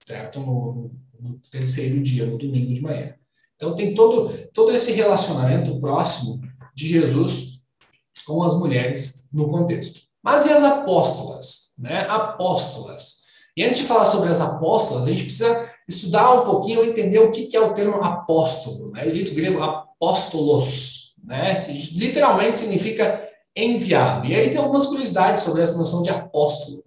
certo? 0.01 0.41
No, 0.41 0.91
no 1.21 1.39
terceiro 1.51 2.03
dia, 2.03 2.27
no 2.27 2.39
domingo 2.39 2.73
de 2.73 2.81
manhã. 2.81 3.15
Então 3.57 3.75
tem 3.75 3.95
todo, 3.95 4.33
todo 4.53 4.73
esse 4.73 4.93
relacionamento 4.93 5.79
próximo 5.79 6.41
de 6.75 6.87
Jesus 6.87 7.63
com 8.27 8.43
as 8.43 8.55
mulheres 8.55 9.29
no 9.33 9.49
contexto. 9.49 10.07
Mas 10.23 10.45
e 10.45 10.53
as 10.53 10.63
apóstolas? 10.63 11.75
Né? 11.79 12.01
Apóstolas. 12.09 13.27
E 13.57 13.65
antes 13.65 13.79
de 13.79 13.85
falar 13.85 14.05
sobre 14.05 14.29
as 14.29 14.41
apóstolas, 14.41 15.07
a 15.07 15.11
gente 15.11 15.23
precisa 15.23 15.71
estudar 15.89 16.35
um 16.35 16.45
pouquinho, 16.45 16.85
entender 16.85 17.19
o 17.21 17.31
que 17.31 17.57
é 17.57 17.61
o 17.61 17.73
termo 17.73 18.03
apóstolo. 18.03 18.91
Né? 18.91 19.07
Ele 19.07 19.25
do 19.25 19.35
grego 19.35 19.63
apóstolos, 19.63 21.06
né? 21.27 21.63
que 21.63 21.73
literalmente 21.99 22.57
significa 22.57 23.29
enviado. 23.55 24.27
E 24.27 24.35
aí 24.35 24.49
tem 24.49 24.59
algumas 24.59 24.87
curiosidades 24.87 25.43
sobre 25.43 25.63
essa 25.63 25.77
noção 25.77 26.03
de 26.03 26.11
apóstolo. 26.11 26.83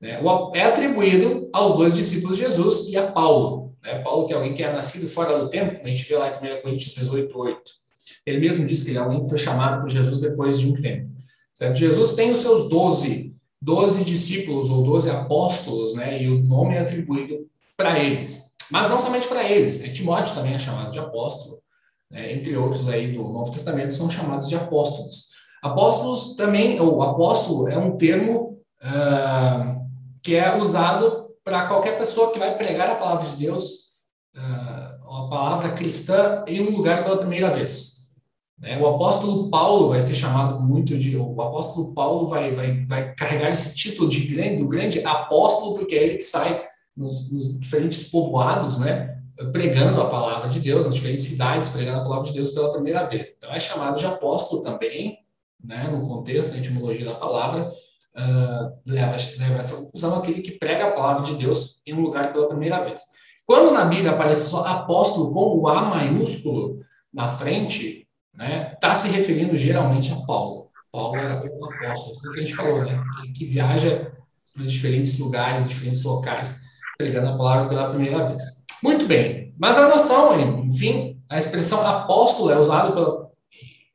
Né? 0.00 0.18
É 0.54 0.62
atribuído 0.62 1.48
aos 1.52 1.76
dois 1.76 1.94
discípulos 1.94 2.38
de 2.38 2.44
Jesus 2.44 2.88
e 2.88 2.96
a 2.96 3.12
Paulo. 3.12 3.74
Né? 3.82 3.98
Paulo, 3.98 4.26
que 4.26 4.32
é 4.32 4.36
alguém 4.36 4.54
que 4.54 4.62
é 4.62 4.72
nascido 4.72 5.06
fora 5.06 5.38
do 5.38 5.50
tempo, 5.50 5.80
a 5.84 5.88
gente 5.88 6.08
vê 6.08 6.16
lá 6.16 6.28
em 6.28 6.58
1 6.58 6.62
Coríntios 6.62 6.94
18, 6.94 7.38
8. 7.38 7.62
Ele 8.24 8.38
mesmo 8.38 8.66
disse 8.66 8.84
que 8.84 8.90
ele 8.90 8.98
é 8.98 9.00
alguém 9.00 9.22
que 9.22 9.28
foi 9.28 9.38
chamado 9.38 9.80
por 9.80 9.90
Jesus 9.90 10.20
depois 10.20 10.58
de 10.58 10.68
um 10.68 10.80
tempo. 10.80 11.10
Certo? 11.54 11.76
Jesus 11.76 12.14
tem 12.14 12.30
os 12.30 12.38
seus 12.38 12.68
doze, 12.68 13.34
doze 13.60 14.04
discípulos 14.04 14.70
ou 14.70 14.82
doze 14.82 15.10
apóstolos, 15.10 15.94
né? 15.94 16.22
E 16.22 16.28
o 16.28 16.42
nome 16.42 16.74
é 16.76 16.80
atribuído 16.80 17.46
para 17.76 17.98
eles. 17.98 18.52
Mas 18.70 18.88
não 18.88 18.98
somente 18.98 19.28
para 19.28 19.48
eles, 19.48 19.80
né? 19.80 19.88
Timóteo 19.88 20.34
também 20.34 20.54
é 20.54 20.58
chamado 20.58 20.90
de 20.90 20.98
apóstolo, 20.98 21.61
né? 22.12 22.32
entre 22.34 22.56
outros 22.56 22.88
aí 22.88 23.12
do 23.12 23.24
Novo 23.24 23.50
Testamento 23.50 23.94
são 23.94 24.10
chamados 24.10 24.48
de 24.48 24.54
apóstolos. 24.54 25.32
Apóstolos 25.62 26.36
também, 26.36 26.78
ou 26.78 27.02
apóstolo 27.02 27.68
é 27.68 27.78
um 27.78 27.96
termo 27.96 28.58
uh, 28.82 29.80
que 30.22 30.36
é 30.36 30.56
usado 30.56 31.30
para 31.42 31.66
qualquer 31.66 31.98
pessoa 31.98 32.32
que 32.32 32.38
vai 32.38 32.56
pregar 32.56 32.90
a 32.90 32.96
palavra 32.96 33.30
de 33.30 33.36
Deus, 33.36 33.92
uh, 34.36 35.24
a 35.24 35.28
palavra 35.28 35.70
cristã, 35.70 36.44
em 36.46 36.60
um 36.60 36.76
lugar 36.76 37.02
pela 37.02 37.18
primeira 37.18 37.50
vez. 37.50 38.02
Né? 38.58 38.78
O 38.78 38.86
apóstolo 38.86 39.50
Paulo 39.50 39.88
vai 39.88 40.02
ser 40.02 40.14
chamado 40.14 40.60
muito 40.60 40.96
de. 40.96 41.16
O 41.16 41.40
apóstolo 41.40 41.94
Paulo 41.94 42.28
vai, 42.28 42.54
vai, 42.54 42.84
vai 42.86 43.14
carregar 43.14 43.50
esse 43.50 43.74
título 43.74 44.08
de 44.08 44.20
grande, 44.26 44.58
do 44.58 44.68
grande 44.68 45.04
apóstolo, 45.04 45.74
porque 45.74 45.94
é 45.94 46.02
ele 46.02 46.16
que 46.16 46.24
sai 46.24 46.62
nos, 46.96 47.30
nos 47.30 47.58
diferentes 47.58 48.04
povoados, 48.04 48.78
né? 48.78 49.21
Pregando 49.52 50.00
a 50.00 50.08
palavra 50.08 50.48
de 50.48 50.60
Deus, 50.60 50.84
nas 50.84 50.94
diferentes 50.94 51.24
cidades, 51.24 51.70
pregando 51.70 52.00
a 52.00 52.04
palavra 52.04 52.26
de 52.26 52.34
Deus 52.34 52.50
pela 52.50 52.72
primeira 52.72 53.04
vez. 53.04 53.34
Então, 53.36 53.52
é 53.52 53.60
chamado 53.60 53.98
de 53.98 54.06
apóstolo 54.06 54.62
também, 54.62 55.18
né, 55.62 55.88
no 55.90 56.06
contexto 56.06 56.52
da 56.52 56.58
etimologia 56.58 57.06
da 57.06 57.14
palavra, 57.14 57.72
uh, 58.16 58.72
leva, 58.86 59.16
leva 59.38 59.58
essa 59.58 59.76
conclusão 59.76 60.16
aquele 60.16 60.42
que 60.42 60.52
prega 60.52 60.88
a 60.88 60.92
palavra 60.92 61.24
de 61.24 61.34
Deus 61.36 61.80
em 61.86 61.94
um 61.94 62.02
lugar 62.02 62.32
pela 62.32 62.48
primeira 62.48 62.80
vez. 62.80 63.02
Quando 63.46 63.72
na 63.72 63.84
Bíblia 63.84 64.12
aparece 64.12 64.48
só 64.48 64.64
apóstolo 64.66 65.32
com 65.32 65.58
o 65.58 65.68
A 65.68 65.82
maiúsculo 65.82 66.80
na 67.12 67.28
frente, 67.28 68.06
né, 68.34 68.72
está 68.74 68.94
se 68.94 69.08
referindo 69.08 69.54
geralmente 69.56 70.12
a 70.12 70.16
Paulo. 70.26 70.70
Paulo 70.90 71.16
era 71.16 71.42
o 71.42 71.64
apóstolo, 71.64 72.16
tudo 72.16 72.32
que 72.32 72.40
a 72.40 72.42
gente 72.42 72.54
falou, 72.54 72.84
né, 72.84 73.02
que 73.34 73.44
viaja 73.44 74.12
para 74.52 74.62
os 74.62 74.72
diferentes 74.72 75.18
lugares, 75.18 75.68
diferentes 75.68 76.02
locais, 76.02 76.60
pregando 76.98 77.28
a 77.28 77.36
palavra 77.36 77.68
pela 77.68 77.88
primeira 77.88 78.26
vez. 78.28 78.61
Muito 78.82 79.06
bem, 79.06 79.54
mas 79.58 79.78
a 79.78 79.88
noção, 79.88 80.64
enfim, 80.64 81.20
a 81.30 81.38
expressão 81.38 81.86
apóstolo 81.86 82.50
é 82.50 82.58
usada 82.58 82.92
pela, 82.92 83.30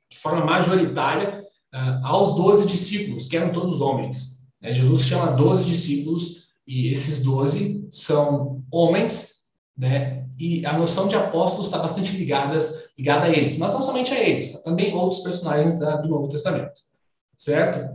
de 0.10 0.18
forma 0.18 0.46
majoritária 0.46 1.46
uh, 1.74 2.06
aos 2.06 2.36
doze 2.36 2.66
discípulos, 2.66 3.28
que 3.28 3.36
eram 3.36 3.52
todos 3.52 3.82
homens. 3.82 4.46
Né? 4.62 4.72
Jesus 4.72 5.06
chama 5.06 5.34
doze 5.34 5.66
discípulos 5.66 6.48
e 6.66 6.92
esses 6.92 7.24
doze 7.24 7.86
são 7.92 8.64
homens, 8.72 9.46
né? 9.78 10.26
E 10.40 10.66
a 10.66 10.78
noção 10.78 11.08
de 11.08 11.16
apóstolos 11.16 11.66
está 11.66 11.80
bastante 11.80 12.16
ligada 12.16 12.60
ligada 12.98 13.26
a 13.26 13.30
eles, 13.30 13.58
mas 13.58 13.74
não 13.74 13.82
somente 13.82 14.12
a 14.12 14.20
eles, 14.20 14.54
tá? 14.54 14.60
também 14.60 14.94
outros 14.94 15.22
personagens 15.22 15.80
da, 15.80 15.98
do 15.98 16.10
Novo 16.10 16.28
Testamento, 16.30 16.80
certo? 17.36 17.88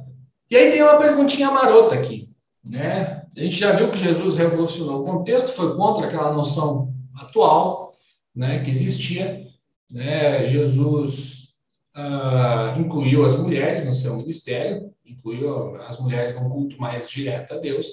E 0.51 0.57
aí 0.57 0.70
tem 0.70 0.82
uma 0.82 0.99
perguntinha 0.99 1.51
marota 1.51 1.95
aqui, 1.95 2.28
né? 2.64 3.22
A 3.37 3.41
gente 3.41 3.57
já 3.57 3.72
viu 3.72 3.91
que 3.91 3.99
Jesus 3.99 4.37
revolucionou 4.37 5.01
o 5.01 5.05
contexto, 5.05 5.49
foi 5.49 5.74
contra 5.74 6.07
aquela 6.07 6.33
noção 6.33 6.93
atual, 7.14 7.91
né, 8.35 8.62
que 8.62 8.70
existia, 8.70 9.47
né? 9.91 10.47
Jesus 10.47 11.55
uh, 11.97 12.78
incluiu 12.80 13.24
as 13.24 13.37
mulheres 13.37 13.85
no 13.87 13.95
seu 13.95 14.16
ministério, 14.16 14.93
incluiu 15.05 15.76
as 15.83 15.99
mulheres 16.01 16.35
num 16.35 16.49
culto 16.49 16.80
mais 16.80 17.09
direto 17.09 17.55
a 17.55 17.59
Deus, 17.59 17.87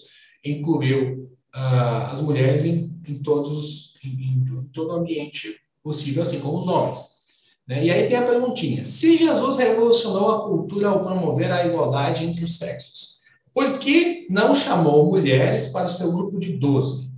incluiu 0.44 1.30
uh, 1.56 2.12
as 2.12 2.22
mulheres 2.22 2.66
em, 2.66 2.92
em 3.08 3.16
todos 3.16 3.98
em, 4.04 4.10
em 4.10 4.64
todo 4.74 4.94
o 4.94 4.96
ambiente 4.96 5.56
possível, 5.84 6.22
assim 6.22 6.40
como 6.40 6.58
os 6.58 6.68
homens. 6.68 7.20
Né? 7.68 7.86
E 7.86 7.92
aí 7.92 8.08
tem 8.08 8.18
a 8.18 8.26
perguntinha: 8.26 8.86
se 8.86 9.18
Jesus 9.18 9.58
revolucionou 9.58 10.32
a 10.32 10.48
cultura 10.48 10.90
ao 10.90 11.02
promover 11.02 11.52
a 11.52 11.66
igualdade 11.66 12.24
entre 12.26 12.44
os 12.44 12.58
sexos, 12.58 13.19
por 13.54 13.80
que 13.80 14.28
não 14.30 14.54
chamou 14.54 15.10
mulheres 15.10 15.68
para 15.68 15.86
o 15.86 15.90
seu 15.90 16.12
grupo 16.12 16.40
de 16.40 16.54
12? 16.54 17.10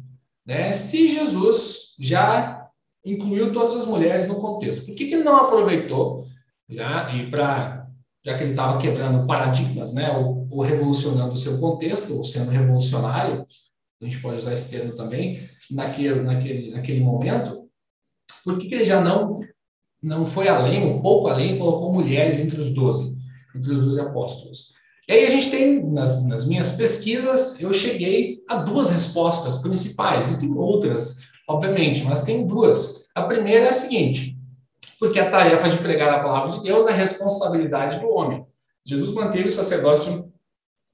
Né? 0.45 0.71
Se 0.71 1.07
Jesus 1.07 1.95
já 1.99 2.67
incluiu 3.05 3.51
todas 3.51 3.75
as 3.75 3.85
mulheres 3.85 4.27
no 4.27 4.35
contexto, 4.35 4.85
por 4.85 4.95
que, 4.95 5.07
que 5.07 5.15
ele 5.15 5.23
não 5.23 5.37
aproveitou 5.37 6.25
já 6.69 7.13
e 7.13 7.29
já 8.23 8.37
que 8.37 8.43
ele 8.43 8.51
estava 8.51 8.79
quebrando 8.79 9.25
paradigmas, 9.25 9.93
né, 9.93 10.11
ou, 10.15 10.47
ou 10.49 10.61
revolucionando 10.61 11.33
o 11.33 11.37
seu 11.37 11.59
contexto, 11.59 12.15
ou 12.15 12.23
sendo 12.23 12.51
revolucionário, 12.51 13.45
a 13.99 14.05
gente 14.05 14.19
pode 14.19 14.37
usar 14.37 14.53
esse 14.53 14.69
termo 14.69 14.93
também, 14.93 15.39
naquele, 15.69 16.21
naquele, 16.21 16.71
naquele 16.71 16.99
momento, 16.99 17.69
por 18.43 18.57
que, 18.57 18.67
que 18.67 18.75
ele 18.75 18.85
já 18.85 19.01
não, 19.01 19.39
não 20.01 20.25
foi 20.25 20.47
além, 20.47 20.85
um 20.85 21.01
pouco 21.01 21.27
além, 21.27 21.57
colocou 21.57 21.93
mulheres 21.93 22.39
entre 22.39 22.59
os 22.59 22.73
doze, 22.73 23.17
entre 23.55 23.73
os 23.73 23.81
doze 23.81 23.99
apóstolos? 23.99 24.73
E 25.07 25.13
aí 25.13 25.25
a 25.25 25.29
gente 25.29 25.49
tem, 25.49 25.83
nas, 25.83 26.25
nas 26.27 26.47
minhas 26.47 26.73
pesquisas, 26.73 27.61
eu 27.61 27.73
cheguei 27.73 28.41
a 28.47 28.57
duas 28.57 28.89
respostas 28.89 29.57
principais. 29.57 30.27
Existem 30.27 30.53
outras, 30.57 31.27
obviamente, 31.47 32.03
mas 32.03 32.23
tem 32.23 32.45
duas. 32.45 33.09
A 33.15 33.23
primeira 33.23 33.65
é 33.65 33.69
a 33.69 33.73
seguinte, 33.73 34.37
porque 34.99 35.19
a 35.19 35.29
tarefa 35.29 35.69
de 35.69 35.77
pregar 35.77 36.13
a 36.13 36.23
palavra 36.23 36.51
de 36.51 36.63
Deus 36.63 36.87
é 36.87 36.91
responsabilidade 36.91 37.99
do 37.99 38.09
homem. 38.09 38.45
Jesus 38.85 39.13
manteve 39.13 39.49
o 39.49 39.51
sacerdócio 39.51 40.31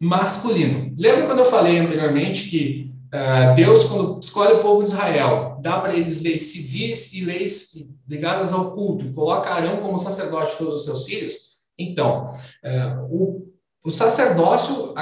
masculino. 0.02 0.94
Lembra 0.98 1.28
quando 1.28 1.40
eu 1.40 1.46
falei 1.46 1.78
anteriormente 1.78 2.50
que 2.50 2.88
Uh, 3.08 3.56
Deus, 3.56 3.86
quando 3.86 4.20
escolhe 4.20 4.54
o 4.54 4.60
povo 4.60 4.84
de 4.84 4.90
Israel, 4.90 5.58
dá 5.62 5.80
para 5.80 5.94
eles 5.94 6.22
leis 6.22 6.52
civis 6.52 7.14
e 7.14 7.24
leis 7.24 7.72
ligadas 8.06 8.52
ao 8.52 8.72
culto, 8.72 9.06
e 9.06 9.14
coloca 9.14 9.50
Arão 9.50 9.78
como 9.78 9.98
sacerdote 9.98 10.52
de 10.52 10.58
todos 10.58 10.74
os 10.74 10.84
seus 10.84 11.06
filhos. 11.06 11.56
Então, 11.80 12.24
uh, 12.24 13.08
o, 13.10 13.48
o 13.86 13.92
sacerdócio 13.92 14.94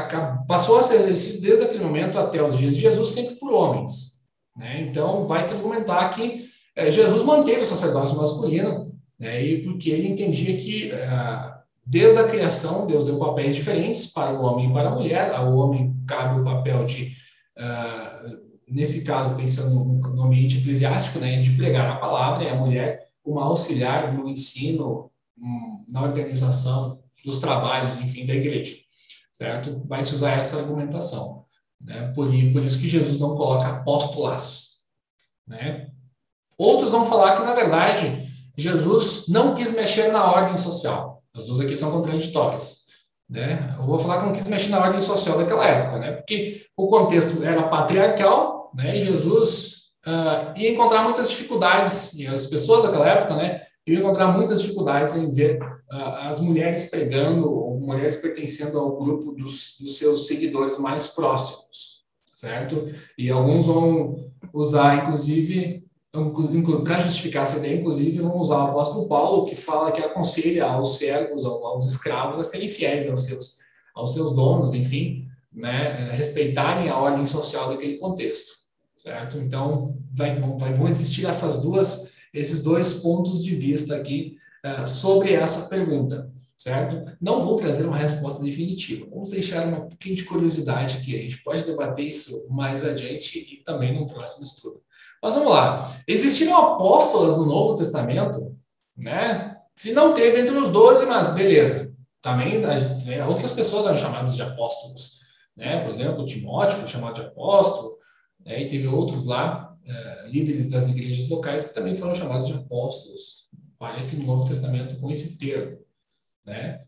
passou 0.48 0.78
a 0.78 0.84
ser 0.84 0.96
exercido 0.96 1.42
desde 1.42 1.66
aquele 1.66 1.84
momento 1.84 2.20
até 2.20 2.42
os 2.44 2.58
dias 2.58 2.76
de 2.76 2.82
Jesus, 2.82 3.10
sempre 3.10 3.36
por 3.36 3.52
homens. 3.52 4.22
Né? 4.56 4.82
Então, 4.82 5.28
vai 5.28 5.44
se 5.44 5.54
argumentar 5.54 6.10
que 6.10 6.50
uh, 6.78 6.92
Jesus 6.92 7.24
manteve 7.24 7.62
o 7.62 7.66
sacerdócio 7.66 8.18
masculino, 8.18 8.94
né? 9.20 9.44
e 9.44 9.64
porque 9.64 9.90
ele 9.90 10.08
entendia 10.08 10.56
que, 10.58 10.92
desde 11.86 12.20
a 12.20 12.28
criação, 12.28 12.86
Deus 12.86 13.06
deu 13.06 13.18
papéis 13.18 13.56
diferentes 13.56 14.12
para 14.12 14.34
o 14.34 14.44
homem 14.44 14.70
e 14.70 14.74
para 14.74 14.90
a 14.90 14.96
mulher. 14.96 15.34
Ao 15.34 15.56
homem 15.56 15.96
cabe 16.06 16.40
o 16.40 16.44
papel 16.44 16.86
de 16.86 17.16
uh, 17.58 18.46
nesse 18.68 19.06
caso, 19.06 19.36
pensando 19.36 19.76
no, 19.76 20.24
ambiente 20.24 20.58
eclesiástico, 20.58 21.20
né, 21.20 21.40
de 21.40 21.52
pregar 21.52 21.90
a 21.90 21.98
palavra, 21.98 22.44
e 22.44 22.50
a 22.50 22.56
mulher 22.56 23.08
uma 23.24 23.44
auxiliar 23.44 24.14
no 24.14 24.28
ensino, 24.30 25.10
um, 25.38 25.84
na 25.88 26.04
organização 26.04 27.00
dos 27.26 27.40
trabalhos, 27.40 27.98
enfim, 27.98 28.26
da 28.26 28.36
igreja, 28.36 28.76
certo? 29.32 29.82
Vai 29.88 30.04
se 30.04 30.14
usar 30.14 30.32
essa 30.32 30.58
argumentação. 30.58 31.46
Né? 31.82 32.12
Por, 32.16 32.28
por 32.54 32.64
isso 32.64 32.80
que 32.80 32.88
Jesus 32.88 33.18
não 33.18 33.36
coloca 33.36 33.68
apóstolas, 33.68 34.86
né? 35.48 35.90
Outros 36.58 36.92
vão 36.92 37.04
falar 37.06 37.36
que, 37.36 37.44
na 37.44 37.54
verdade, 37.54 38.30
Jesus 38.56 39.26
não 39.28 39.54
quis 39.54 39.74
mexer 39.74 40.10
na 40.10 40.24
ordem 40.26 40.58
social. 40.58 41.22
As 41.34 41.48
duas 41.48 41.60
aqui 41.60 41.76
são 41.76 41.92
contraditórias. 41.92 42.86
Né? 43.30 43.76
Eu 43.78 43.86
vou 43.86 44.00
falar 44.00 44.20
que 44.20 44.26
não 44.26 44.34
quis 44.34 44.48
mexer 44.48 44.70
na 44.70 44.80
ordem 44.80 45.02
social 45.02 45.38
daquela 45.38 45.68
época, 45.68 46.00
né? 46.00 46.12
porque 46.14 46.66
o 46.78 46.88
contexto 46.88 47.44
era 47.44 47.68
patriarcal, 47.68 48.72
né? 48.74 48.98
e 48.98 49.06
Jesus 49.06 49.86
uh, 50.06 50.58
ia 50.58 50.72
encontrar 50.72 51.04
muitas 51.04 51.30
dificuldades, 51.30 52.14
e 52.14 52.28
as 52.28 52.46
pessoas 52.46 52.84
daquela 52.84 53.10
época 53.10 53.36
né, 53.36 53.62
iam 53.88 54.02
encontrar 54.02 54.30
muitas 54.36 54.62
dificuldades 54.62 55.16
em 55.16 55.34
ver 55.34 55.62
uh, 55.62 56.30
as 56.30 56.40
mulheres 56.40 56.90
pregando, 56.90 57.52
ou 57.52 57.80
mulheres 57.80 58.18
pertencendo 58.18 58.80
ao 58.80 58.98
grupo 58.98 59.32
dos, 59.32 59.78
dos 59.80 59.98
seus 59.98 60.28
seguidores 60.28 60.78
mais 60.78 61.10
próximos, 61.10 62.06
certo? 62.34 62.88
E 63.18 63.30
alguns 63.30 63.68
vão 63.68 64.32
usar, 64.54 65.04
inclusive, 65.04 65.86
para 66.84 67.00
justificar 67.00 67.44
essa 67.44 67.58
ideia, 67.58 67.76
inclusive, 67.80 68.20
vão 68.20 68.40
usar 68.40 68.58
o 68.58 68.68
apóstolo 68.70 69.08
Paulo, 69.08 69.46
que 69.46 69.56
fala 69.56 69.92
que 69.92 70.02
aconselha 70.02 70.66
aos 70.66 70.98
servos, 70.98 71.46
aos 71.46 71.86
escravos, 71.86 72.40
a 72.40 72.44
serem 72.44 72.70
fiéis 72.70 73.08
aos 73.08 73.26
seus, 73.26 73.60
aos 73.94 74.14
seus 74.14 74.34
donos, 74.34 74.74
enfim, 74.74 75.28
né, 75.52 76.12
respeitarem 76.12 76.90
a 76.90 76.98
ordem 76.98 77.26
social 77.26 77.70
daquele 77.70 77.98
contexto, 77.98 78.66
certo? 78.96 79.38
Então, 79.38 79.98
vai, 80.14 80.36
vão 80.74 80.88
existir 80.88 81.26
essas 81.26 81.62
duas, 81.62 82.15
esses 82.36 82.62
dois 82.62 82.96
pontos 82.96 83.44
de 83.44 83.56
vista 83.56 83.96
aqui 83.96 84.38
uh, 84.66 84.88
sobre 84.88 85.34
essa 85.34 85.70
pergunta, 85.70 86.30
certo? 86.58 87.04
Não 87.22 87.40
vou 87.40 87.56
trazer 87.56 87.86
uma 87.86 87.98
resposta 87.98 88.44
definitiva, 88.44 89.08
vamos 89.10 89.30
deixar 89.30 89.66
uma 89.66 89.88
pouquinho 89.88 90.16
de 90.16 90.26
curiosidade 90.26 90.98
aqui, 90.98 91.18
a 91.18 91.22
gente 91.22 91.44
pode 91.44 91.64
debater 91.64 92.06
isso 92.06 92.48
mais 92.50 92.84
adiante 92.84 93.40
e 93.40 93.64
também 93.64 93.98
no 93.98 94.06
próximo 94.06 94.46
estudo. 94.46 94.82
Mas 95.24 95.34
vamos 95.34 95.52
lá, 95.52 95.92
existiram 96.08 96.58
apóstolas 96.58 97.38
no 97.38 97.46
Novo 97.46 97.76
Testamento, 97.76 98.56
né? 98.98 99.56
Se 99.76 99.92
não 99.92 100.14
teve 100.14 100.40
entre 100.40 100.56
os 100.56 100.70
doze, 100.70 101.06
mas 101.06 101.34
beleza, 101.34 101.94
também 102.22 102.62
outras 103.28 103.52
pessoas 103.52 103.86
eram 103.86 103.98
chamadas 103.98 104.36
de 104.36 104.42
apóstolos, 104.42 105.20
né? 105.56 105.82
Por 105.82 105.92
exemplo, 105.92 106.26
Timóteo 106.26 106.78
foi 106.78 106.88
chamado 106.88 107.16
de 107.16 107.22
apóstolo, 107.22 107.98
né? 108.46 108.62
e 108.62 108.68
teve 108.68 108.88
outros 108.88 109.26
lá, 109.26 109.75
uh, 109.86 110.28
líderes 110.28 110.68
das 110.68 110.88
igrejas 110.88 111.30
locais, 111.30 111.66
que 111.66 111.74
também 111.74 111.96
foram 111.96 112.16
chamados 112.16 112.48
de 112.48 112.54
apóstolos. 112.54 113.50
Parece 113.78 114.18
no 114.18 114.26
Novo 114.26 114.46
Testamento 114.46 114.98
com 114.98 115.12
esse 115.12 115.38
termo, 115.38 115.78
né? 116.46 116.82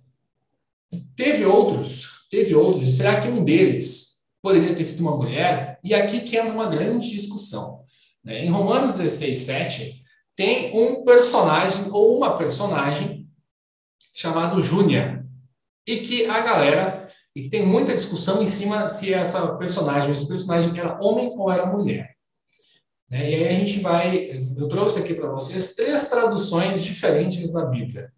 Teve 1.15 1.45
outros, 1.45 2.27
teve 2.29 2.55
outros. 2.55 2.95
Será 2.95 3.19
que 3.19 3.27
um 3.27 3.43
deles 3.43 4.21
poderia 4.41 4.73
ter 4.73 4.85
sido 4.85 5.01
uma 5.01 5.17
mulher? 5.17 5.79
E 5.83 5.93
aqui 5.93 6.21
que 6.21 6.37
entra 6.37 6.53
uma 6.53 6.69
grande 6.69 7.11
discussão. 7.11 7.83
Né? 8.23 8.45
Em 8.45 8.49
Romanos 8.49 8.93
16, 8.93 9.37
7, 9.37 10.03
tem 10.35 10.77
um 10.77 11.03
personagem 11.03 11.89
ou 11.91 12.15
uma 12.15 12.37
personagem 12.37 13.27
chamado 14.13 14.61
Júnia, 14.61 15.25
e 15.85 15.97
que 15.97 16.25
a 16.25 16.41
galera 16.41 17.07
e 17.35 17.43
que 17.43 17.49
tem 17.49 17.63
muita 17.63 17.93
discussão 17.93 18.41
em 18.41 18.47
cima 18.47 18.89
se 18.89 19.13
essa 19.13 19.55
personagem, 19.57 20.11
esse 20.11 20.27
personagem 20.27 20.77
era 20.77 20.99
homem 20.99 21.29
ou 21.35 21.51
era 21.51 21.67
mulher. 21.67 22.16
Né? 23.09 23.29
E 23.29 23.35
aí 23.35 23.47
a 23.47 23.51
gente 23.53 23.79
vai, 23.79 24.43
eu 24.57 24.67
trouxe 24.67 24.99
aqui 24.99 25.13
para 25.13 25.29
vocês 25.29 25.75
três 25.75 26.09
traduções 26.09 26.83
diferentes 26.83 27.51
da 27.51 27.65
Bíblia. 27.65 28.11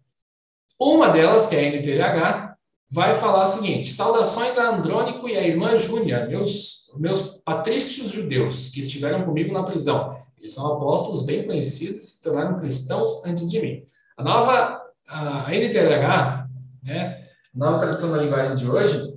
Uma 0.78 1.08
delas, 1.08 1.46
que 1.46 1.56
é 1.56 1.60
a 1.60 1.72
NTLH, 1.72 2.56
vai 2.90 3.14
falar 3.14 3.44
o 3.44 3.46
seguinte: 3.46 3.92
Saudações 3.92 4.58
a 4.58 4.74
Andrônico 4.74 5.28
e 5.28 5.36
a 5.36 5.46
irmã 5.46 5.76
Júnia, 5.76 6.26
meus, 6.26 6.90
meus 6.96 7.22
patrícios 7.44 8.10
judeus 8.10 8.70
que 8.70 8.80
estiveram 8.80 9.24
comigo 9.24 9.52
na 9.52 9.62
prisão. 9.62 10.18
Eles 10.38 10.54
são 10.54 10.74
apóstolos 10.74 11.26
bem 11.26 11.46
conhecidos 11.46 12.02
e 12.02 12.06
se 12.06 12.22
tornaram 12.22 12.58
cristãos 12.58 13.24
antes 13.26 13.50
de 13.50 13.60
mim. 13.60 13.86
A 14.16 14.24
nova 14.24 14.80
a 15.10 15.52
NTLH, 15.52 16.48
né, 16.84 17.28
nova 17.52 17.80
tradução 17.80 18.12
da 18.12 18.22
linguagem 18.22 18.54
de 18.54 18.68
hoje, 18.68 19.12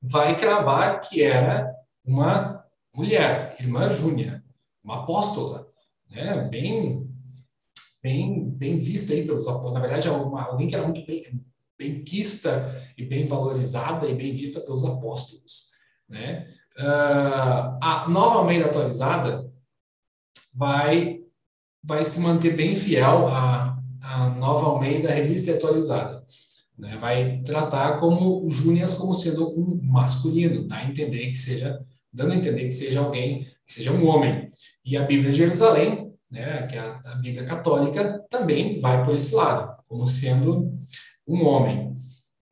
vai 0.00 0.36
cravar 0.36 1.00
que 1.00 1.22
era 1.22 1.74
uma 2.04 2.64
mulher, 2.94 3.56
irmã 3.58 3.90
Júnia, 3.90 4.44
uma 4.86 5.02
apóstola, 5.02 5.68
né, 6.08 6.48
bem, 6.48 7.10
bem, 8.00 8.46
bem 8.56 8.78
vista 8.78 9.12
aí 9.12 9.26
pelos 9.26 9.48
apóstolos. 9.48 9.74
Na 9.74 9.80
verdade, 9.80 10.06
é 10.06 10.10
uma, 10.12 10.44
alguém 10.44 10.68
que 10.68 10.76
era 10.76 10.86
muito 10.86 11.04
bem, 11.04 11.44
bem 11.76 12.04
quista 12.04 12.80
e 12.96 13.04
bem 13.04 13.26
valorizada 13.26 14.08
e 14.08 14.14
bem 14.14 14.32
vista 14.32 14.60
pelos 14.60 14.84
apóstolos. 14.84 15.72
Né? 16.08 16.46
Uh, 16.78 17.78
a 17.82 18.06
nova 18.08 18.36
Almeida 18.36 18.66
atualizada 18.66 19.50
vai, 20.54 21.18
vai 21.82 22.04
se 22.04 22.20
manter 22.20 22.56
bem 22.56 22.76
fiel 22.76 23.26
à, 23.26 23.76
à 24.00 24.30
nova 24.30 24.66
Almeida 24.66 25.10
revista 25.10 25.50
e 25.50 25.54
atualizada. 25.54 26.24
Né? 26.78 26.96
Vai 26.98 27.42
tratar 27.42 27.98
como 27.98 28.46
o 28.46 28.50
Júnias 28.52 28.94
como 28.94 29.14
sendo 29.14 29.50
um 29.58 29.80
masculino, 29.82 30.68
dá 30.68 30.76
a 30.76 30.84
entender 30.84 31.26
que 31.26 31.36
seja, 31.36 31.84
dando 32.12 32.34
a 32.34 32.36
entender 32.36 32.66
que 32.66 32.72
seja 32.72 33.00
alguém, 33.00 33.44
que 33.66 33.72
seja 33.72 33.90
um 33.90 34.06
homem. 34.06 34.46
E 34.86 34.96
a 34.96 35.02
Bíblia 35.02 35.32
de 35.32 35.38
Jerusalém, 35.38 36.14
né, 36.30 36.64
que 36.68 36.76
é 36.76 36.78
a, 36.78 37.14
Bíblia 37.16 37.44
católica, 37.44 38.24
também 38.30 38.78
vai 38.80 39.04
por 39.04 39.16
esse 39.16 39.34
lado, 39.34 39.76
como 39.88 40.06
sendo 40.06 40.72
um 41.26 41.44
homem. 41.44 41.96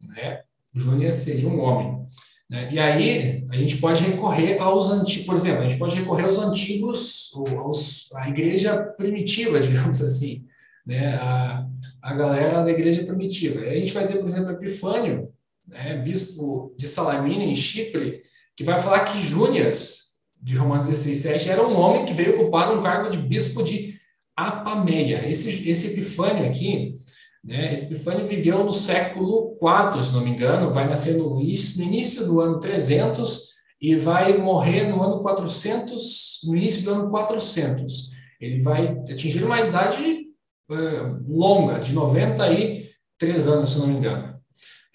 Né? 0.00 0.42
Júnias 0.74 1.14
seria 1.14 1.48
um 1.48 1.60
homem. 1.60 2.04
Né? 2.50 2.68
E 2.72 2.78
aí 2.80 3.46
a 3.50 3.56
gente 3.56 3.76
pode 3.76 4.02
recorrer 4.02 4.60
aos 4.60 4.90
antigos, 4.90 5.26
por 5.26 5.36
exemplo, 5.36 5.60
a 5.62 5.68
gente 5.68 5.78
pode 5.78 5.94
recorrer 5.94 6.24
aos 6.24 6.38
antigos, 6.38 7.30
aos, 7.56 8.12
à 8.14 8.28
igreja 8.28 8.76
primitiva, 8.76 9.60
digamos 9.62 10.02
assim, 10.02 10.44
né? 10.84 11.14
A, 11.14 11.66
a 12.02 12.14
galera 12.14 12.62
da 12.62 12.70
igreja 12.70 13.04
primitiva. 13.04 13.60
Aí 13.60 13.76
a 13.76 13.78
gente 13.78 13.92
vai 13.92 14.06
ter, 14.06 14.18
por 14.18 14.26
exemplo, 14.26 14.50
Epifânio, 14.50 15.32
né? 15.68 15.96
bispo 15.98 16.74
de 16.76 16.88
Salamina, 16.88 17.44
em 17.44 17.56
Chipre, 17.56 18.22
que 18.56 18.64
vai 18.64 18.78
falar 18.78 19.04
que 19.04 19.18
Júnias, 19.18 20.03
de 20.44 20.54
Romanos 20.56 20.88
16, 20.88 21.18
7, 21.18 21.50
era 21.50 21.66
um 21.66 21.74
homem 21.74 22.04
que 22.04 22.12
veio 22.12 22.38
ocupar 22.38 22.70
um 22.70 22.82
cargo 22.82 23.10
de 23.10 23.16
bispo 23.16 23.62
de 23.62 23.98
Apameia. 24.36 25.26
Esse, 25.26 25.68
esse 25.70 25.92
Epifânio 25.92 26.46
aqui, 26.46 26.98
né? 27.42 27.72
Esse 27.72 27.86
Epifânio 27.86 28.26
viveu 28.26 28.62
no 28.62 28.70
século 28.70 29.56
IV, 29.56 30.02
se 30.02 30.12
não 30.12 30.20
me 30.20 30.30
engano, 30.30 30.70
vai 30.70 30.86
nascer 30.86 31.16
no 31.16 31.40
início, 31.40 31.80
no 31.80 31.88
início 31.90 32.26
do 32.26 32.40
ano 32.42 32.60
300 32.60 33.54
e 33.80 33.96
vai 33.96 34.36
morrer 34.36 34.86
no 34.86 35.02
ano 35.02 35.22
400, 35.22 36.40
no 36.44 36.54
início 36.54 36.84
do 36.84 36.90
ano 36.90 37.10
400. 37.10 38.10
Ele 38.38 38.60
vai 38.60 38.98
atingir 39.10 39.42
uma 39.44 39.60
idade 39.60 40.26
uh, 40.70 41.24
longa, 41.26 41.78
de 41.78 41.94
93 41.94 43.46
anos, 43.46 43.70
se 43.70 43.78
não 43.78 43.86
me 43.86 43.94
engano. 43.94 44.38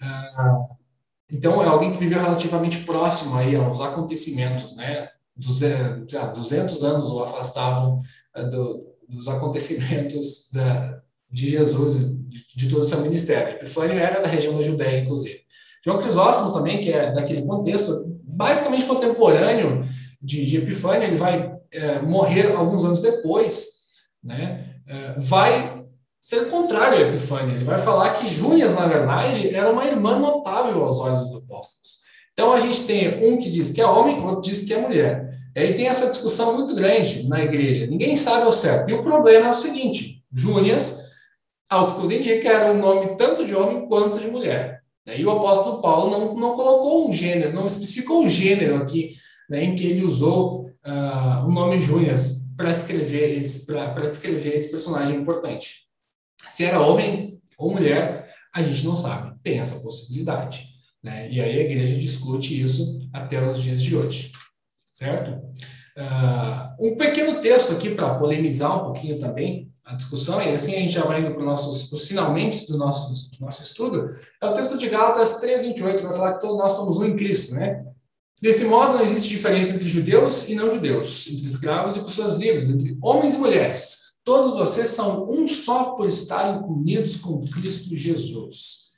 Uh, 0.00 0.76
então, 1.32 1.60
é 1.60 1.66
alguém 1.66 1.92
que 1.92 1.98
viveu 1.98 2.20
relativamente 2.20 2.78
próximo 2.78 3.36
aí 3.36 3.56
aos 3.56 3.80
acontecimentos, 3.80 4.76
né? 4.76 5.08
200 5.40 6.84
anos 6.84 7.10
o 7.10 7.20
afastavam 7.20 8.00
uh, 8.36 8.48
do, 8.48 8.86
dos 9.08 9.28
acontecimentos 9.28 10.50
da, 10.52 11.00
de 11.30 11.50
Jesus, 11.50 11.98
de, 11.98 12.44
de 12.56 12.68
todo 12.68 12.82
o 12.82 12.84
seu 12.84 13.00
ministério. 13.00 13.54
Epifânio 13.54 13.98
era 13.98 14.20
da 14.20 14.28
região 14.28 14.56
da 14.56 14.62
Judéia, 14.62 15.00
inclusive. 15.00 15.40
João 15.84 15.98
Crisóstomo 15.98 16.52
também, 16.52 16.80
que 16.80 16.92
é 16.92 17.12
daquele 17.12 17.42
contexto, 17.42 18.04
basicamente 18.22 18.84
contemporâneo 18.84 19.86
de, 20.20 20.44
de 20.44 20.58
Epifânio, 20.58 21.04
ele 21.04 21.16
vai 21.16 21.56
é, 21.72 22.00
morrer 22.00 22.52
alguns 22.52 22.84
anos 22.84 23.00
depois, 23.00 23.66
né? 24.22 24.76
É, 24.86 25.12
vai 25.18 25.84
ser 26.20 26.50
contrário 26.50 26.98
a 26.98 27.08
Epifânia. 27.08 27.54
Ele 27.54 27.64
vai 27.64 27.78
falar 27.78 28.10
que 28.14 28.28
Júnias, 28.28 28.74
na 28.74 28.86
verdade, 28.86 29.54
era 29.54 29.72
uma 29.72 29.86
irmã 29.86 30.18
notável 30.18 30.84
aos 30.84 30.98
olhos 30.98 31.20
dos 31.20 31.38
apóstolos. 31.38 31.99
Então 32.32 32.52
a 32.52 32.60
gente 32.60 32.84
tem 32.84 33.24
um 33.24 33.38
que 33.38 33.50
diz 33.50 33.72
que 33.72 33.80
é 33.80 33.86
homem, 33.86 34.22
outro 34.24 34.42
diz 34.42 34.64
que 34.64 34.74
é 34.74 34.80
mulher. 34.80 35.30
E 35.54 35.60
aí 35.60 35.74
tem 35.74 35.88
essa 35.88 36.08
discussão 36.08 36.54
muito 36.54 36.74
grande 36.74 37.28
na 37.28 37.42
igreja. 37.42 37.86
Ninguém 37.86 38.16
sabe 38.16 38.44
ao 38.44 38.52
certo. 38.52 38.90
E 38.90 38.94
o 38.94 39.02
problema 39.02 39.46
é 39.46 39.50
o 39.50 39.54
seguinte: 39.54 40.22
Júnias, 40.32 41.10
ao 41.68 41.88
que 41.88 42.00
tudo 42.00 42.14
indica, 42.14 42.48
era 42.48 42.72
um 42.72 42.78
nome 42.78 43.16
tanto 43.16 43.44
de 43.44 43.54
homem 43.54 43.86
quanto 43.88 44.20
de 44.20 44.28
mulher. 44.28 44.80
E 45.06 45.24
o 45.24 45.30
apóstolo 45.30 45.80
Paulo 45.80 46.10
não, 46.10 46.34
não 46.34 46.54
colocou 46.54 47.08
um 47.08 47.12
gênero, 47.12 47.52
não 47.52 47.66
especificou 47.66 48.22
um 48.22 48.28
gênero 48.28 48.76
aqui 48.76 49.16
né, 49.48 49.64
em 49.64 49.74
que 49.74 49.86
ele 49.86 50.04
usou 50.04 50.66
uh, 50.86 51.46
o 51.46 51.50
nome 51.50 51.80
Júnias 51.80 52.40
para 52.56 52.72
descrever 52.72 53.36
esse 53.36 53.66
descrever 54.08 54.54
esse 54.54 54.70
personagem 54.70 55.16
importante. 55.16 55.86
Se 56.48 56.64
era 56.64 56.80
homem 56.80 57.40
ou 57.58 57.72
mulher, 57.72 58.34
a 58.54 58.62
gente 58.62 58.84
não 58.84 58.94
sabe. 58.94 59.34
Tem 59.42 59.58
essa 59.58 59.82
possibilidade, 59.82 60.68
né? 61.02 61.30
E 61.30 61.40
aí 61.40 61.58
a 61.58 61.62
igreja 61.62 61.94
discute 61.94 62.60
isso 62.60 63.00
até 63.12 63.46
os 63.46 63.62
dias 63.62 63.82
de 63.82 63.96
hoje, 63.96 64.32
certo? 64.92 65.30
Uh, 65.96 66.86
um 66.86 66.96
pequeno 66.96 67.40
texto 67.40 67.72
aqui 67.72 67.94
para 67.94 68.14
polemizar 68.14 68.80
um 68.80 68.84
pouquinho 68.84 69.18
também 69.18 69.70
a 69.84 69.94
discussão, 69.94 70.40
e 70.40 70.50
assim 70.50 70.74
a 70.74 70.78
gente 70.78 70.92
já 70.92 71.04
vai 71.04 71.20
indo 71.20 71.34
para 71.34 71.52
os 71.52 72.06
finalmente 72.06 72.66
do 72.68 72.78
nosso, 72.78 73.30
do 73.30 73.40
nosso 73.40 73.62
estudo, 73.62 74.12
é 74.40 74.46
o 74.46 74.52
texto 74.52 74.78
de 74.78 74.88
Gálatas 74.88 75.42
3,28, 75.42 75.96
que 75.96 76.02
vai 76.02 76.14
falar 76.14 76.34
que 76.34 76.40
todos 76.40 76.56
nós 76.56 76.74
somos 76.74 76.98
um 76.98 77.04
em 77.04 77.16
Cristo, 77.16 77.54
né? 77.54 77.84
Desse 78.40 78.64
modo, 78.64 78.94
não 78.94 79.02
existe 79.02 79.28
diferença 79.28 79.74
entre 79.74 79.88
judeus 79.88 80.48
e 80.48 80.54
não 80.54 80.70
judeus, 80.70 81.26
entre 81.28 81.46
escravos 81.46 81.96
e 81.96 82.00
pessoas 82.00 82.36
livres, 82.36 82.70
entre 82.70 82.96
homens 83.02 83.34
e 83.34 83.38
mulheres. 83.38 83.98
Todos 84.24 84.52
vocês 84.52 84.90
são 84.90 85.30
um 85.30 85.46
só 85.46 85.92
por 85.92 86.08
estarem 86.08 86.62
unidos 86.62 87.16
com 87.16 87.40
Cristo 87.40 87.94
Jesus. 87.94 88.89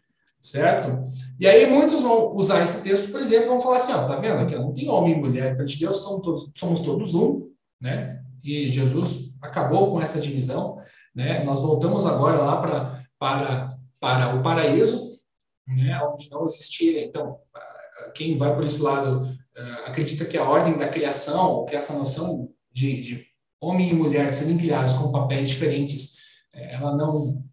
Certo? 0.42 1.08
E 1.38 1.46
aí 1.46 1.70
muitos 1.70 2.02
vão 2.02 2.32
usar 2.32 2.64
esse 2.64 2.82
texto, 2.82 3.12
por 3.12 3.22
exemplo, 3.22 3.50
vão 3.50 3.60
falar 3.60 3.76
assim, 3.76 3.92
ó, 3.92 4.08
tá 4.08 4.16
vendo 4.16 4.40
aqui, 4.40 4.56
não 4.56 4.72
tem 4.72 4.88
homem 4.88 5.12
e 5.12 5.20
mulher, 5.20 5.54
perante 5.54 5.78
Deus 5.78 5.98
somos 5.98 6.20
todos, 6.20 6.52
somos 6.56 6.80
todos 6.80 7.14
um, 7.14 7.48
né? 7.80 8.20
E 8.42 8.68
Jesus 8.68 9.36
acabou 9.40 9.92
com 9.92 10.00
essa 10.00 10.20
divisão, 10.20 10.78
né? 11.14 11.44
Nós 11.44 11.62
voltamos 11.62 12.04
agora 12.04 12.38
lá 12.38 12.60
pra, 12.60 13.04
para, 13.20 13.68
para 14.00 14.34
o 14.34 14.42
paraíso, 14.42 15.16
né? 15.64 15.96
Onde 16.02 16.28
não 16.28 16.44
existia, 16.44 17.04
então, 17.04 17.38
quem 18.12 18.36
vai 18.36 18.52
por 18.52 18.64
esse 18.64 18.82
lado 18.82 19.22
uh, 19.22 19.86
acredita 19.86 20.24
que 20.24 20.36
a 20.36 20.42
ordem 20.42 20.76
da 20.76 20.88
criação, 20.88 21.64
que 21.66 21.76
essa 21.76 21.96
noção 21.96 22.48
de, 22.72 23.00
de 23.00 23.26
homem 23.60 23.90
e 23.90 23.94
mulher 23.94 24.32
serem 24.32 24.58
criados 24.58 24.94
com 24.94 25.12
papéis 25.12 25.48
diferentes, 25.50 26.16
eh, 26.52 26.74
ela 26.74 26.96
não 26.96 27.44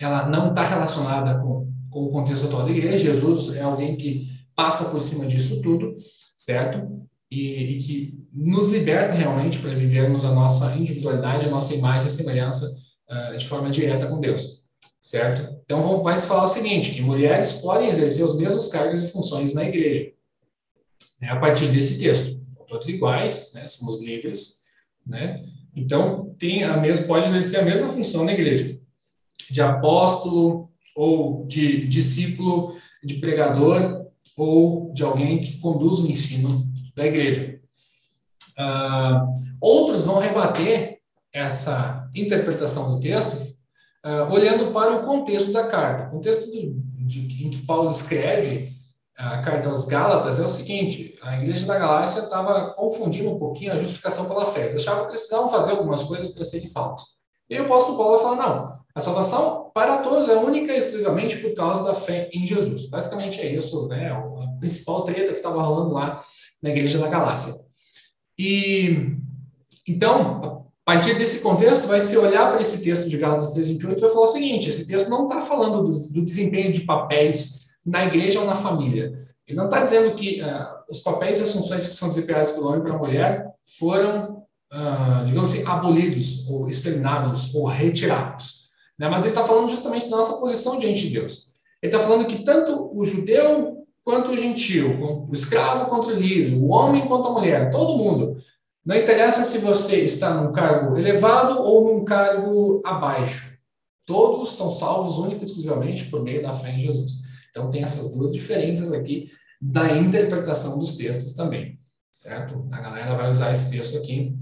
ela 0.00 0.26
não 0.26 0.50
está 0.50 0.62
relacionada 0.62 1.38
com, 1.38 1.71
com 1.92 2.04
o 2.04 2.10
contexto 2.10 2.46
atual 2.46 2.64
da 2.64 2.70
igreja. 2.70 3.12
Jesus 3.12 3.54
é 3.54 3.62
alguém 3.62 3.96
que 3.96 4.28
passa 4.56 4.90
por 4.90 5.02
cima 5.02 5.26
disso 5.26 5.62
tudo, 5.62 5.94
certo? 6.36 7.06
E, 7.30 7.76
e 7.76 7.78
que 7.78 8.26
nos 8.32 8.68
liberta 8.68 9.14
realmente 9.14 9.58
para 9.58 9.74
vivermos 9.74 10.24
a 10.24 10.32
nossa 10.32 10.74
individualidade, 10.74 11.46
a 11.46 11.50
nossa 11.50 11.74
imagem 11.74 12.08
e 12.08 12.10
semelhança 12.10 12.66
uh, 13.10 13.36
de 13.36 13.46
forma 13.46 13.70
direta 13.70 14.06
com 14.06 14.20
Deus, 14.20 14.66
certo? 15.00 15.60
Então, 15.64 16.02
vai 16.02 16.16
se 16.18 16.26
falar 16.26 16.44
o 16.44 16.48
seguinte, 16.48 16.92
que 16.92 17.02
mulheres 17.02 17.52
podem 17.52 17.88
exercer 17.88 18.24
os 18.24 18.36
mesmos 18.36 18.68
cargos 18.68 19.02
e 19.02 19.08
funções 19.10 19.54
na 19.54 19.64
igreja, 19.64 20.12
né, 21.20 21.28
a 21.28 21.36
partir 21.36 21.68
desse 21.68 21.98
texto. 21.98 22.42
Todos 22.68 22.88
iguais, 22.88 23.52
né, 23.54 23.66
somos 23.66 24.00
livres, 24.00 24.62
né? 25.06 25.44
Então, 25.76 26.34
tem 26.38 26.64
a 26.64 26.76
mesma, 26.78 27.06
pode 27.06 27.26
exercer 27.26 27.60
a 27.60 27.64
mesma 27.64 27.88
função 27.88 28.24
na 28.24 28.32
igreja, 28.32 28.78
de 29.50 29.60
apóstolo 29.60 30.71
ou 30.96 31.44
de 31.46 31.86
discípulo, 31.86 32.74
de 33.02 33.14
pregador 33.14 34.06
ou 34.36 34.92
de 34.92 35.02
alguém 35.02 35.40
que 35.40 35.58
conduz 35.58 35.98
o 35.98 36.10
ensino 36.10 36.66
da 36.94 37.06
igreja. 37.06 37.60
Uh, 38.58 39.30
outros 39.60 40.04
vão 40.04 40.18
rebater 40.18 40.98
essa 41.32 42.08
interpretação 42.14 42.94
do 42.94 43.00
texto 43.00 43.34
uh, 44.04 44.30
olhando 44.32 44.72
para 44.72 44.96
o 44.96 45.02
contexto 45.04 45.52
da 45.52 45.66
carta. 45.66 46.08
O 46.08 46.10
contexto 46.10 46.50
de, 46.50 46.72
de, 47.06 47.46
em 47.46 47.50
que 47.50 47.66
Paulo 47.66 47.90
escreve 47.90 48.72
a 49.16 49.38
carta 49.38 49.68
aos 49.68 49.84
Gálatas 49.84 50.38
é 50.38 50.44
o 50.44 50.48
seguinte: 50.48 51.14
a 51.22 51.36
igreja 51.36 51.66
da 51.66 51.78
Galácia 51.78 52.20
estava 52.20 52.72
confundindo 52.74 53.30
um 53.30 53.36
pouquinho 53.36 53.72
a 53.72 53.76
justificação 53.76 54.26
pela 54.26 54.46
fé. 54.46 54.62
Eles 54.62 54.76
achavam 54.76 55.04
que 55.04 55.10
eles 55.10 55.20
precisavam 55.20 55.50
fazer 55.50 55.72
algumas 55.72 56.02
coisas 56.02 56.30
para 56.30 56.44
serem 56.44 56.66
salvos. 56.66 57.16
E 57.48 57.58
o 57.58 57.64
apóstolo 57.64 57.96
Paulo 57.96 58.16
vai 58.16 58.22
falar: 58.22 58.36
não, 58.36 58.80
a 58.94 59.00
salvação 59.00 59.61
para 59.74 59.98
todos 59.98 60.28
é 60.28 60.36
única 60.36 60.72
e 60.72 60.78
exclusivamente 60.78 61.38
por 61.38 61.54
causa 61.54 61.84
da 61.84 61.94
fé 61.94 62.28
em 62.32 62.46
Jesus. 62.46 62.88
Basicamente 62.88 63.40
é 63.40 63.54
isso, 63.54 63.88
né? 63.88 64.10
A 64.10 64.58
principal 64.58 65.02
treta 65.02 65.32
que 65.32 65.38
estava 65.38 65.62
rolando 65.62 65.94
lá 65.94 66.22
na 66.62 66.70
igreja 66.70 66.98
da 66.98 67.08
Galácia. 67.08 67.54
E 68.38 69.16
então, 69.88 70.66
a 70.86 70.92
partir 70.92 71.14
desse 71.14 71.40
contexto, 71.40 71.86
vai 71.86 72.00
se 72.00 72.16
olhar 72.16 72.50
para 72.50 72.60
esse 72.60 72.82
texto 72.82 73.08
de 73.08 73.16
Gálatas 73.16 73.54
3:28 73.54 73.98
e 73.98 74.00
vai 74.00 74.10
falar 74.10 74.24
o 74.24 74.26
seguinte: 74.26 74.68
esse 74.68 74.86
texto 74.86 75.08
não 75.08 75.26
está 75.26 75.40
falando 75.40 75.82
do, 75.82 76.12
do 76.12 76.24
desempenho 76.24 76.72
de 76.72 76.82
papéis 76.82 77.68
na 77.84 78.04
igreja 78.04 78.40
ou 78.40 78.46
na 78.46 78.54
família. 78.54 79.12
Ele 79.48 79.58
não 79.58 79.64
está 79.64 79.82
dizendo 79.82 80.14
que 80.14 80.40
uh, 80.40 80.82
os 80.88 81.00
papéis 81.00 81.40
e 81.40 81.42
as 81.42 81.52
funções 81.52 81.88
que 81.88 81.94
são 81.94 82.08
desempenhados 82.08 82.52
pelo 82.52 82.68
homem 82.68 82.80
e 82.80 82.84
pela 82.84 82.98
mulher 82.98 83.50
foram, 83.78 84.44
uh, 84.72 85.24
digamos 85.26 85.52
assim, 85.52 85.66
abolidos, 85.66 86.48
ou 86.48 86.68
exterminados, 86.68 87.52
ou 87.54 87.66
retirados. 87.66 88.61
Né? 88.98 89.08
Mas 89.08 89.24
ele 89.24 89.32
está 89.32 89.44
falando 89.44 89.68
justamente 89.68 90.08
da 90.08 90.16
nossa 90.16 90.38
posição 90.38 90.78
diante 90.78 91.08
de 91.08 91.10
Deus. 91.10 91.54
Ele 91.82 91.94
está 91.94 91.98
falando 91.98 92.26
que 92.26 92.44
tanto 92.44 92.90
o 92.92 93.04
judeu 93.04 93.86
quanto 94.04 94.32
o 94.32 94.36
gentil, 94.36 95.26
o 95.28 95.34
escravo 95.34 95.86
contra 95.86 96.12
o 96.12 96.18
livre, 96.18 96.56
o 96.56 96.68
homem 96.68 97.06
contra 97.06 97.30
a 97.30 97.34
mulher, 97.34 97.70
todo 97.70 97.98
mundo. 97.98 98.36
Não 98.84 98.96
interessa 98.96 99.44
se 99.44 99.58
você 99.58 100.00
está 100.00 100.34
num 100.34 100.50
cargo 100.50 100.96
elevado 100.96 101.60
ou 101.60 101.84
num 101.84 102.04
cargo 102.04 102.82
abaixo. 102.84 103.58
Todos 104.04 104.54
são 104.54 104.70
salvos 104.70 105.18
única 105.18 105.42
e 105.42 105.44
exclusivamente 105.44 106.06
por 106.06 106.22
meio 106.22 106.42
da 106.42 106.52
fé 106.52 106.72
em 106.72 106.80
Jesus. 106.80 107.22
Então, 107.50 107.70
tem 107.70 107.82
essas 107.82 108.12
duas 108.12 108.32
diferenças 108.32 108.92
aqui 108.92 109.30
da 109.60 109.96
interpretação 109.96 110.78
dos 110.78 110.96
textos 110.96 111.34
também, 111.34 111.78
certo? 112.10 112.66
A 112.72 112.80
galera 112.80 113.14
vai 113.14 113.30
usar 113.30 113.52
esse 113.52 113.70
texto 113.70 113.96
aqui 113.98 114.36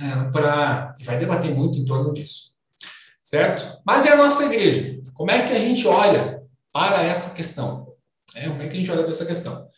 é, 0.00 0.30
para. 0.30 0.96
e 0.98 1.04
vai 1.04 1.18
debater 1.18 1.54
muito 1.54 1.78
em 1.78 1.84
torno 1.84 2.12
disso, 2.14 2.51
certo? 3.32 3.80
Mas 3.82 4.04
e 4.04 4.10
a 4.10 4.16
nossa 4.16 4.44
igreja? 4.44 5.00
Como 5.14 5.30
é 5.30 5.46
que 5.46 5.54
a 5.54 5.58
gente 5.58 5.88
olha 5.88 6.42
para 6.70 7.02
essa 7.02 7.34
questão? 7.34 7.94
É, 8.34 8.46
como 8.46 8.62
é 8.62 8.68
que 8.68 8.74
a 8.74 8.76
gente 8.76 8.90
olha 8.90 9.02
para 9.02 9.10
essa 9.10 9.24
questão? 9.24 9.68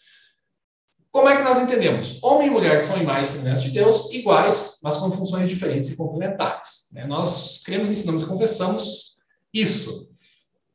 Como 1.08 1.28
é 1.28 1.36
que 1.36 1.44
nós 1.44 1.60
entendemos? 1.60 2.20
Homem 2.24 2.48
e 2.48 2.50
mulher 2.50 2.82
são 2.82 3.00
imagens 3.00 3.36
e 3.36 3.62
de 3.62 3.70
Deus, 3.70 4.10
iguais, 4.10 4.80
mas 4.82 4.96
com 4.96 5.12
funções 5.12 5.48
diferentes 5.48 5.90
e 5.90 5.96
complementares. 5.96 6.88
Né? 6.92 7.06
Nós 7.06 7.62
cremos, 7.64 7.88
ensinamos 7.88 8.22
e 8.22 8.26
confessamos 8.26 9.16
isso. 9.52 10.10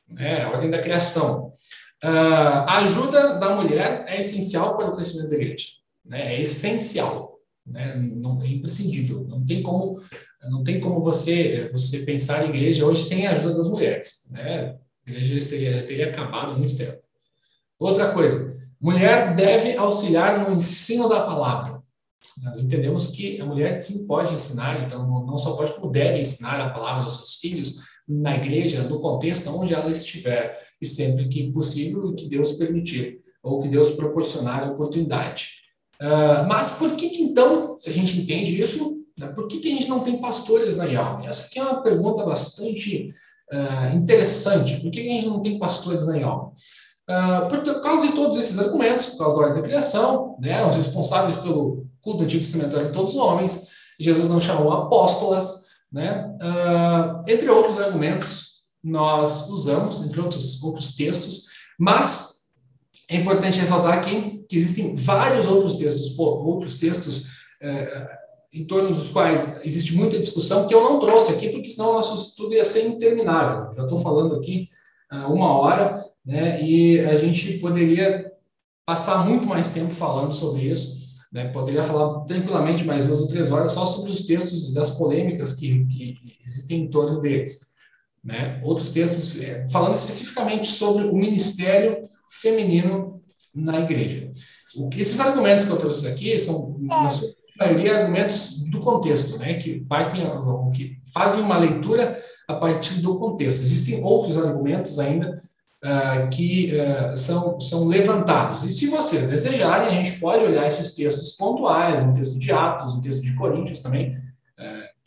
Né? 0.08 0.44
A 0.44 0.50
ordem 0.50 0.70
da 0.70 0.82
criação. 0.82 1.54
Uh, 2.02 2.64
a 2.66 2.78
ajuda 2.78 3.38
da 3.38 3.58
mulher 3.58 4.06
é 4.08 4.22
essencial 4.22 4.78
para 4.78 4.88
o 4.88 4.96
crescimento 4.96 5.30
da 5.30 5.36
igreja. 5.36 5.68
Né? 6.06 6.36
É 6.36 6.42
essencial. 6.42 7.40
Né? 7.68 7.94
Não 7.98 8.42
é 8.42 8.48
imprescindível. 8.48 9.26
Não 9.28 9.46
tem 9.46 9.62
como, 9.62 10.02
não 10.44 10.64
tem 10.64 10.80
como 10.80 11.02
você, 11.02 11.68
você 11.72 12.00
pensar 12.00 12.46
em 12.46 12.50
igreja 12.50 12.86
hoje 12.86 13.04
sem 13.04 13.28
a 13.28 13.32
ajuda 13.32 13.56
das 13.56 13.68
mulheres. 13.68 14.30
Né? 14.32 14.78
A 15.08 15.12
igreja 15.12 15.50
teria, 15.50 15.84
teria 15.84 16.10
acabado 16.10 16.58
muito 16.58 16.78
tempo. 16.78 17.00
Outra 17.78 18.12
coisa, 18.14 18.58
mulher 18.80 19.36
deve 19.36 19.76
auxiliar 19.76 20.48
no 20.48 20.56
ensino 20.56 21.10
da 21.10 21.26
palavra. 21.26 21.82
Nós 22.42 22.60
entendemos 22.60 23.08
que 23.08 23.40
a 23.42 23.46
mulher 23.46 23.74
sim 23.74 24.08
pode 24.08 24.34
ensinar, 24.34 24.86
então 24.86 25.06
não 25.26 25.38
só 25.38 25.56
pode, 25.56 25.74
como 25.74 25.92
deve 25.92 26.20
ensinar 26.20 26.60
a 26.62 26.70
palavra 26.70 27.04
aos 27.04 27.16
seus 27.16 27.36
filhos 27.36 27.76
na 28.08 28.36
igreja, 28.36 28.84
no 28.84 29.00
contexto 29.00 29.50
onde 29.50 29.74
ela 29.74 29.92
estiver 29.92 30.68
e 30.82 30.86
sempre 30.86 31.28
que 31.28 31.52
possível, 31.52 32.14
que 32.16 32.30
Deus 32.30 32.54
permitir, 32.54 33.20
ou 33.44 33.62
que 33.62 33.68
Deus 33.68 33.92
proporcionar 33.92 34.64
a 34.64 34.72
oportunidade. 34.72 35.60
Uh, 36.02 36.48
mas 36.48 36.78
por 36.78 36.96
que, 36.96 37.10
que, 37.10 37.22
então, 37.22 37.78
se 37.78 37.90
a 37.90 37.94
gente 37.94 38.18
entende 38.18 38.60
isso, 38.60 38.99
por 39.28 39.48
que, 39.48 39.60
que 39.60 39.68
a 39.68 39.72
gente 39.72 39.88
não 39.88 40.00
tem 40.00 40.18
pastores 40.18 40.76
na 40.76 40.86
IALM? 40.86 41.26
Essa 41.26 41.48
aqui 41.48 41.60
é 41.60 41.64
uma 41.64 41.82
pergunta 41.82 42.24
bastante 42.24 43.14
uh, 43.52 43.96
interessante. 43.96 44.80
Por 44.80 44.92
que, 44.92 45.02
que, 45.02 45.10
a 45.10 45.14
gente 45.14 45.28
não 45.28 45.42
tem 45.42 45.60
pastores 45.60 46.08
na 46.08 46.18
IALM? 46.18 46.48
Uh, 46.48 46.54
ah, 47.10 47.48
por 47.50 47.82
causa 47.82 48.08
de 48.08 48.14
todos 48.14 48.38
esses 48.38 48.60
argumentos, 48.60 49.08
por 49.08 49.20
causa 49.20 49.36
da 49.36 49.42
ordem 49.48 49.62
da 49.62 49.68
criação, 49.68 50.38
né, 50.40 50.64
os 50.66 50.76
responsáveis 50.76 51.38
pelo 51.38 51.88
culto 52.02 52.24
antigo 52.24 52.42
testamentário 52.42 52.88
de 52.88 52.94
todos 52.94 53.16
os 53.16 53.20
homens, 53.20 53.68
Jesus 54.00 54.30
não 54.30 54.40
chamou 54.40 54.72
apóstolas, 54.72 55.66
né, 55.92 56.32
entre 57.28 57.50
outros 57.50 57.80
argumentos 57.80 58.60
nós 58.84 59.50
usamos, 59.50 60.06
entre 60.06 60.22
outros, 60.22 60.62
outros 60.62 60.96
textos, 60.96 61.48
mas 61.80 62.40
é 63.10 63.16
importante 63.16 63.60
ressaltar 63.60 63.98
aqui 63.98 64.46
que 64.48 64.56
existem 64.56 64.96
vários 64.96 65.48
outros 65.48 65.76
textos, 65.76 66.18
outros 66.18 66.78
textos 66.78 67.26
é, 67.62 68.20
em 68.52 68.66
torno 68.66 68.90
dos 68.90 69.10
quais 69.10 69.64
existe 69.64 69.96
muita 69.96 70.18
discussão, 70.18 70.68
que 70.68 70.74
eu 70.74 70.84
não 70.84 71.00
trouxe 71.00 71.34
aqui, 71.34 71.50
porque 71.50 71.70
senão 71.70 71.92
o 71.92 71.94
nosso 71.94 72.30
estudo 72.30 72.54
ia 72.54 72.66
ser 72.66 72.88
interminável. 72.88 73.74
Já 73.74 73.84
estou 73.84 74.00
falando 74.00 74.36
aqui 74.36 74.68
uh, 75.12 75.32
uma 75.32 75.52
hora, 75.52 76.04
né, 76.26 76.62
e 76.62 77.00
a 77.00 77.16
gente 77.18 77.60
poderia 77.60 78.32
passar 78.86 79.26
muito 79.28 79.46
mais 79.46 79.70
tempo 79.70 79.92
falando 79.92 80.34
sobre 80.34 80.64
isso, 80.64 80.98
né, 81.32 81.50
poderia 81.50 81.84
falar 81.84 82.22
tranquilamente 82.22 82.84
mais 82.84 83.06
duas 83.06 83.20
ou 83.20 83.28
três 83.28 83.52
horas 83.52 83.72
só 83.72 83.86
sobre 83.86 84.10
os 84.10 84.26
textos 84.26 84.74
das 84.74 84.90
polêmicas 84.90 85.54
que, 85.54 85.86
que 85.86 86.16
existem 86.44 86.82
em 86.82 86.90
torno 86.90 87.22
deles. 87.22 87.70
Né? 88.24 88.60
Outros 88.64 88.90
textos 88.90 89.40
é, 89.42 89.68
falando 89.70 89.96
especificamente 89.96 90.68
sobre 90.68 91.06
o 91.06 91.16
ministério 91.16 92.10
feminino 92.42 93.22
na 93.54 93.80
igreja. 93.80 94.32
O 94.76 94.90
que, 94.90 95.02
esses 95.02 95.20
argumentos 95.20 95.66
que 95.66 95.72
eu 95.72 95.78
trouxe 95.78 96.08
aqui 96.08 96.38
são, 96.38 96.76
na 96.80 97.08
sua 97.10 97.30
maioria, 97.60 98.00
argumentos 98.00 98.64
do 98.70 98.80
contexto, 98.80 99.38
né? 99.38 99.56
que, 99.56 99.82
partem, 99.82 100.22
que 100.74 100.98
fazem 101.14 101.44
uma 101.44 101.58
leitura 101.58 102.22
a 102.48 102.56
partir 102.56 103.02
do 103.02 103.16
contexto. 103.16 103.62
Existem 103.62 104.04
outros 104.04 104.38
argumentos 104.38 104.98
ainda 105.00 105.42
uh, 105.84 106.30
que 106.30 106.72
uh, 106.74 107.16
são, 107.16 107.60
são 107.60 107.88
levantados. 107.88 108.64
E 108.64 108.72
se 108.72 108.88
vocês 108.88 109.30
desejarem, 109.30 109.90
a 109.90 110.04
gente 110.04 110.20
pode 110.20 110.46
olhar 110.46 110.66
esses 110.66 110.96
textos 110.96 111.34
pontuais, 111.34 112.06
no 112.06 112.14
texto 112.14 112.40
de 112.40 112.52
Atos, 112.52 112.96
no 112.96 113.02
texto 113.02 113.24
de 113.24 113.36
Coríntios 113.36 113.80
também, 113.80 114.18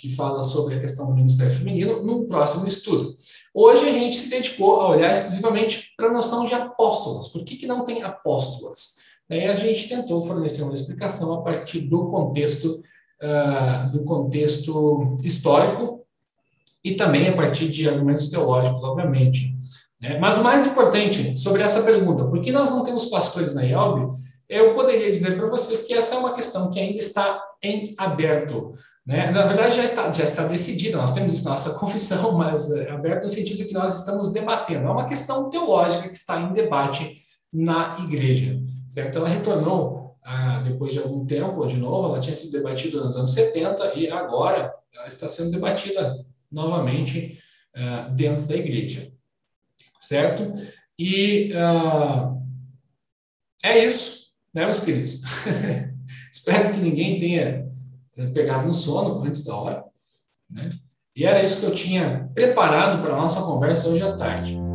que 0.03 0.09
fala 0.09 0.43
sobre 0.43 0.75
a 0.75 0.81
questão 0.81 1.07
do 1.07 1.15
Ministério 1.15 1.53
Feminino, 1.53 2.03
no 2.03 2.27
próximo 2.27 2.67
estudo. 2.67 3.17
Hoje 3.55 3.89
a 3.89 3.93
gente 3.93 4.17
se 4.17 4.29
dedicou 4.29 4.81
a 4.81 4.89
olhar 4.89 5.13
exclusivamente 5.13 5.93
para 5.97 6.09
a 6.09 6.13
noção 6.13 6.45
de 6.45 6.53
apóstolas. 6.53 7.29
Por 7.29 7.45
que, 7.45 7.57
que 7.57 7.69
não 7.69 7.85
tem 7.85 8.03
apóstolas? 8.03 9.02
Daí 9.33 9.47
a 9.47 9.57
gente 9.57 9.89
tentou 9.89 10.21
fornecer 10.21 10.63
uma 10.63 10.75
explicação 10.75 11.33
a 11.33 11.41
partir 11.41 11.81
do 11.89 12.07
contexto, 12.07 12.83
uh, 13.23 13.91
do 13.91 14.05
contexto 14.05 15.17
histórico 15.23 16.05
e 16.85 16.97
também 16.97 17.31
a 17.31 17.35
partir 17.35 17.71
de 17.71 17.89
argumentos 17.89 18.29
teológicos, 18.29 18.83
obviamente. 18.83 19.51
Né? 19.99 20.19
Mas 20.19 20.37
o 20.37 20.45
mais 20.45 20.67
importante 20.67 21.41
sobre 21.41 21.63
essa 21.63 21.83
pergunta, 21.83 22.27
por 22.27 22.43
que 22.43 22.53
nós 22.53 22.71
não 22.71 22.85
temos 22.85 23.07
pastores 23.07 23.55
na 23.55 23.63
IELB? 23.63 24.15
Eu 24.51 24.75
poderia 24.75 25.11
dizer 25.11 25.35
para 25.35 25.49
vocês 25.49 25.85
que 25.85 25.95
essa 25.95 26.17
é 26.17 26.19
uma 26.19 26.35
questão 26.35 26.71
que 26.71 26.79
ainda 26.79 26.99
está 26.99 27.43
em 27.63 27.95
aberto. 27.97 28.75
Né? 29.07 29.31
Na 29.31 29.47
verdade, 29.47 29.77
já 29.77 29.85
está, 29.87 30.13
já 30.13 30.25
está 30.25 30.47
decidida, 30.47 30.99
nós 30.99 31.13
temos 31.13 31.33
isso 31.33 31.45
na 31.45 31.53
nossa 31.53 31.73
confissão, 31.81 32.33
mas 32.33 32.71
é 32.71 32.91
aberto 32.91 33.23
no 33.23 33.31
sentido 33.31 33.65
que 33.65 33.73
nós 33.73 33.99
estamos 33.99 34.31
debatendo. 34.31 34.89
É 34.89 34.91
uma 34.91 35.07
questão 35.07 35.49
teológica 35.49 36.07
que 36.07 36.19
está 36.19 36.39
em 36.39 36.53
debate 36.53 37.17
na 37.51 37.99
igreja. 37.99 38.61
Certo? 38.93 39.17
Ela 39.17 39.29
retornou 39.31 40.19
ah, 40.23 40.61
depois 40.61 40.93
de 40.93 40.99
algum 40.99 41.25
tempo, 41.25 41.67
de 41.67 41.79
novo, 41.79 42.09
ela 42.09 42.21
tinha 42.21 42.35
sido 42.35 42.53
debatida 42.53 43.03
nos 43.03 43.17
anos 43.17 43.33
70 43.33 43.95
e 43.99 44.11
agora 44.11 44.71
ela 44.95 45.09
está 45.09 45.27
sendo 45.29 45.51
debatida 45.51 46.23
novamente 46.51 47.39
ah, 47.75 48.11
dentro 48.15 48.47
da 48.47 48.55
igreja. 48.55 49.11
Certo? 49.99 50.53
E 50.99 51.53
uh, 51.55 52.39
é 53.65 53.83
isso, 53.83 54.27
né, 54.55 54.67
meus 54.67 54.81
queridos? 54.81 55.23
Espero 56.31 56.75
que 56.75 56.81
ninguém 56.81 57.19
tenha 57.19 57.67
eh, 58.19 58.27
pegado 58.35 58.67
no 58.67 58.75
sono 58.75 59.23
antes 59.23 59.43
da 59.45 59.55
hora. 59.55 59.85
Né? 60.51 60.71
E 61.17 61.25
era 61.25 61.43
isso 61.43 61.61
que 61.61 61.67
eu 61.67 61.75
tinha 61.75 62.31
preparado 62.35 63.01
para 63.01 63.15
a 63.15 63.17
nossa 63.17 63.43
conversa 63.47 63.89
hoje 63.89 64.03
à 64.03 64.15
tarde. 64.17 64.72